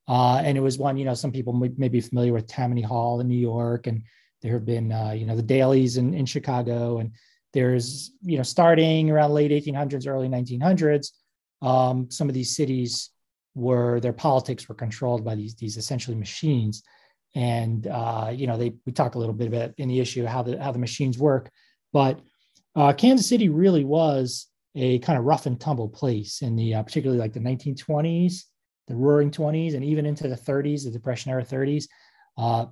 Uh, 0.07 0.43
and 0.45 0.59
it 0.59 0.61
was 0.61 0.77
one, 0.77 0.99
you 0.99 1.05
know, 1.07 1.15
some 1.15 1.33
people 1.33 1.55
may, 1.55 1.71
may, 1.79 1.89
be 1.89 2.01
familiar 2.01 2.35
with 2.35 2.47
Tammany 2.47 2.83
Hall 2.83 3.21
in 3.21 3.29
New 3.29 3.39
York, 3.39 3.87
and 3.87 4.03
there 4.43 4.53
have 4.53 4.67
been, 4.67 4.93
uh, 4.93 5.13
you 5.13 5.25
know, 5.25 5.35
the 5.35 5.43
Daleys 5.43 5.97
in, 5.97 6.13
in 6.13 6.27
Chicago. 6.27 6.99
And 6.99 7.13
there's, 7.55 8.13
you 8.21 8.37
know, 8.37 8.43
starting 8.43 9.11
around 9.11 9.33
late 9.33 9.51
1800s, 9.51 10.07
early 10.07 10.29
1900s, 10.29 11.13
um, 11.63 12.11
some 12.11 12.29
of 12.29 12.35
these 12.35 12.55
cities 12.55 13.11
were, 13.55 14.01
their 14.01 14.13
politics 14.13 14.69
were 14.69 14.75
controlled 14.75 15.25
by 15.25 15.35
these, 15.35 15.55
these 15.55 15.77
essentially 15.77 16.17
machines. 16.17 16.83
And, 17.35 17.87
uh, 17.87 18.31
you 18.35 18.47
know, 18.47 18.57
they, 18.57 18.75
we 18.87 18.93
talk 18.93 19.15
a 19.15 19.19
little 19.19 19.35
bit 19.35 19.49
about 19.49 19.73
in 19.79 19.89
the 19.89 20.01
issue 20.01 20.25
how 20.25 20.43
the, 20.43 20.63
how 20.63 20.73
the 20.73 20.79
machines 20.79 21.19
work. 21.19 21.51
But 21.93 22.21
uh, 22.77 22.93
Kansas 22.93 23.29
City 23.29 23.49
really 23.49 23.85
was 23.85 24.49
a 24.75 24.99
kind 25.01 25.19
of 25.19 25.25
rough 25.25 25.47
and 25.47 25.61
tumble 25.61 25.89
place 25.89 26.43
in 26.43 26.57
the 26.57 26.75
uh, 26.75 26.83
particularly 26.83 27.21
like 27.21 27.33
the 27.33 27.41
1920s, 27.41 28.43
the 28.89 28.97
Roaring 28.97 29.31
20s, 29.31 29.75
and 29.75 29.85
even 29.85 30.07
into 30.07 30.29
the 30.29 30.37
30s, 30.37 30.85
the 30.85 30.91
Depression 30.91 31.31
era 31.31 31.45
30s. 31.45 31.85
Uh, 32.37 32.67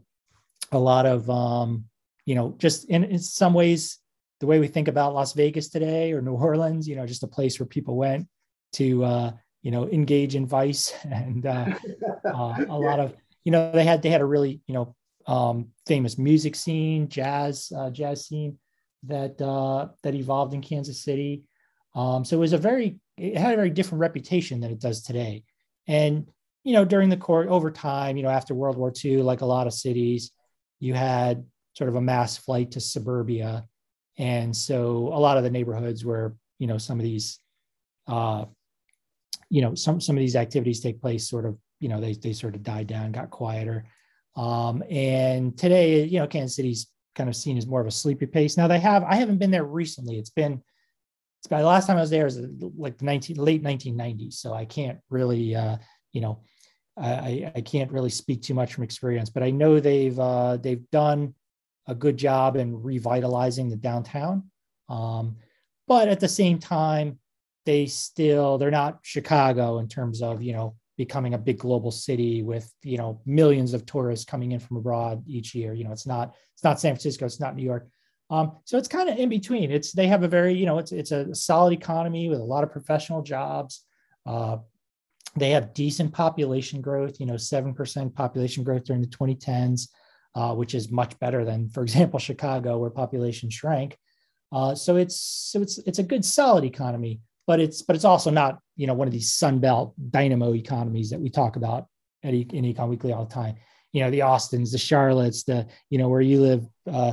a 0.72 0.78
lot 0.78 1.07
of 1.07 1.28
um, 1.30 1.85
you 2.24 2.35
know, 2.35 2.55
just 2.59 2.85
in, 2.87 3.05
in 3.05 3.18
some 3.18 3.55
ways, 3.55 3.99
the 4.41 4.47
way 4.47 4.59
we 4.59 4.68
think 4.68 4.89
about 4.89 5.14
Las 5.14 5.33
Vegas 5.35 5.68
today 5.68 6.12
or 6.12 6.20
New 6.20 6.35
Orleans, 6.35 6.89
you 6.89 6.97
know, 6.97 7.07
just 7.07 7.22
a 7.22 7.28
place 7.28 7.59
where 7.59 7.66
people 7.66 7.97
went 7.97 8.26
to 8.72 9.05
uh, 9.05 9.33
you 9.63 9.71
know 9.71 9.89
engage 9.89 10.35
in 10.35 10.47
vice 10.47 10.93
and 11.11 11.47
uh, 11.47 11.67
uh, 12.25 12.65
a 12.69 12.79
lot 12.79 13.01
of 13.01 13.15
you 13.45 13.53
know 13.53 13.73
they 13.73 13.85
had 13.85 14.03
they 14.03 14.11
had 14.11 14.21
a 14.21 14.27
really 14.27 14.61
you 14.67 14.75
know 14.75 14.95
um, 15.27 15.69
famous 15.87 16.19
music 16.19 16.55
scene, 16.57 17.09
jazz 17.09 17.73
uh, 17.77 17.91
jazz 17.91 18.27
scene 18.27 18.59
that 19.05 19.41
uh, 19.41 19.89
that 20.03 20.15
evolved 20.15 20.55
in 20.55 20.61
Kansas 20.61 21.03
City. 21.03 21.45
Um, 21.95 22.25
so 22.25 22.37
it 22.37 22.41
was 22.41 22.53
a 22.53 22.59
very, 22.59 22.99
it 23.17 23.37
had 23.37 23.53
a 23.53 23.57
very 23.57 23.71
different 23.71 24.01
reputation 24.01 24.61
than 24.61 24.71
it 24.71 24.81
does 24.81 25.03
today. 25.03 25.45
And, 25.87 26.27
you 26.65 26.73
know, 26.73 26.85
during 26.85 27.09
the 27.09 27.17
court, 27.17 27.49
over 27.49 27.71
time, 27.71 28.17
you 28.17 28.23
know, 28.23 28.31
after 28.31 28.55
World 28.55 28.77
War 28.77 28.93
II, 29.05 29.23
like 29.23 29.41
a 29.41 29.47
lot 29.47 29.67
of 29.67 29.75
cities, 29.75 30.31
you 30.81 30.95
had 30.95 31.45
sort 31.75 31.89
of 31.89 31.97
a 31.97 32.01
mass 32.01 32.37
flight 32.37 32.73
to 32.73 32.81
suburbia. 32.81 33.67
And 34.19 34.57
so 34.57 35.11
a 35.13 35.19
lot 35.19 35.37
of 35.37 35.45
the 35.45 35.51
neighborhoods 35.51 36.05
where, 36.05 36.35
you 36.59 36.67
know, 36.67 36.79
some 36.79 36.99
of 36.99 37.05
these, 37.05 37.39
uh, 38.07 38.45
you 39.51 39.62
know, 39.62 39.74
some, 39.74 40.01
some 40.01 40.16
of 40.16 40.20
these 40.20 40.37
activities 40.37 40.80
take 40.80 41.01
place 41.01 41.28
sort 41.28 41.47
of, 41.47 41.57
you 41.80 41.89
know, 41.89 42.01
they, 42.01 42.14
they 42.14 42.33
sort 42.33 42.55
of 42.55 42.62
died 42.62 42.87
down, 42.87 43.12
got 43.12 43.30
quieter. 43.30 43.85
Um, 44.37 44.83
and 44.91 45.57
today, 45.57 46.05
you 46.05 46.18
know, 46.18 46.26
Kansas 46.26 46.57
City's 46.57 46.89
kind 47.14 47.28
of 47.28 47.37
seen 47.37 47.59
as 47.59 47.66
more 47.66 47.80
of 47.80 47.87
a 47.87 47.91
sleepy 47.91 48.26
pace. 48.26 48.57
Now 48.57 48.66
they 48.66 48.80
have, 48.80 49.05
I 49.05 49.16
haven't 49.16 49.39
been 49.39 49.51
there 49.51 49.64
recently. 49.64 50.18
It's 50.18 50.30
been, 50.30 50.62
it's 51.41 51.49
by 51.49 51.61
the 51.61 51.66
last 51.66 51.87
time 51.87 51.97
I 51.97 52.01
was 52.01 52.11
there 52.11 52.24
was 52.24 52.39
like 52.76 52.99
the 52.99 53.05
19 53.05 53.37
late 53.37 53.62
1990s. 53.62 54.35
So 54.35 54.55
I 54.55 54.64
can't 54.64 54.99
really, 55.11 55.55
uh, 55.55 55.76
you 56.12 56.20
know, 56.20 56.41
I, 56.97 57.51
I 57.55 57.61
can't 57.62 57.91
really 57.91 58.11
speak 58.11 58.43
too 58.43 58.55
much 58.55 58.74
from 58.74 58.85
experience, 58.85 59.30
but 59.30 59.43
I 59.43 59.51
know 59.51 59.80
they've 59.80 60.18
uh, 60.18 60.59
they've 60.59 60.89
done 60.91 61.35
a 61.87 61.95
good 61.95 62.16
job 62.16 62.57
in 62.57 62.83
revitalizing 62.83 63.70
the 63.70 63.76
downtown. 63.76 64.51
Um, 64.89 65.37
but 65.89 66.09
at 66.09 66.20
the 66.20 66.28
same 66.28 66.59
time, 66.59 67.18
they 67.65 67.87
still 67.87 68.59
they're 68.59 68.71
not 68.71 68.99
Chicago 69.03 69.79
in 69.79 69.89
terms 69.89 70.23
of 70.23 70.43
you 70.43 70.53
know 70.53 70.77
becoming 70.97 71.35
a 71.35 71.39
big 71.39 71.59
global 71.59 71.91
city 71.91 72.43
with 72.43 72.73
you 72.83 72.99
know 72.99 73.21
millions 73.27 73.75
of 73.75 73.87
tourists 73.87 74.25
coming 74.25 74.53
in 74.53 74.61
from 74.61 74.77
abroad 74.77 75.23
each 75.27 75.55
year. 75.55 75.75
You 75.75 75.85
know, 75.85 75.93
it's 75.93 76.07
not 76.07 76.35
it's 76.55 76.65
not 76.65 76.81
San 76.81 76.95
Francisco, 76.95 77.25
it's 77.27 77.41
not 77.41 77.57
New 77.57 77.65
York. 77.65 77.89
Um, 78.31 78.53
so 78.65 78.79
it's 78.79 78.89
kind 78.89 79.09
of 79.09 79.19
in 79.19 79.29
between. 79.29 79.71
It's 79.71 79.93
they 79.93 80.07
have 80.07 80.23
a 80.23 80.29
very 80.29 80.55
you 80.55 80.67
know 80.67 80.79
it's 80.79 80.93
it's 80.93 81.13
a 81.13 81.35
solid 81.35 81.73
economy 81.73 82.29
with 82.29 82.41
a 82.41 82.45
lot 82.45 82.65
of 82.65 82.73
professional 82.73 83.23
jobs. 83.23 83.85
Uh, 84.27 84.59
they 85.35 85.51
have 85.51 85.75
decent 85.75 86.13
population 86.13 86.81
growth. 86.81 87.21
You 87.21 87.27
know, 87.27 87.37
seven 87.37 87.75
percent 87.75 88.15
population 88.15 88.65
growth 88.65 88.85
during 88.85 89.03
the 89.03 89.09
2010s, 89.09 89.89
uh, 90.35 90.55
which 90.55 90.75
is 90.75 90.91
much 90.91 91.19
better 91.19 91.45
than, 91.45 91.69
for 91.69 91.83
example, 91.89 92.19
Chicago, 92.19 92.79
where 92.79 92.91
population 92.91 93.51
shrank. 93.51 93.99
Uh, 94.53 94.75
so 94.75 94.97
it's 94.97 95.19
so 95.19 95.63
it's 95.63 95.79
it's 95.79 95.99
a 95.99 96.03
good 96.03 96.25
solid 96.25 96.65
economy, 96.65 97.21
but 97.47 97.61
it's 97.61 97.82
but 97.82 97.97
it's 97.97 98.05
also 98.05 98.30
not 98.30 98.59
you 98.76 98.86
know 98.86 98.95
one 98.95 99.09
of 99.09 99.12
these 99.12 99.32
Sunbelt 99.32 99.95
dynamo 100.11 100.55
economies 100.55 101.11
that 101.11 101.20
we 101.20 101.30
talk 101.30 101.57
about 101.57 101.86
at 102.22 102.34
in 102.34 102.64
Econ 102.64 102.88
Weekly 102.88 103.12
all 103.12 103.24
the 103.24 103.34
time. 103.34 103.57
You 103.93 104.03
know, 104.03 104.11
the 104.11 104.22
Austins, 104.22 104.72
the 104.72 104.78
Charlottes, 104.78 105.45
the 105.45 105.66
you 105.90 105.99
know 105.99 106.09
where 106.09 106.20
you 106.20 106.40
live. 106.40 106.66
Uh, 106.90 107.12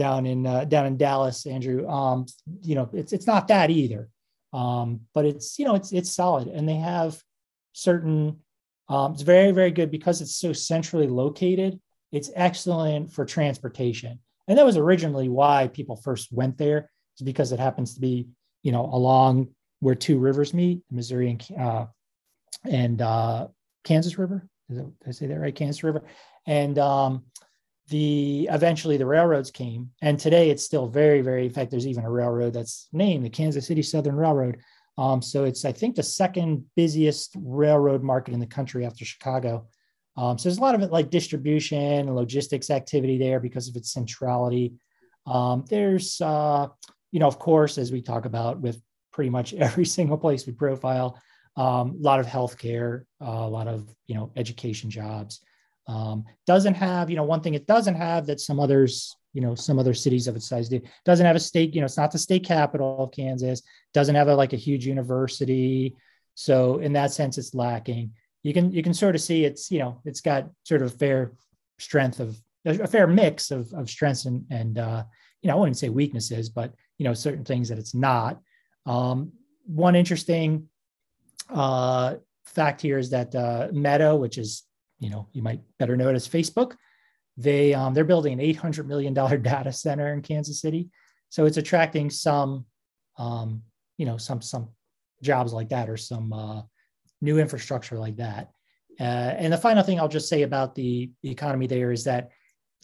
down 0.00 0.24
in 0.24 0.46
uh, 0.46 0.64
down 0.64 0.86
in 0.86 0.96
Dallas, 0.96 1.46
Andrew. 1.46 1.86
Um, 1.86 2.24
you 2.62 2.74
know, 2.74 2.88
it's 2.94 3.12
it's 3.12 3.26
not 3.26 3.48
that 3.48 3.68
either, 3.68 4.08
um, 4.54 5.00
but 5.12 5.26
it's 5.26 5.58
you 5.58 5.66
know 5.66 5.74
it's 5.74 5.92
it's 5.92 6.10
solid, 6.10 6.48
and 6.48 6.66
they 6.66 6.76
have 6.76 7.22
certain. 7.74 8.38
Um, 8.88 9.12
it's 9.12 9.22
very 9.22 9.52
very 9.52 9.70
good 9.70 9.90
because 9.90 10.22
it's 10.22 10.34
so 10.34 10.54
centrally 10.54 11.06
located. 11.06 11.78
It's 12.12 12.30
excellent 12.34 13.12
for 13.12 13.26
transportation, 13.26 14.18
and 14.48 14.56
that 14.56 14.64
was 14.64 14.78
originally 14.78 15.28
why 15.28 15.68
people 15.68 15.96
first 15.96 16.32
went 16.32 16.56
there. 16.56 16.90
Is 17.18 17.24
because 17.24 17.52
it 17.52 17.60
happens 17.60 17.94
to 17.94 18.00
be 18.00 18.28
you 18.62 18.72
know 18.72 18.86
along 18.86 19.48
where 19.80 19.94
two 19.94 20.18
rivers 20.18 20.54
meet, 20.54 20.82
Missouri 20.90 21.30
and 21.30 21.58
uh, 21.58 21.86
and 22.64 23.02
uh, 23.02 23.48
Kansas 23.84 24.18
River. 24.18 24.46
Did 24.68 24.92
I 25.06 25.10
say 25.10 25.26
that 25.26 25.40
right? 25.40 25.54
Kansas 25.54 25.82
River, 25.82 26.02
and 26.46 26.78
um, 26.78 27.24
the 27.90 28.48
eventually 28.50 28.96
the 28.96 29.06
railroads 29.06 29.50
came. 29.50 29.90
And 30.00 30.18
today 30.18 30.50
it's 30.50 30.64
still 30.64 30.88
very 30.88 31.20
very 31.20 31.44
in 31.44 31.52
fact 31.52 31.70
there's 31.70 31.86
even 31.86 32.04
a 32.04 32.10
railroad 32.10 32.54
that's 32.54 32.88
named 32.92 33.24
the 33.24 33.30
kansas 33.30 33.66
city 33.66 33.82
southern 33.82 34.16
railroad. 34.16 34.58
Um, 34.96 35.20
so 35.22 35.44
it's 35.44 35.64
i 35.64 35.72
think 35.72 35.96
the 35.96 36.02
second 36.02 36.64
busiest 36.76 37.36
railroad 37.36 38.02
market 38.02 38.32
in 38.32 38.40
the 38.40 38.46
country 38.46 38.86
after 38.86 39.04
chicago. 39.04 39.66
Um, 40.16 40.38
so 40.38 40.48
there's 40.48 40.58
a 40.58 40.62
lot 40.62 40.74
of 40.74 40.82
it 40.82 40.92
like 40.92 41.10
distribution 41.10 41.78
and 41.78 42.14
logistics 42.14 42.70
activity 42.70 43.18
there 43.18 43.40
because 43.40 43.68
of 43.68 43.76
its 43.76 43.92
centrality. 43.92 44.74
Um, 45.26 45.64
there's 45.68 46.20
uh, 46.20 46.68
you 47.10 47.20
know 47.20 47.26
of 47.26 47.38
course 47.38 47.76
as 47.76 47.90
we 47.90 48.02
talk 48.02 48.24
about 48.24 48.60
with 48.60 48.80
pretty 49.12 49.30
much 49.30 49.54
every 49.68 49.84
single 49.84 50.18
place 50.18 50.46
we 50.46 50.52
profile 50.52 51.20
um, 51.56 51.96
a 51.98 52.02
lot 52.02 52.20
of 52.20 52.26
healthcare 52.26 53.02
uh, 53.20 53.26
a 53.26 53.48
lot 53.48 53.68
of 53.68 53.88
you 54.06 54.14
know 54.14 54.30
education 54.36 54.90
jobs 54.90 55.40
um, 55.90 56.24
doesn't 56.46 56.74
have, 56.74 57.10
you 57.10 57.16
know, 57.16 57.24
one 57.24 57.40
thing 57.40 57.54
it 57.54 57.66
doesn't 57.66 57.96
have 57.96 58.26
that 58.26 58.40
some 58.40 58.60
others, 58.60 59.16
you 59.32 59.40
know, 59.40 59.56
some 59.56 59.78
other 59.78 59.92
cities 59.92 60.28
of 60.28 60.36
its 60.36 60.48
size 60.48 60.68
do. 60.68 60.80
Doesn't 61.04 61.26
have 61.26 61.34
a 61.34 61.40
state, 61.40 61.74
you 61.74 61.80
know, 61.80 61.86
it's 61.86 61.96
not 61.96 62.12
the 62.12 62.18
state 62.18 62.44
capital 62.44 63.02
of 63.02 63.10
Kansas. 63.10 63.62
Doesn't 63.92 64.14
have 64.14 64.28
a, 64.28 64.36
like 64.36 64.52
a 64.52 64.56
huge 64.56 64.86
university. 64.86 65.96
So 66.34 66.78
in 66.78 66.92
that 66.92 67.12
sense, 67.12 67.38
it's 67.38 67.54
lacking. 67.54 68.12
You 68.44 68.54
can 68.54 68.72
you 68.72 68.82
can 68.82 68.94
sort 68.94 69.14
of 69.14 69.20
see 69.20 69.44
it's 69.44 69.70
you 69.70 69.80
know 69.80 70.00
it's 70.04 70.22
got 70.22 70.48
sort 70.62 70.80
of 70.80 70.94
fair 70.98 71.32
strength 71.78 72.20
of 72.20 72.40
a 72.64 72.86
fair 72.86 73.06
mix 73.06 73.50
of 73.50 73.72
of 73.74 73.90
strengths 73.90 74.24
and 74.24 74.46
and 74.50 74.78
uh, 74.78 75.04
you 75.42 75.48
know 75.48 75.56
I 75.56 75.58
wouldn't 75.58 75.76
say 75.76 75.90
weaknesses, 75.90 76.48
but 76.48 76.72
you 76.98 77.04
know 77.04 77.12
certain 77.12 77.44
things 77.44 77.68
that 77.68 77.78
it's 77.78 77.94
not. 77.94 78.40
Um, 78.86 79.32
one 79.66 79.94
interesting 79.94 80.68
uh, 81.48 82.16
fact 82.44 82.80
here 82.80 82.98
is 82.98 83.10
that 83.10 83.34
uh, 83.34 83.68
Meta, 83.72 84.16
which 84.16 84.38
is 84.38 84.64
you 84.98 85.10
know 85.10 85.28
you 85.32 85.42
might 85.42 85.60
better 85.78 85.96
know 85.96 86.08
it 86.08 86.14
as 86.14 86.28
Facebook. 86.28 86.72
They 87.36 87.74
um, 87.74 87.94
they're 87.94 88.04
building 88.04 88.32
an 88.32 88.40
800 88.40 88.86
million 88.88 89.14
dollar 89.14 89.36
data 89.52 89.72
center 89.72 90.12
in 90.12 90.22
Kansas 90.22 90.60
City, 90.60 90.90
so 91.28 91.44
it's 91.44 91.56
attracting 91.56 92.10
some 92.10 92.66
um, 93.18 93.62
you 93.98 94.06
know 94.06 94.16
some 94.16 94.42
some 94.42 94.68
jobs 95.22 95.52
like 95.52 95.68
that 95.68 95.88
or 95.88 95.96
some 95.96 96.32
uh, 96.32 96.62
new 97.20 97.38
infrastructure 97.38 97.98
like 97.98 98.16
that. 98.16 98.50
Uh, 98.98 99.34
and 99.38 99.52
the 99.52 99.58
final 99.58 99.82
thing 99.82 99.98
I'll 99.98 100.08
just 100.08 100.28
say 100.28 100.42
about 100.42 100.74
the, 100.74 101.10
the 101.22 101.30
economy 101.30 101.66
there 101.66 101.90
is 101.90 102.04
that 102.04 102.30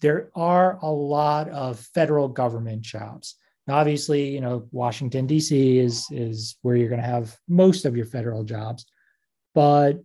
there 0.00 0.30
are 0.34 0.78
a 0.82 0.90
lot 0.90 1.48
of 1.50 1.78
federal 1.94 2.28
government 2.28 2.82
jobs. 2.82 3.36
Obviously, 3.68 4.28
you 4.28 4.40
know, 4.40 4.68
Washington, 4.70 5.26
D.C. 5.26 5.78
is, 5.78 6.06
is 6.10 6.56
where 6.62 6.76
you're 6.76 6.88
going 6.88 7.00
to 7.00 7.06
have 7.06 7.36
most 7.48 7.84
of 7.84 7.96
your 7.96 8.06
federal 8.06 8.44
jobs, 8.44 8.86
but 9.54 10.00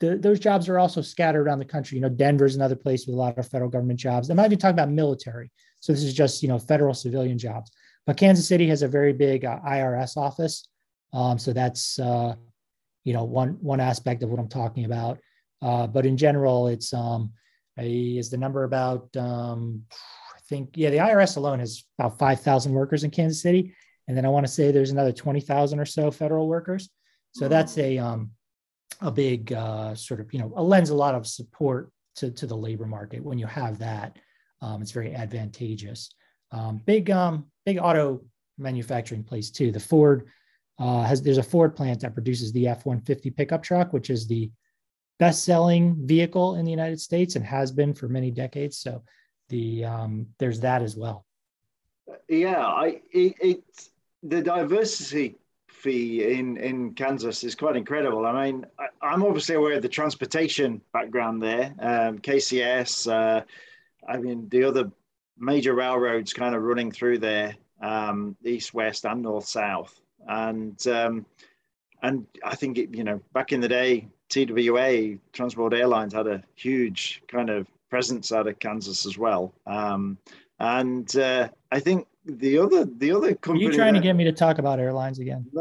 the, 0.00 0.16
those 0.16 0.40
jobs 0.40 0.68
are 0.68 0.78
also 0.78 1.00
scattered 1.00 1.46
around 1.46 1.60
the 1.60 1.64
country. 1.64 1.96
You 1.96 2.02
know, 2.02 2.08
Denver's 2.08 2.56
another 2.56 2.76
place 2.76 3.06
with 3.06 3.14
a 3.14 3.18
lot 3.18 3.38
of 3.38 3.48
federal 3.48 3.70
government 3.70 3.98
jobs. 3.98 4.28
I'm 4.28 4.36
not 4.36 4.46
even 4.46 4.58
talking 4.58 4.74
about 4.74 4.90
military. 4.90 5.50
So 5.80 5.92
this 5.92 6.02
is 6.02 6.14
just, 6.14 6.42
you 6.42 6.48
know, 6.48 6.58
federal 6.58 6.94
civilian 6.94 7.38
jobs. 7.38 7.70
But 8.06 8.16
Kansas 8.16 8.48
City 8.48 8.66
has 8.68 8.82
a 8.82 8.88
very 8.88 9.12
big 9.12 9.44
uh, 9.44 9.60
IRS 9.66 10.16
office. 10.16 10.68
Um, 11.12 11.38
so 11.38 11.52
that's, 11.52 11.98
uh, 11.98 12.34
you 13.04 13.12
know, 13.12 13.24
one, 13.24 13.56
one 13.60 13.80
aspect 13.80 14.22
of 14.22 14.30
what 14.30 14.40
I'm 14.40 14.48
talking 14.48 14.84
about. 14.84 15.18
Uh, 15.62 15.86
but 15.86 16.04
in 16.04 16.16
general, 16.16 16.68
it's, 16.68 16.92
um, 16.92 17.32
a, 17.78 18.18
is 18.18 18.30
the 18.30 18.36
number 18.36 18.64
about, 18.64 19.14
um, 19.16 19.82
think, 20.48 20.70
yeah, 20.74 20.90
the 20.90 20.98
IRS 20.98 21.36
alone 21.36 21.60
has 21.60 21.84
about 21.98 22.18
5,000 22.18 22.72
workers 22.72 23.04
in 23.04 23.10
Kansas 23.10 23.40
City. 23.40 23.74
And 24.08 24.16
then 24.16 24.26
I 24.26 24.28
want 24.28 24.46
to 24.46 24.52
say 24.52 24.70
there's 24.70 24.90
another 24.90 25.12
20,000 25.12 25.78
or 25.78 25.86
so 25.86 26.10
federal 26.10 26.48
workers. 26.48 26.90
So 27.32 27.48
that's 27.48 27.76
a, 27.78 27.98
um, 27.98 28.30
a 29.00 29.10
big 29.10 29.52
uh, 29.52 29.94
sort 29.94 30.20
of, 30.20 30.32
you 30.32 30.38
know, 30.38 30.48
lends 30.48 30.90
a 30.90 30.94
lot 30.94 31.14
of 31.14 31.26
support 31.26 31.90
to, 32.16 32.30
to 32.30 32.46
the 32.46 32.56
labor 32.56 32.86
market. 32.86 33.24
When 33.24 33.38
you 33.38 33.46
have 33.46 33.78
that, 33.78 34.18
um, 34.60 34.82
it's 34.82 34.92
very 34.92 35.14
advantageous. 35.14 36.10
Um, 36.52 36.80
big, 36.84 37.10
um, 37.10 37.46
big 37.66 37.78
auto 37.78 38.22
manufacturing 38.58 39.24
place 39.24 39.50
too. 39.50 39.72
The 39.72 39.80
Ford 39.80 40.28
uh, 40.78 41.02
has, 41.02 41.22
there's 41.22 41.38
a 41.38 41.42
Ford 41.42 41.74
plant 41.74 42.00
that 42.00 42.14
produces 42.14 42.52
the 42.52 42.68
F-150 42.68 43.34
pickup 43.34 43.62
truck, 43.62 43.92
which 43.92 44.10
is 44.10 44.26
the 44.26 44.50
best-selling 45.18 45.96
vehicle 46.06 46.56
in 46.56 46.64
the 46.64 46.70
United 46.70 47.00
States 47.00 47.36
and 47.36 47.44
has 47.44 47.72
been 47.72 47.94
for 47.94 48.08
many 48.08 48.30
decades. 48.30 48.78
So 48.78 49.02
the, 49.48 49.84
um, 49.84 50.26
there's 50.38 50.60
that 50.60 50.82
as 50.82 50.96
well. 50.96 51.24
Yeah, 52.28 52.66
I, 52.66 53.00
it, 53.12 53.34
it 53.40 53.88
the 54.22 54.42
diversity 54.42 55.36
fee 55.68 56.38
in 56.38 56.56
in 56.56 56.94
Kansas 56.94 57.44
is 57.44 57.54
quite 57.54 57.76
incredible. 57.76 58.24
I 58.26 58.46
mean, 58.46 58.66
I, 59.02 59.12
am 59.12 59.22
obviously 59.22 59.54
aware 59.54 59.74
of 59.74 59.82
the 59.82 59.88
transportation 59.88 60.80
background 60.92 61.42
there, 61.42 61.74
um, 61.78 62.18
KCS. 62.18 63.10
Uh, 63.10 63.42
I 64.08 64.16
mean, 64.16 64.48
the 64.48 64.64
other 64.64 64.90
major 65.38 65.74
railroads 65.74 66.32
kind 66.32 66.54
of 66.54 66.62
running 66.62 66.90
through 66.90 67.18
there, 67.18 67.56
um, 67.80 68.36
east, 68.44 68.72
west, 68.72 69.04
and 69.04 69.22
north, 69.22 69.46
south, 69.46 70.00
and 70.26 70.86
um, 70.88 71.26
and 72.02 72.26
I 72.42 72.54
think 72.54 72.78
it, 72.78 72.94
you 72.94 73.04
know 73.04 73.20
back 73.32 73.52
in 73.52 73.60
the 73.60 73.68
day, 73.68 74.08
TWA 74.30 75.18
Transport 75.32 75.74
Airlines 75.74 76.14
had 76.14 76.26
a 76.26 76.42
huge 76.54 77.22
kind 77.28 77.50
of 77.50 77.66
presence 77.94 78.32
out 78.32 78.48
of 78.48 78.58
Kansas 78.58 79.06
as 79.06 79.16
well, 79.16 79.54
um, 79.68 80.18
and 80.58 81.14
uh, 81.16 81.48
I 81.70 81.78
think 81.78 82.08
the 82.24 82.58
other 82.58 82.84
the 82.84 83.12
other 83.12 83.36
company. 83.36 83.66
Are 83.66 83.70
you 83.70 83.76
trying 83.76 83.94
that, 83.94 84.00
to 84.00 84.02
get 84.02 84.16
me 84.16 84.24
to 84.24 84.32
talk 84.32 84.58
about 84.58 84.80
airlines 84.80 85.20
again? 85.20 85.46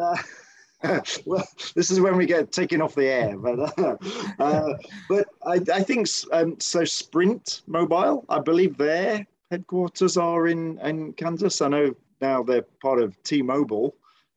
well, 1.25 1.47
this 1.75 1.91
is 1.91 2.01
when 2.01 2.17
we 2.17 2.25
get 2.25 2.51
taken 2.51 2.81
off 2.81 2.95
the 2.95 3.05
air, 3.05 3.37
but 3.37 3.59
uh, 3.77 3.97
uh, 4.39 4.73
but 5.07 5.27
I, 5.45 5.59
I 5.71 5.83
think 5.83 6.07
um, 6.31 6.59
so. 6.59 6.83
Sprint 6.83 7.61
Mobile, 7.67 8.25
I 8.29 8.39
believe 8.39 8.77
their 8.77 9.27
headquarters 9.51 10.17
are 10.17 10.47
in 10.47 10.79
in 10.79 11.13
Kansas. 11.13 11.61
I 11.61 11.67
know 11.67 11.95
now 12.19 12.41
they're 12.41 12.65
part 12.81 12.99
of 12.99 13.21
T-Mobile, 13.21 13.93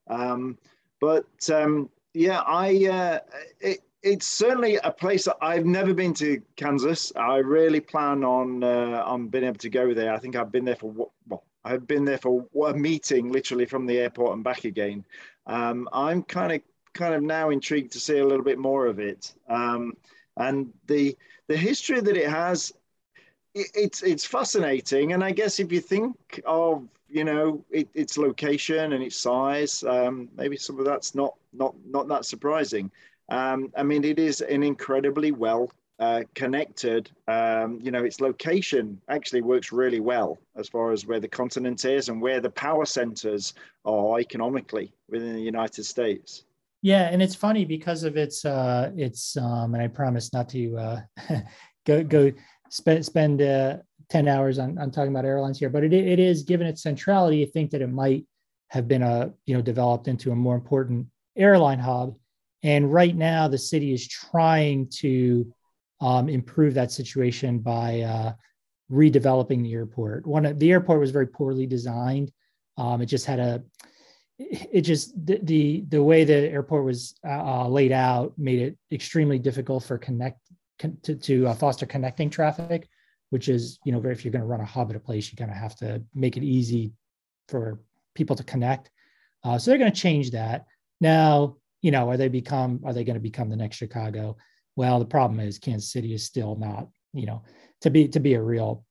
um, 0.09 0.59
but 1.01 1.25
um, 1.51 1.89
yeah, 2.13 2.43
I 2.47 2.69
uh, 2.87 3.19
it, 3.61 3.81
it's 4.07 4.27
certainly 4.27 4.77
a 4.77 4.93
place 4.93 5.25
that 5.25 5.37
I've 5.43 5.67
never 5.67 5.93
been 5.93 6.15
to 6.15 6.41
Kansas. 6.55 7.13
I 7.17 7.39
really 7.39 7.81
plan 7.81 8.23
on 8.23 8.63
uh, 8.63 9.03
on 9.05 9.27
being 9.27 9.45
able 9.45 9.59
to 9.59 9.69
go 9.69 9.93
there. 9.93 10.15
I 10.15 10.19
think 10.19 10.37
I've 10.37 10.53
been 10.53 10.65
there 10.65 10.77
for 10.77 10.93
well 11.27 11.45
I've 11.65 11.89
been 11.89 12.05
there 12.05 12.19
for 12.19 12.47
a 12.69 12.73
meeting, 12.73 13.33
literally 13.33 13.67
from 13.67 13.85
the 13.85 13.99
airport 13.99 14.35
and 14.35 14.45
back 14.45 14.65
again. 14.65 15.05
Um, 15.47 15.89
I'm 15.93 16.23
kind 16.23 16.53
of 16.53 16.61
kind 16.95 17.15
of 17.15 17.23
now 17.23 17.51
intrigued 17.51 17.93
to 17.93 18.01
see 18.01 18.19
a 18.19 18.25
little 18.25 18.45
bit 18.45 18.59
more 18.59 18.87
of 18.87 19.01
it. 19.01 19.35
Um, 19.49 19.95
and 20.37 20.73
the 20.87 21.17
the 21.49 21.57
history 21.57 22.01
that 22.01 22.17
it 22.17 22.29
has, 22.29 22.73
it, 23.55 23.67
it's 23.75 24.05
it's 24.05 24.25
fascinating. 24.25 25.15
And 25.15 25.25
I 25.25 25.33
guess 25.33 25.59
if 25.59 25.73
you 25.73 25.81
think 25.81 26.41
of 26.47 26.89
you 27.09 27.25
know 27.25 27.65
it, 27.71 27.89
its 27.93 28.17
location 28.17 28.93
and 28.93 29.03
its 29.03 29.17
size, 29.17 29.83
um, 29.83 30.29
maybe 30.37 30.57
some 30.57 30.79
of 30.79 30.85
that's 30.85 31.17
not 31.17 31.35
not 31.53 31.75
not 31.85 32.07
that 32.07 32.25
surprising. 32.25 32.93
Um, 33.29 33.72
I 33.77 33.83
mean, 33.83 34.05
it 34.05 34.18
is 34.18 34.41
an 34.41 34.62
incredibly 34.62 35.33
well 35.33 35.70
uh, 35.99 36.22
connected, 36.35 37.11
um, 37.27 37.81
you 37.83 37.91
know, 37.91 38.05
its 38.05 38.20
location 38.20 39.01
actually 39.09 39.41
works 39.41 39.72
really 39.72 40.01
well 40.01 40.39
as 40.57 40.68
far 40.68 40.93
as 40.93 41.07
where 41.07 41.20
the 41.20 41.29
continent 41.29 41.85
is 41.85 42.09
and 42.09 42.20
where 42.20 42.41
the 42.41 42.51
power 42.51 42.85
centers 42.85 43.55
are 43.85 44.20
economically 44.20 44.93
within 45.09 45.35
the 45.35 45.41
United 45.41 45.85
States. 45.85 46.45
Yeah, 46.83 47.09
and 47.11 47.22
it's 47.22 47.35
funny 47.35 47.64
because 47.64 48.03
of 48.03 48.16
its 48.16 48.45
uh, 48.45 48.93
its 48.97 49.37
um, 49.39 49.74
and 49.74 49.83
I 49.83 49.89
promise 49.89 50.33
not 50.33 50.49
to 50.51 50.77
uh, 50.77 51.01
go 51.87 52.05
go 52.05 52.31
spend 52.68 53.05
spend 53.05 53.43
uh, 53.43 53.79
ten 54.11 54.29
hours 54.29 54.59
on, 54.59 54.77
on 54.79 54.91
talking 54.91 55.11
about 55.11 55.24
airlines 55.24 55.59
here, 55.59 55.70
but 55.70 55.83
it 55.83 55.93
it 55.93 56.18
is 56.18 56.43
given 56.43 56.66
its 56.66 56.83
centrality. 56.83 57.39
You 57.39 57.47
think 57.47 57.70
that 57.70 57.81
it 57.81 57.89
might 57.89 58.27
have 58.68 58.87
been 58.87 59.03
a 59.03 59.33
you 59.47 59.57
know 59.57 59.62
developed 59.62 60.07
into 60.07 60.31
a 60.31 60.37
more 60.37 60.55
important 60.55 61.07
airline 61.37 61.79
hub, 61.79 62.14
and 62.63 62.93
right 62.93 63.15
now 63.15 63.49
the 63.49 63.59
city 63.59 63.93
is 63.93 64.07
trying 64.07 64.89
to 64.89 65.53
um, 66.01 66.29
improve 66.29 66.75
that 66.75 66.93
situation 66.93 67.59
by 67.59 68.01
uh, 68.01 68.33
redeveloping 68.91 69.63
the 69.63 69.73
airport. 69.73 70.27
One, 70.27 70.57
the 70.59 70.71
airport 70.71 71.01
was 71.01 71.11
very 71.11 71.27
poorly 71.27 71.67
designed. 71.67 72.31
Um, 72.77 73.01
it 73.01 73.07
just 73.07 73.27
had 73.27 73.39
a, 73.39 73.63
it 74.39 74.83
just 74.83 75.15
the 75.25 75.39
the, 75.43 75.85
the 75.89 76.03
way 76.03 76.25
the 76.25 76.51
airport 76.51 76.85
was 76.85 77.15
uh, 77.27 77.63
uh 77.63 77.69
laid 77.69 77.91
out 77.91 78.35
made 78.37 78.61
it 78.61 78.77
extremely 78.93 79.39
difficult 79.39 79.83
for 79.83 79.97
connect 79.97 80.39
con, 80.79 80.99
to, 81.03 81.15
to 81.15 81.47
uh, 81.47 81.55
foster 81.55 81.87
connecting 81.87 82.29
traffic, 82.29 82.87
which 83.31 83.49
is 83.49 83.79
you 83.85 83.93
know 83.93 84.05
if 84.05 84.25
you're 84.25 84.33
going 84.33 84.43
to 84.43 84.47
run 84.47 84.61
a 84.61 84.65
hub 84.65 84.91
at 84.91 84.97
a 84.97 85.01
place, 85.01 85.31
you 85.31 85.37
kind 85.37 85.51
of 85.51 85.57
have 85.57 85.75
to 85.77 86.03
make 86.15 86.37
it 86.37 86.43
easy 86.43 86.93
for 87.49 87.81
people 88.15 88.37
to 88.37 88.45
connect. 88.45 88.91
Uh, 89.43 89.57
so 89.57 89.71
they're 89.71 89.79
going 89.79 89.93
to 89.93 90.01
change 90.01 90.33
that 90.33 90.67
now. 91.01 91.57
You 91.87 91.93
know, 91.93 92.11
are 92.11 92.16
they 92.16 92.26
become 92.26 92.80
are 92.84 92.93
they 92.93 93.05
going 93.05 93.14
to 93.14 93.20
become 93.20 93.49
the 93.49 93.55
next 93.55 93.76
Chicago? 93.76 94.37
Well, 94.74 94.99
the 94.99 95.05
problem 95.05 95.39
is 95.39 95.61
Kansas 95.61 95.93
City 95.93 96.14
is 96.14 96.24
still 96.24 96.57
not, 96.57 96.89
you 97.12 97.26
know, 97.26 97.45
to 97.82 97.91
be 97.91 98.09
to 98.09 98.18
be 98.18 98.34
a 98.34 98.43
real 98.43 98.84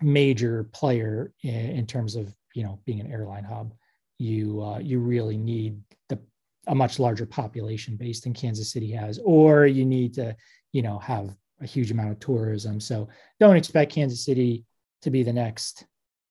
major 0.00 0.70
player 0.72 1.32
in, 1.42 1.70
in 1.78 1.84
terms 1.84 2.14
of 2.14 2.32
you 2.54 2.62
know 2.62 2.78
being 2.86 3.00
an 3.00 3.10
airline 3.10 3.42
hub. 3.42 3.74
You 4.18 4.62
uh, 4.62 4.78
you 4.78 5.00
really 5.00 5.36
need 5.36 5.80
the 6.08 6.20
a 6.68 6.74
much 6.76 7.00
larger 7.00 7.26
population 7.26 7.96
base 7.96 8.20
than 8.20 8.34
Kansas 8.34 8.70
City 8.70 8.92
has, 8.92 9.18
or 9.24 9.66
you 9.66 9.84
need 9.84 10.14
to 10.14 10.36
you 10.70 10.82
know 10.82 11.00
have 11.00 11.34
a 11.60 11.66
huge 11.66 11.90
amount 11.90 12.12
of 12.12 12.20
tourism. 12.20 12.78
So 12.78 13.08
don't 13.40 13.56
expect 13.56 13.90
Kansas 13.90 14.24
City 14.24 14.64
to 15.00 15.10
be 15.10 15.24
the 15.24 15.32
next 15.32 15.86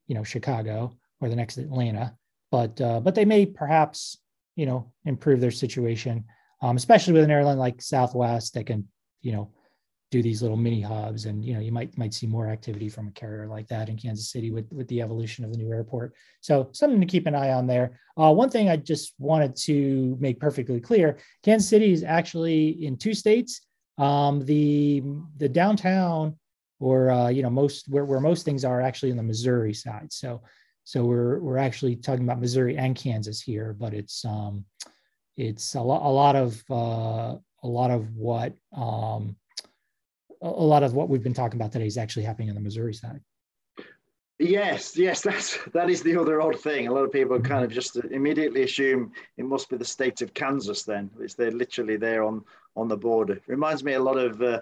you 0.08 0.16
know 0.16 0.24
Chicago 0.24 0.96
or 1.20 1.28
the 1.28 1.36
next 1.36 1.58
Atlanta, 1.58 2.16
but 2.50 2.80
uh, 2.80 3.02
but 3.02 3.14
they 3.14 3.26
may 3.26 3.46
perhaps 3.46 4.21
you 4.56 4.66
know 4.66 4.92
improve 5.06 5.40
their 5.40 5.52
situation 5.52 6.26
um, 6.62 6.78
especially 6.78 7.14
with 7.14 7.24
an 7.24 7.32
airline 7.32 7.58
like 7.58 7.82
Southwest 7.82 8.54
that 8.54 8.68
can, 8.68 8.88
you 9.22 9.32
know, 9.32 9.50
do 10.12 10.22
these 10.22 10.42
little 10.42 10.58
mini 10.58 10.82
hubs, 10.82 11.26
and 11.26 11.44
you 11.44 11.54
know, 11.54 11.62
you 11.62 11.72
might 11.72 11.98
might 11.98 12.14
see 12.14 12.28
more 12.28 12.50
activity 12.50 12.90
from 12.90 13.08
a 13.08 13.12
carrier 13.12 13.48
like 13.48 13.68
that 13.70 13.88
in 13.88 13.98
Kansas 13.98 14.30
City 14.30 14.52
with 14.52 14.72
with 14.74 14.88
the 14.90 15.02
evolution 15.02 15.46
of 15.46 15.52
the 15.52 15.58
new 15.58 15.72
airport. 15.72 16.14
So 16.42 16.70
something 16.74 17.00
to 17.00 17.08
keep 17.08 17.28
an 17.28 17.36
eye 17.36 17.54
on 17.54 17.66
there. 17.66 17.98
Uh, 18.18 18.34
one 18.34 18.50
thing 18.50 18.70
I 18.70 18.76
just 18.76 19.14
wanted 19.20 19.56
to 19.68 20.18
make 20.20 20.40
perfectly 20.40 20.82
clear: 20.82 21.18
Kansas 21.44 21.70
City 21.70 21.94
is 21.94 22.04
actually 22.04 22.86
in 22.86 22.98
two 22.98 23.14
states. 23.14 23.62
Um, 23.98 24.44
the 24.44 25.02
the 25.38 25.48
downtown, 25.48 26.38
or 26.82 27.10
uh, 27.10 27.30
you 27.30 27.42
know, 27.42 27.50
most 27.50 27.88
where, 27.88 28.04
where 28.04 28.20
most 28.20 28.44
things 28.44 28.66
are 28.66 28.82
actually 28.82 29.12
in 29.12 29.18
the 29.18 29.24
Missouri 29.24 29.74
side. 29.74 30.12
So 30.12 30.42
so 30.84 31.06
we're 31.06 31.40
we're 31.40 31.58
actually 31.58 31.96
talking 31.96 32.24
about 32.24 32.40
Missouri 32.40 32.78
and 32.78 32.96
Kansas 32.96 33.42
here, 33.42 33.76
but 33.78 33.94
it's 33.94 34.26
um, 34.26 34.66
it's 35.38 35.76
a 35.76 35.82
lot, 35.82 36.04
a 36.04 36.10
lot 36.10 36.36
of 36.36 36.64
uh, 36.70 37.36
a 37.64 37.68
lot 37.68 37.92
of 37.92 38.16
what 38.16 38.54
um, 38.76 39.36
a 40.42 40.50
lot 40.50 40.84
of 40.84 40.94
what 40.94 41.10
we've 41.10 41.24
been 41.24 41.34
talking 41.34 41.60
about 41.60 41.72
today 41.72 41.86
is 41.86 41.98
actually 41.98 42.24
happening 42.24 42.50
on 42.50 42.56
the 42.56 42.62
Missouri 42.62 42.94
side. 42.94 43.22
Yes, 44.40 44.98
yes, 44.98 45.22
that's 45.22 45.60
that 45.74 45.90
is 45.90 46.02
the 46.02 46.18
other 46.18 46.42
odd 46.42 46.60
thing. 46.60 46.88
A 46.88 46.92
lot 46.92 47.04
of 47.04 47.12
people 47.12 47.40
kind 47.40 47.64
of 47.64 47.72
just 47.72 47.96
immediately 47.96 48.64
assume 48.64 49.12
it 49.38 49.46
must 49.46 49.70
be 49.70 49.78
the 49.78 49.86
state 49.86 50.22
of 50.24 50.34
Kansas. 50.34 50.84
Then, 50.84 51.12
which 51.16 51.36
they're 51.36 51.52
literally 51.52 51.98
there 51.98 52.24
on 52.24 52.44
on 52.76 52.88
the 52.88 52.98
border. 52.98 53.40
Reminds 53.46 53.84
me 53.84 53.94
a 53.94 54.02
lot 54.02 54.18
of 54.18 54.42
uh, 54.42 54.62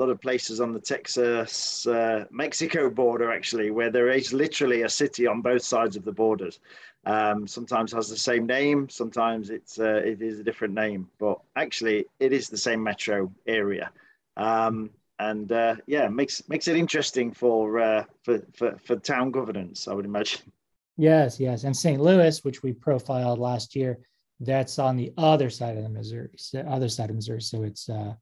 lot 0.00 0.10
of 0.10 0.20
places 0.20 0.60
on 0.60 0.72
the 0.72 0.80
Texas 0.80 1.86
uh, 1.86 2.24
Mexico 2.30 2.90
border, 2.90 3.30
actually, 3.32 3.70
where 3.70 3.90
there 3.90 4.10
is 4.10 4.32
literally 4.32 4.82
a 4.82 4.88
city 4.88 5.26
on 5.26 5.42
both 5.42 5.62
sides 5.62 5.96
of 5.96 6.04
the 6.04 6.12
borders. 6.12 6.58
Um, 7.06 7.46
sometimes 7.46 7.92
has 7.92 8.08
the 8.08 8.16
same 8.16 8.46
name, 8.46 8.88
sometimes 8.88 9.50
it's 9.50 9.78
uh, 9.78 10.02
it 10.04 10.20
is 10.20 10.38
a 10.38 10.44
different 10.44 10.74
name, 10.74 11.08
but 11.18 11.40
actually 11.56 12.06
it 12.18 12.32
is 12.32 12.48
the 12.48 12.58
same 12.58 12.82
metro 12.82 13.32
area. 13.46 13.90
Um, 14.36 14.90
and 15.18 15.50
uh, 15.52 15.76
yeah, 15.86 16.08
makes 16.08 16.46
makes 16.48 16.68
it 16.68 16.76
interesting 16.76 17.32
for, 17.32 17.78
uh, 17.78 18.04
for 18.22 18.42
for 18.54 18.76
for 18.84 18.96
town 18.96 19.30
governance, 19.30 19.88
I 19.88 19.94
would 19.94 20.04
imagine. 20.04 20.52
Yes, 20.96 21.40
yes, 21.40 21.64
and 21.64 21.74
St. 21.74 22.00
Louis, 22.00 22.44
which 22.44 22.62
we 22.62 22.72
profiled 22.72 23.38
last 23.38 23.74
year, 23.74 23.98
that's 24.40 24.78
on 24.78 24.96
the 24.96 25.12
other 25.16 25.48
side 25.48 25.78
of 25.78 25.82
the 25.82 25.88
Missouri, 25.88 26.30
other 26.68 26.88
side 26.88 27.08
of 27.08 27.16
Missouri. 27.16 27.40
So 27.40 27.62
it's 27.62 27.88
uh, 27.88 28.14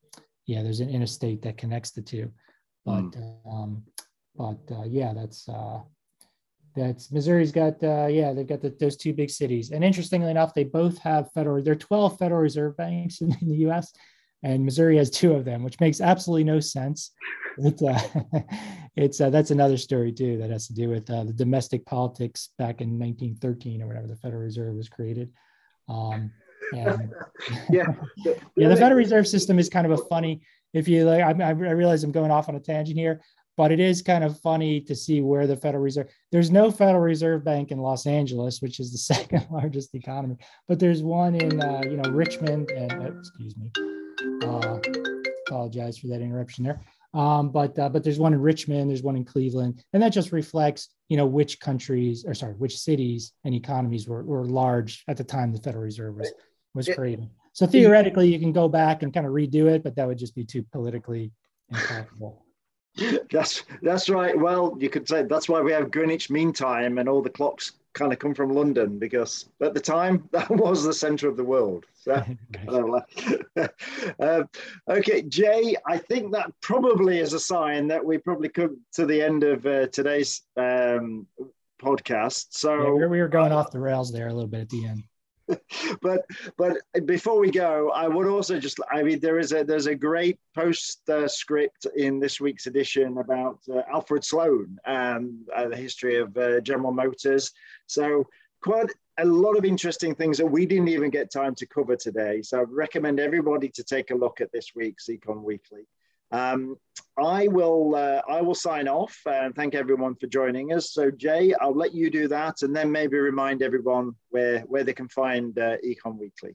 yeah, 0.49 0.63
there's 0.63 0.81
an 0.81 0.91
interstate 0.91 1.43
that 1.43 1.57
connects 1.57 1.93
the 1.93 2.03
two, 2.03 2.33
but 2.85 3.05
mm. 3.13 3.37
um, 3.47 3.85
but 4.35 4.59
uh, 4.73 4.85
yeah, 4.85 5.13
that's 5.15 5.49
uh, 5.49 5.81
that's 6.75 7.13
Missouri's 7.13 7.53
got 7.53 7.83
uh, 7.85 8.07
yeah 8.07 8.33
they've 8.33 8.47
got 8.47 8.63
the, 8.63 8.75
those 8.81 8.97
two 8.97 9.13
big 9.13 9.31
cities, 9.31 9.71
and 9.71 9.85
interestingly 9.85 10.31
enough, 10.31 10.55
they 10.55 10.65
both 10.65 10.99
have 10.99 11.31
federal. 11.33 11.63
There 11.63 11.75
are 11.75 11.77
12 11.77 12.19
Federal 12.19 12.41
Reserve 12.41 12.77
banks 12.77 13.21
in, 13.21 13.37
in 13.41 13.49
the 13.49 13.59
U.S 13.69 13.93
and 14.43 14.65
Missouri 14.65 14.97
has 14.99 15.11
two 15.11 15.35
of 15.35 15.45
them, 15.45 15.63
which 15.63 15.81
makes 15.81 16.01
absolutely 16.01 16.45
no 16.45 16.61
sense. 16.61 17.13
It's 17.59 17.83
uh, 17.83 18.01
it's 18.97 19.21
uh, 19.21 19.31
that's 19.31 19.51
another 19.51 19.77
story 19.77 20.13
too 20.13 20.39
that 20.39 20.51
has 20.51 20.69
to 20.69 20.75
do 20.75 20.89
with 20.89 21.11
uh, 21.11 21.25
the 21.25 21.33
domestic 21.33 21.85
politics 21.85 22.51
back 22.59 22.81
in 22.81 22.99
1913 22.99 23.83
or 23.83 23.89
whatever 23.89 24.07
the 24.07 24.17
Federal 24.17 24.43
Reserve 24.43 24.77
was 24.77 24.89
created. 24.89 25.31
Um, 25.89 26.31
yeah, 27.71 27.87
yeah, 28.57 28.69
the 28.69 28.77
Federal 28.77 28.99
Reserve 28.99 29.27
System 29.27 29.59
is 29.59 29.69
kind 29.69 29.87
of 29.87 29.93
a 29.93 30.03
funny. 30.05 30.43
If 30.75 30.87
you 30.87 31.05
like, 31.05 31.23
I, 31.23 31.31
I 31.31 31.51
realize 31.51 32.05
I'm 32.05 32.13
going 32.13 32.31
off 32.31 32.49
on 32.49 32.57
a 32.57 32.61
tangent 32.61 32.99
here, 32.99 33.23
but 33.57 33.73
it 33.73 33.81
is 33.81 34.03
kind 34.03 34.23
of 34.23 34.39
funny 34.41 34.81
to 34.83 34.95
see 34.95 35.21
where 35.21 35.47
the 35.47 35.57
Federal 35.57 35.83
Reserve. 35.83 36.09
There's 36.31 36.51
no 36.51 36.71
Federal 36.71 37.03
Reserve 37.03 37.45
Bank 37.45 37.71
in 37.71 37.79
Los 37.79 38.07
Angeles, 38.07 38.61
which 38.61 38.81
is 38.81 38.93
the 38.93 38.99
second 39.15 39.47
largest 39.51 39.95
economy, 39.95 40.37
but 40.67 40.79
there's 40.79 41.03
one 41.03 41.35
in 41.35 41.61
uh, 41.61 41.83
you 41.85 41.97
know 41.97 42.11
Richmond 42.11 42.71
and 42.71 42.93
uh, 42.93 43.19
excuse 43.19 43.57
me 43.57 43.71
uh, 44.45 44.79
apologize 45.47 45.99
for 45.99 46.09
that 46.09 46.21
interruption 46.21 46.65
there. 46.65 46.81
Um, 47.15 47.51
but 47.51 47.79
uh, 47.79 47.89
but 47.89 48.05
there's 48.05 48.19
one 48.19 48.35
in 48.35 48.41
Richmond, 48.41 48.91
there's 48.91 49.03
one 49.03 49.17
in 49.17 49.25
Cleveland, 49.25 49.83
and 49.93 50.03
that 50.03 50.11
just 50.11 50.31
reflects 50.31 50.91
you 51.09 51.17
know 51.17 51.27
which 51.27 51.59
countries 51.59 52.25
or 52.27 52.35
sorry 52.35 52.53
which 52.55 52.79
cities 52.79 53.33
and 53.45 53.55
economies 53.55 54.07
were, 54.07 54.23
were 54.25 54.45
large 54.45 55.05
at 55.09 55.17
the 55.17 55.25
time 55.25 55.53
the 55.53 55.61
Federal 55.61 55.85
Reserve 55.85 56.17
was 56.17 56.33
was 56.79 56.89
created. 56.89 57.29
So 57.53 57.67
theoretically, 57.67 58.33
you 58.33 58.39
can 58.39 58.53
go 58.53 58.69
back 58.69 59.03
and 59.03 59.13
kind 59.13 59.27
of 59.27 59.33
redo 59.33 59.67
it, 59.67 59.83
but 59.83 59.97
that 59.97 60.07
would 60.07 60.19
just 60.19 60.35
be 60.35 60.45
too 60.45 60.65
politically 60.73 61.33
impossible. 61.71 62.45
That's 63.31 63.63
that's 63.83 64.09
right. 64.09 64.37
Well, 64.39 64.77
you 64.79 64.89
could 64.89 65.09
say 65.09 65.23
that's 65.23 65.49
why 65.49 65.61
we 65.61 65.73
have 65.73 65.91
Greenwich 65.91 66.31
Mean 66.31 66.53
Time 66.53 66.99
and 66.99 67.09
all 67.09 67.23
the 67.23 67.31
clocks 67.31 67.73
kind 67.95 68.13
of 68.13 68.19
come 68.19 68.35
from 68.35 68.55
London 68.55 68.99
because 68.99 69.49
at 69.61 69.75
the 69.75 69.81
time 69.81 70.29
that 70.33 70.51
was 70.51 70.85
the 70.85 70.93
center 70.93 71.29
of 71.29 71.37
the 71.37 71.45
world. 71.45 71.85
So, 71.95 72.25
uh, 74.21 74.43
okay, 74.89 75.23
Jay, 75.23 75.77
I 75.87 75.99
think 75.99 76.33
that 76.33 76.53
probably 76.61 77.19
is 77.19 77.33
a 77.33 77.41
sign 77.41 77.89
that 77.89 78.05
we 78.05 78.19
probably 78.19 78.49
come 78.49 78.79
to 78.95 79.07
the 79.07 79.21
end 79.21 79.45
of 79.45 79.67
uh, 79.67 79.89
today's 79.89 80.43
um, 80.57 81.27
podcast. 81.81 82.47
So 82.51 82.99
yeah, 82.99 83.07
we 83.07 83.21
were 83.21 83.29
going 83.29 83.53
off 83.53 83.71
the 83.71 83.81
rails 83.81 84.13
there 84.13 84.29
a 84.29 84.33
little 84.33 84.49
bit 84.49 84.61
at 84.61 84.71
the 84.71 84.87
end. 84.87 85.05
but 86.03 86.25
but 86.57 86.79
before 87.07 87.39
we 87.39 87.51
go, 87.51 87.91
I 87.91 88.09
would 88.09 88.27
also 88.27 88.59
just 88.59 88.79
I 88.91 89.03
mean 89.03 89.21
there 89.21 89.39
is 89.39 89.53
a 89.53 89.65
there's 89.65 89.87
a 89.87 89.95
great 89.95 90.39
postscript 90.55 91.87
uh, 91.87 91.91
in 91.97 92.21
this 92.21 92.41
week's 92.41 92.67
edition 92.67 93.19
about 93.19 93.61
uh, 93.73 93.83
Alfred 93.91 94.25
Sloan 94.25 94.79
and 94.85 95.49
uh, 95.55 95.69
the 95.69 95.77
history 95.77 96.17
of 96.17 96.37
uh, 96.37 96.61
General 96.61 96.93
Motors. 96.93 97.53
So 97.87 98.27
quite 98.63 98.91
a 99.19 99.25
lot 99.25 99.57
of 99.57 99.65
interesting 99.65 100.15
things 100.15 100.39
that 100.39 100.47
we 100.47 100.67
didn't 100.67 100.89
even 100.89 101.11
get 101.11 101.33
time 101.33 101.55
to 101.57 101.67
cover 101.67 101.97
today. 101.97 102.43
So 102.43 102.61
I'd 102.61 102.71
recommend 102.71 103.19
everybody 103.19 103.69
to 103.71 103.83
take 103.83 104.11
a 104.11 104.15
look 104.15 104.41
at 104.41 104.53
this 104.53 104.73
week's 104.75 105.09
Econ 105.09 105.43
Weekly. 105.43 105.87
Um, 106.31 106.77
I 107.17 107.49
will 107.49 107.95
uh, 107.97 108.23
I 108.29 108.41
will 108.43 108.55
sign 108.55 108.87
off 108.87 109.19
and 109.27 109.55
thank 109.55 109.75
everyone 109.75 110.15
for 110.15 110.27
joining 110.27 110.73
us. 110.73 110.93
So 110.93 111.11
Jay, 111.11 111.55
I'll 111.61 111.75
let 111.75 111.95
you 111.95 112.11
do 112.11 112.29
that, 112.29 112.63
and 112.63 112.75
then 112.75 112.93
maybe 112.93 113.17
remind 113.19 113.63
everyone 113.63 114.13
where 114.31 114.61
where 114.61 114.85
they 114.85 114.93
can 114.93 115.09
find 115.09 115.59
uh, 115.59 115.77
Econ 115.85 116.19
Weekly. 116.19 116.55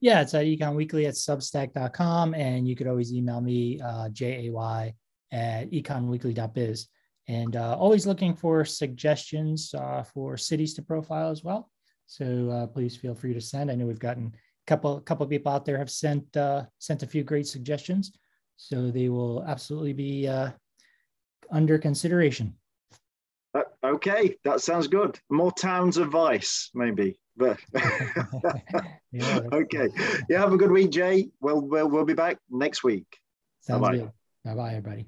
Yeah, 0.00 0.20
it's 0.22 0.34
at 0.34 0.44
Econ 0.44 0.74
Weekly 0.74 1.06
at 1.06 1.14
Substack.com, 1.14 2.34
and 2.34 2.68
you 2.68 2.76
could 2.76 2.86
always 2.86 3.12
email 3.12 3.40
me 3.40 3.80
uh, 3.80 4.08
J 4.10 4.46
A 4.46 4.52
Y 4.52 4.94
at 5.32 5.72
econweekly.biz. 5.72 6.88
And 7.28 7.56
uh, 7.56 7.76
always 7.76 8.06
looking 8.06 8.34
for 8.34 8.64
suggestions 8.64 9.74
uh, 9.74 10.04
for 10.04 10.36
cities 10.36 10.74
to 10.74 10.82
profile 10.82 11.30
as 11.30 11.42
well. 11.42 11.70
So 12.06 12.50
uh, 12.50 12.66
please 12.68 12.96
feel 12.96 13.14
free 13.14 13.34
to 13.34 13.40
send. 13.40 13.70
I 13.70 13.74
know 13.74 13.86
we've 13.86 13.98
gotten 13.98 14.32
a 14.34 14.66
couple 14.66 15.00
couple 15.00 15.26
people 15.26 15.50
out 15.50 15.64
there 15.64 15.78
have 15.78 15.90
sent 15.90 16.36
uh, 16.36 16.64
sent 16.78 17.02
a 17.02 17.06
few 17.06 17.24
great 17.24 17.46
suggestions. 17.46 18.12
So 18.56 18.90
they 18.90 19.08
will 19.08 19.44
absolutely 19.44 19.92
be 19.92 20.26
uh, 20.26 20.50
under 21.50 21.78
consideration. 21.78 22.54
Uh, 23.54 23.62
okay, 23.84 24.36
that 24.44 24.60
sounds 24.60 24.86
good. 24.86 25.18
More 25.30 25.52
towns 25.52 25.96
of 25.96 26.10
vice, 26.10 26.70
maybe. 26.74 27.18
But 27.36 27.58
yeah, 29.12 29.40
okay. 29.52 29.88
You 30.28 30.36
have 30.36 30.52
a 30.52 30.56
good 30.56 30.70
week, 30.70 30.90
Jay. 30.90 31.28
Well, 31.40 31.60
we'll, 31.60 31.88
we'll 31.88 32.04
be 32.04 32.14
back 32.14 32.38
next 32.50 32.82
week. 32.82 33.06
Sounds 33.60 33.82
bye 33.82 33.96
good. 33.96 34.10
Bye 34.44 34.54
bye, 34.54 34.74
everybody. 34.74 35.06